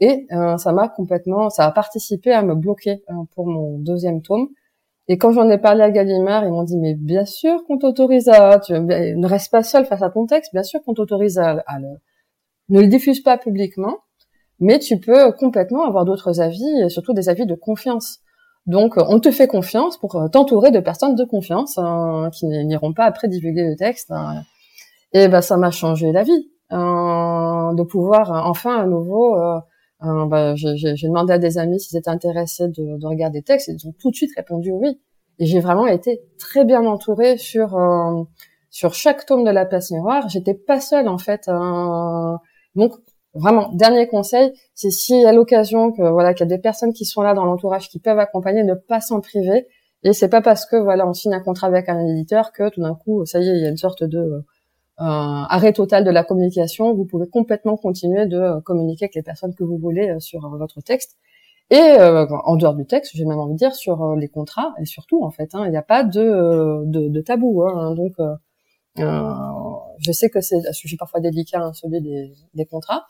Et 0.00 0.26
ça 0.58 0.72
m'a 0.72 0.88
complètement, 0.88 1.48
ça 1.50 1.64
a 1.66 1.72
participé 1.72 2.32
à 2.32 2.42
me 2.42 2.54
bloquer 2.54 3.02
pour 3.34 3.46
mon 3.46 3.78
deuxième 3.78 4.20
tome. 4.22 4.48
Et 5.08 5.18
quand 5.18 5.32
j'en 5.32 5.48
ai 5.50 5.58
parlé 5.58 5.82
à 5.82 5.90
Gallimard, 5.90 6.44
ils 6.44 6.50
m'ont 6.50 6.64
dit 6.64 6.76
mais 6.76 6.94
bien 6.94 7.24
sûr 7.24 7.64
qu'on 7.66 7.78
t'autorise 7.78 8.28
à, 8.28 8.58
tu 8.60 8.74
ne 8.74 9.26
reste 9.26 9.50
pas 9.50 9.62
seul 9.62 9.86
face 9.86 10.02
à 10.02 10.10
ton 10.10 10.26
texte, 10.26 10.52
bien 10.52 10.62
sûr 10.62 10.82
qu'on 10.84 10.94
t'autorise 10.94 11.38
à, 11.38 11.62
à 11.66 11.78
le, 11.78 11.88
ne 12.68 12.80
le 12.80 12.88
diffuse 12.88 13.22
pas 13.22 13.38
publiquement, 13.38 13.98
mais 14.60 14.78
tu 14.78 14.98
peux 14.98 15.32
complètement 15.32 15.84
avoir 15.84 16.04
d'autres 16.04 16.40
avis, 16.40 16.82
et 16.84 16.88
surtout 16.88 17.12
des 17.12 17.28
avis 17.28 17.46
de 17.46 17.54
confiance. 17.54 18.20
Donc, 18.66 18.94
on 18.96 19.20
te 19.20 19.30
fait 19.30 19.46
confiance 19.46 19.98
pour 19.98 20.16
euh, 20.16 20.28
t'entourer 20.28 20.70
de 20.70 20.80
personnes 20.80 21.14
de 21.14 21.24
confiance 21.24 21.76
hein, 21.76 22.30
qui 22.32 22.46
n'iront 22.46 22.94
pas 22.94 23.04
après 23.04 23.28
divulguer 23.28 23.64
le 23.64 23.76
texte. 23.76 24.10
Hein. 24.10 24.42
Et 25.12 25.28
ben, 25.28 25.42
ça 25.42 25.56
m'a 25.58 25.70
changé 25.70 26.12
la 26.12 26.22
vie 26.22 26.50
hein, 26.70 27.74
de 27.74 27.82
pouvoir 27.82 28.30
enfin 28.48 28.80
à 28.80 28.86
nouveau. 28.86 29.36
Euh, 29.36 29.60
ben, 30.00 30.54
j'ai 30.56 30.94
demandé 31.02 31.32
à 31.32 31.38
des 31.38 31.58
amis 31.58 31.78
s'ils 31.78 31.98
étaient 31.98 32.10
intéressés 32.10 32.68
de, 32.68 32.98
de, 32.98 33.06
regarder 33.06 33.40
des 33.40 33.44
textes, 33.44 33.68
et 33.68 33.72
ils 33.72 33.86
ont 33.86 33.94
tout 33.98 34.10
de 34.10 34.16
suite 34.16 34.32
répondu 34.36 34.70
oui. 34.72 34.98
Et 35.38 35.46
j'ai 35.46 35.60
vraiment 35.60 35.86
été 35.86 36.22
très 36.38 36.64
bien 36.64 36.84
entourée 36.84 37.36
sur 37.38 37.76
euh, 37.76 38.22
sur 38.70 38.94
chaque 38.94 39.26
tome 39.26 39.44
de 39.44 39.50
la 39.50 39.66
place 39.66 39.90
miroir. 39.90 40.28
J'étais 40.28 40.54
pas 40.54 40.80
seule 40.80 41.08
en 41.08 41.18
fait. 41.18 41.48
donc 42.74 42.92
Vraiment, 43.34 43.70
dernier 43.72 44.06
conseil, 44.06 44.52
c'est 44.74 44.90
si 44.90 45.24
à 45.24 45.32
l'occasion 45.32 45.90
que 45.92 46.02
voilà 46.02 46.34
qu'il 46.34 46.48
y 46.48 46.52
a 46.52 46.56
des 46.56 46.62
personnes 46.62 46.92
qui 46.92 47.04
sont 47.04 47.22
là 47.22 47.34
dans 47.34 47.44
l'entourage 47.44 47.88
qui 47.88 47.98
peuvent 47.98 48.18
accompagner, 48.18 48.62
ne 48.62 48.74
pas 48.74 49.00
s'en 49.00 49.20
priver. 49.20 49.66
Et 50.04 50.12
c'est 50.12 50.28
pas 50.28 50.42
parce 50.42 50.66
que 50.66 50.76
voilà 50.76 51.06
on 51.08 51.14
signe 51.14 51.34
un 51.34 51.40
contrat 51.40 51.66
avec 51.66 51.88
un 51.88 51.98
éditeur 52.06 52.52
que 52.52 52.68
tout 52.68 52.80
d'un 52.80 52.94
coup 52.94 53.24
ça 53.26 53.40
y 53.40 53.48
est 53.48 53.56
il 53.56 53.62
y 53.62 53.66
a 53.66 53.70
une 53.70 53.76
sorte 53.76 54.04
de 54.04 54.44
euh, 55.00 55.04
arrêt 55.04 55.72
total 55.72 56.04
de 56.04 56.10
la 56.10 56.22
communication. 56.22 56.94
Vous 56.94 57.04
pouvez 57.04 57.28
complètement 57.28 57.76
continuer 57.76 58.26
de 58.26 58.38
euh, 58.38 58.60
communiquer 58.60 59.06
avec 59.06 59.16
les 59.16 59.22
personnes 59.22 59.54
que 59.54 59.64
vous 59.64 59.78
voulez 59.78 60.10
euh, 60.10 60.20
sur 60.20 60.48
votre 60.56 60.80
texte. 60.82 61.16
Et 61.70 61.96
en 61.98 62.56
dehors 62.56 62.74
du 62.74 62.84
texte, 62.86 63.12
j'ai 63.14 63.24
même 63.24 63.38
envie 63.38 63.54
de 63.54 63.58
dire 63.58 63.74
sur 63.74 64.14
les 64.16 64.28
contrats 64.28 64.74
et 64.78 64.84
surtout 64.84 65.24
en 65.24 65.30
fait, 65.30 65.54
hein, 65.54 65.64
il 65.64 65.70
n'y 65.70 65.78
a 65.78 65.82
pas 65.82 66.04
de, 66.04 66.84
de, 66.84 67.08
de 67.08 67.20
tabou. 67.22 67.62
Hein, 67.64 67.94
donc 67.94 68.12
je 68.96 70.12
sais 70.12 70.28
que 70.28 70.42
c'est 70.42 70.68
un 70.68 70.72
sujet 70.72 70.96
parfois 70.98 71.20
délicat, 71.20 71.60
hein, 71.60 71.72
celui 71.72 72.02
des, 72.02 72.34
des 72.52 72.66
contrats, 72.66 73.06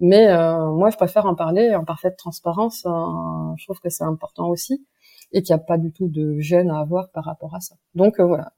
mais 0.00 0.28
euh, 0.28 0.70
moi, 0.70 0.90
je 0.90 0.96
préfère 0.96 1.26
en 1.26 1.34
parler 1.34 1.74
en 1.74 1.84
parfaite 1.84 2.16
transparence. 2.16 2.86
Hein. 2.86 3.54
je 3.58 3.64
trouve 3.64 3.80
que 3.80 3.88
c'est 3.88 4.04
important 4.04 4.48
aussi 4.48 4.86
et 5.32 5.42
qu'il 5.42 5.54
n'y 5.54 5.60
a 5.60 5.64
pas 5.64 5.76
du 5.76 5.92
tout 5.92 6.08
de 6.08 6.38
gêne 6.38 6.70
à 6.70 6.78
avoir 6.78 7.10
par 7.10 7.24
rapport 7.24 7.54
à 7.54 7.60
ça. 7.60 7.74
Donc 7.94 8.20
euh, 8.20 8.24
voilà, 8.24 8.52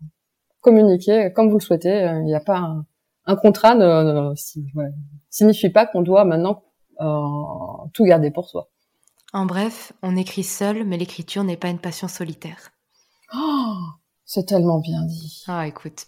communiquer 0.60 1.32
comme 1.34 1.48
vous 1.48 1.58
le 1.58 1.62
souhaitez. 1.62 2.04
Euh, 2.04 2.20
il 2.20 2.26
n'y 2.26 2.34
a 2.34 2.40
pas 2.40 2.58
un, 2.58 2.86
un 3.26 3.36
contrat 3.36 3.74
ne, 3.74 4.32
signifie 5.30 5.70
pas 5.70 5.86
qu'on 5.86 6.02
doit 6.02 6.24
maintenant 6.24 6.62
tout 7.94 8.04
garder 8.04 8.30
pour 8.30 8.46
soi. 8.46 8.68
En 9.32 9.46
bref, 9.46 9.94
on 10.02 10.16
écrit 10.16 10.44
seul, 10.44 10.84
mais 10.84 10.98
l'écriture 10.98 11.44
n'est 11.44 11.56
pas 11.56 11.68
une 11.68 11.78
passion 11.78 12.08
solitaire. 12.08 12.72
Oh, 13.34 13.76
c'est 14.32 14.46
tellement 14.46 14.78
bien 14.78 15.02
dit. 15.06 15.42
Ah, 15.48 15.66
écoute. 15.66 16.06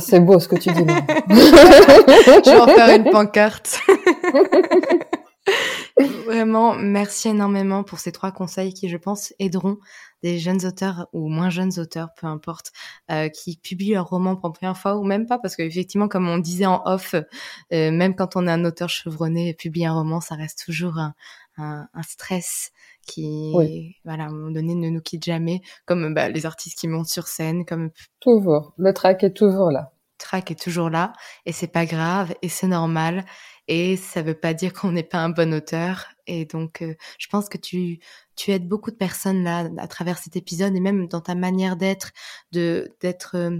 c'est 0.00 0.20
beau 0.20 0.38
ce 0.38 0.46
que 0.46 0.54
tu 0.56 0.70
dis. 0.70 0.84
je 1.28 2.50
vais 2.50 2.60
en 2.60 2.66
faire 2.66 2.96
une 2.96 3.10
pancarte. 3.10 3.80
Vraiment, 6.26 6.74
merci 6.74 7.28
énormément 7.28 7.84
pour 7.84 8.00
ces 8.00 8.12
trois 8.12 8.32
conseils 8.32 8.74
qui, 8.74 8.88
je 8.88 8.96
pense, 8.96 9.32
aideront 9.38 9.78
des 10.22 10.38
jeunes 10.38 10.66
auteurs 10.66 11.08
ou 11.12 11.28
moins 11.28 11.50
jeunes 11.50 11.78
auteurs, 11.78 12.08
peu 12.20 12.26
importe, 12.26 12.72
euh, 13.10 13.28
qui 13.28 13.56
publient 13.56 13.92
leur 13.92 14.08
roman 14.08 14.34
pour 14.34 14.48
la 14.48 14.54
première 14.54 14.76
fois 14.76 14.96
ou 14.96 15.04
même 15.04 15.26
pas, 15.26 15.38
parce 15.38 15.54
qu'effectivement, 15.54 16.08
comme 16.08 16.28
on 16.28 16.38
disait 16.38 16.66
en 16.66 16.82
off, 16.84 17.14
euh, 17.14 17.90
même 17.92 18.16
quand 18.16 18.34
on 18.36 18.46
est 18.48 18.50
un 18.50 18.64
auteur 18.64 18.88
chevronné, 18.88 19.54
publier 19.54 19.86
un 19.86 19.94
roman, 19.94 20.20
ça 20.20 20.34
reste 20.34 20.64
toujours 20.66 20.98
un, 20.98 21.14
un, 21.58 21.86
un 21.94 22.02
stress 22.02 22.72
qui, 23.06 23.94
voilà, 24.04 24.24
à 24.24 24.26
un 24.26 24.30
moment 24.30 24.50
donné, 24.50 24.74
ne 24.74 24.90
nous 24.90 25.00
quitte 25.00 25.24
jamais, 25.24 25.60
comme 25.84 26.12
bah, 26.12 26.28
les 26.28 26.44
artistes 26.44 26.78
qui 26.78 26.88
montent 26.88 27.08
sur 27.08 27.28
scène, 27.28 27.64
comme 27.64 27.90
toujours. 28.20 28.74
Le 28.78 28.92
track 28.92 29.22
est 29.22 29.34
toujours 29.34 29.70
là. 29.70 29.92
Le 30.18 30.18
track 30.18 30.50
est 30.50 30.60
toujours 30.60 30.90
là, 30.90 31.12
et 31.44 31.52
c'est 31.52 31.66
pas 31.66 31.86
grave, 31.86 32.34
et 32.42 32.48
c'est 32.48 32.66
normal, 32.66 33.24
et 33.68 33.96
ça 33.96 34.22
veut 34.22 34.38
pas 34.38 34.54
dire 34.54 34.72
qu'on 34.72 34.92
n'est 34.92 35.02
pas 35.02 35.18
un 35.18 35.28
bon 35.30 35.52
auteur. 35.54 36.06
Et 36.26 36.44
donc, 36.44 36.82
euh, 36.82 36.94
je 37.18 37.28
pense 37.28 37.48
que 37.48 37.58
tu 37.58 38.00
tu 38.36 38.50
aides 38.52 38.68
beaucoup 38.68 38.90
de 38.90 38.96
personnes 38.96 39.42
là 39.44 39.68
à 39.78 39.88
travers 39.88 40.18
cet 40.18 40.36
épisode, 40.36 40.74
et 40.76 40.80
même 40.80 41.08
dans 41.08 41.20
ta 41.20 41.34
manière 41.34 41.76
d'être, 41.76 42.12
de 42.52 42.94
d'être, 43.00 43.36
euh, 43.36 43.58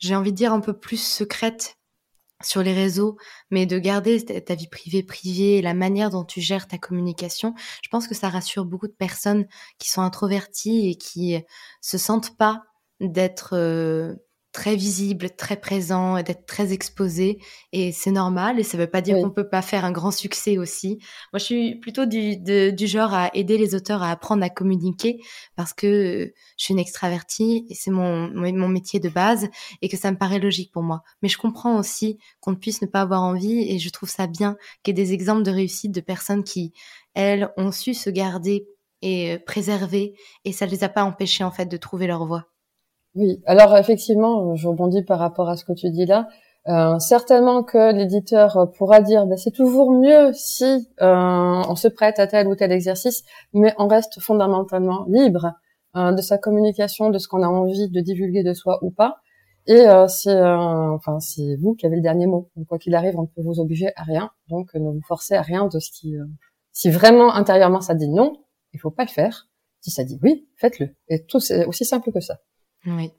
j'ai 0.00 0.14
envie 0.16 0.32
de 0.32 0.36
dire 0.36 0.52
un 0.52 0.60
peu 0.60 0.78
plus 0.78 1.02
secrète 1.02 1.76
sur 2.42 2.62
les 2.62 2.74
réseaux, 2.74 3.16
mais 3.50 3.66
de 3.66 3.78
garder 3.78 4.24
ta 4.24 4.54
vie 4.54 4.68
privée 4.68 5.02
privée, 5.02 5.62
la 5.62 5.74
manière 5.74 6.10
dont 6.10 6.24
tu 6.24 6.40
gères 6.40 6.68
ta 6.68 6.78
communication, 6.78 7.54
je 7.82 7.88
pense 7.88 8.06
que 8.08 8.14
ça 8.14 8.28
rassure 8.28 8.66
beaucoup 8.66 8.88
de 8.88 8.92
personnes 8.92 9.46
qui 9.78 9.88
sont 9.90 10.02
introverties 10.02 10.90
et 10.90 10.96
qui 10.96 11.38
se 11.80 11.98
sentent 11.98 12.36
pas 12.36 12.62
d'être 13.00 13.54
euh, 13.54 14.14
très 14.56 14.74
visible, 14.74 15.28
très 15.36 15.60
présent, 15.60 16.22
d'être 16.22 16.46
très 16.46 16.72
exposé. 16.72 17.38
Et 17.72 17.92
c'est 17.92 18.10
normal. 18.10 18.58
Et 18.58 18.62
ça 18.62 18.78
ne 18.78 18.82
veut 18.84 18.90
pas 18.90 19.02
dire 19.02 19.16
qu'on 19.16 19.28
peut 19.28 19.50
pas 19.50 19.60
faire 19.60 19.84
un 19.84 19.92
grand 19.92 20.10
succès 20.10 20.56
aussi. 20.56 20.98
Moi, 21.34 21.38
je 21.38 21.44
suis 21.44 21.74
plutôt 21.74 22.06
du, 22.06 22.38
du 22.38 22.86
genre 22.86 23.12
à 23.12 23.30
aider 23.34 23.58
les 23.58 23.74
auteurs 23.74 24.02
à 24.02 24.10
apprendre 24.10 24.42
à 24.42 24.48
communiquer 24.48 25.20
parce 25.56 25.74
que 25.74 26.32
je 26.56 26.64
suis 26.64 26.72
une 26.72 26.80
extravertie 26.80 27.66
et 27.68 27.74
c'est 27.74 27.90
mon, 27.90 28.30
mon 28.30 28.68
métier 28.68 28.98
de 28.98 29.10
base 29.10 29.46
et 29.82 29.90
que 29.90 29.98
ça 29.98 30.10
me 30.10 30.16
paraît 30.16 30.38
logique 30.38 30.72
pour 30.72 30.82
moi. 30.82 31.02
Mais 31.20 31.28
je 31.28 31.36
comprends 31.36 31.78
aussi 31.78 32.18
qu'on 32.40 32.52
ne 32.52 32.56
puisse 32.56 32.80
ne 32.80 32.86
pas 32.86 33.02
avoir 33.02 33.22
envie 33.22 33.70
et 33.70 33.78
je 33.78 33.90
trouve 33.90 34.08
ça 34.08 34.26
bien 34.26 34.56
qu'il 34.82 34.96
y 34.96 35.00
ait 35.00 35.04
des 35.04 35.12
exemples 35.12 35.42
de 35.42 35.50
réussite 35.50 35.92
de 35.92 36.00
personnes 36.00 36.44
qui, 36.44 36.72
elles, 37.12 37.50
ont 37.58 37.72
su 37.72 37.92
se 37.92 38.08
garder 38.08 38.66
et 39.02 39.38
préserver 39.40 40.14
et 40.46 40.52
ça 40.52 40.64
ne 40.64 40.70
les 40.70 40.82
a 40.82 40.88
pas 40.88 41.04
empêchés 41.04 41.44
en 41.44 41.50
fait 41.50 41.66
de 41.66 41.76
trouver 41.76 42.06
leur 42.06 42.24
voie. 42.24 42.55
Oui, 43.16 43.42
alors 43.46 43.74
effectivement, 43.78 44.54
je 44.56 44.68
rebondis 44.68 45.02
par 45.02 45.18
rapport 45.18 45.48
à 45.48 45.56
ce 45.56 45.64
que 45.64 45.72
tu 45.72 45.88
dis 45.90 46.04
là. 46.04 46.28
Euh, 46.68 46.98
certainement 46.98 47.62
que 47.62 47.94
l'éditeur 47.94 48.70
pourra 48.76 49.00
dire 49.00 49.24
ben, 49.26 49.38
c'est 49.38 49.52
toujours 49.52 49.90
mieux 49.92 50.32
si 50.34 50.88
euh, 51.00 51.62
on 51.68 51.76
se 51.76 51.88
prête 51.88 52.18
à 52.18 52.26
tel 52.26 52.46
ou 52.46 52.54
tel 52.54 52.72
exercice, 52.72 53.24
mais 53.54 53.72
on 53.78 53.86
reste 53.86 54.20
fondamentalement 54.20 55.06
libre 55.08 55.52
euh, 55.96 56.12
de 56.12 56.20
sa 56.20 56.36
communication, 56.36 57.08
de 57.08 57.18
ce 57.18 57.26
qu'on 57.26 57.42
a 57.42 57.48
envie 57.48 57.88
de 57.88 58.00
divulguer 58.00 58.42
de 58.42 58.52
soi 58.52 58.80
ou 58.82 58.90
pas. 58.90 59.16
Et 59.66 59.80
euh, 59.88 60.08
c'est 60.08 60.38
enfin 60.42 61.18
c'est 61.18 61.56
vous 61.56 61.74
qui 61.74 61.86
avez 61.86 61.96
le 61.96 62.02
dernier 62.02 62.26
mot. 62.26 62.50
quoi 62.68 62.78
qu'il 62.78 62.94
arrive, 62.94 63.18
on 63.18 63.22
ne 63.22 63.26
peut 63.28 63.42
vous 63.42 63.60
obliger 63.60 63.92
à 63.96 64.02
rien, 64.02 64.30
donc 64.50 64.74
ne 64.74 64.90
vous 64.90 65.02
forcez 65.08 65.34
à 65.36 65.42
rien 65.42 65.66
de 65.68 65.78
ce 65.78 65.90
qui. 65.90 66.16
si 66.72 66.90
vraiment 66.90 67.32
intérieurement 67.34 67.80
ça 67.80 67.94
dit 67.94 68.08
non, 68.08 68.34
il 68.74 68.80
faut 68.80 68.90
pas 68.90 69.04
le 69.04 69.10
faire. 69.10 69.48
Si 69.80 69.90
ça 69.90 70.04
dit 70.04 70.18
oui, 70.22 70.48
faites-le. 70.56 70.90
Et 71.08 71.24
tout 71.24 71.40
c'est 71.40 71.64
aussi 71.64 71.84
simple 71.86 72.12
que 72.12 72.20
ça. 72.20 72.38
Oui. 72.84 73.12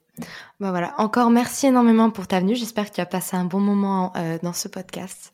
Bah 0.60 0.70
voilà. 0.70 0.94
Encore 0.98 1.30
merci 1.30 1.66
énormément 1.66 2.10
pour 2.10 2.26
ta 2.26 2.40
venue. 2.40 2.56
J'espère 2.56 2.90
que 2.90 2.96
tu 2.96 3.00
as 3.00 3.06
passé 3.06 3.36
un 3.36 3.44
bon 3.44 3.60
moment 3.60 4.12
euh, 4.16 4.38
dans 4.42 4.52
ce 4.52 4.68
podcast. 4.68 5.32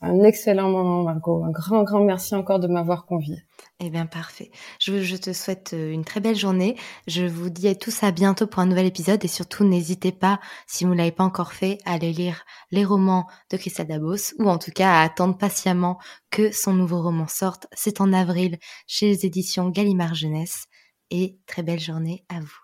Un 0.00 0.22
excellent 0.22 0.68
moment, 0.68 1.02
Margot. 1.02 1.44
Un 1.44 1.50
grand, 1.50 1.82
grand 1.82 2.04
merci 2.04 2.34
encore 2.34 2.60
de 2.60 2.66
m'avoir 2.66 3.06
convié. 3.06 3.42
Eh 3.80 3.88
bien, 3.88 4.04
parfait. 4.06 4.50
Je, 4.78 5.02
je, 5.02 5.16
te 5.16 5.32
souhaite 5.32 5.72
euh, 5.72 5.92
une 5.92 6.04
très 6.04 6.20
belle 6.20 6.36
journée. 6.36 6.76
Je 7.06 7.24
vous 7.24 7.48
dis 7.48 7.68
à 7.68 7.74
tous 7.74 8.02
à 8.02 8.10
bientôt 8.10 8.46
pour 8.46 8.60
un 8.60 8.66
nouvel 8.66 8.86
épisode 8.86 9.24
et 9.24 9.28
surtout 9.28 9.64
n'hésitez 9.64 10.12
pas, 10.12 10.40
si 10.66 10.84
vous 10.84 10.92
ne 10.92 10.98
l'avez 10.98 11.10
pas 11.10 11.24
encore 11.24 11.54
fait, 11.54 11.78
à 11.86 11.94
aller 11.94 12.12
lire 12.12 12.44
les 12.70 12.84
romans 12.84 13.26
de 13.50 13.56
Christa 13.56 13.84
Dabos 13.84 14.34
ou 14.38 14.48
en 14.48 14.58
tout 14.58 14.72
cas 14.72 14.90
à 14.90 15.02
attendre 15.02 15.38
patiemment 15.38 15.98
que 16.30 16.52
son 16.52 16.74
nouveau 16.74 17.00
roman 17.00 17.26
sorte. 17.26 17.66
C'est 17.72 18.00
en 18.00 18.12
avril 18.12 18.58
chez 18.86 19.06
les 19.06 19.24
éditions 19.24 19.70
Gallimard 19.70 20.14
Jeunesse 20.14 20.66
et 21.10 21.38
très 21.46 21.62
belle 21.62 21.80
journée 21.80 22.24
à 22.28 22.40
vous. 22.40 22.63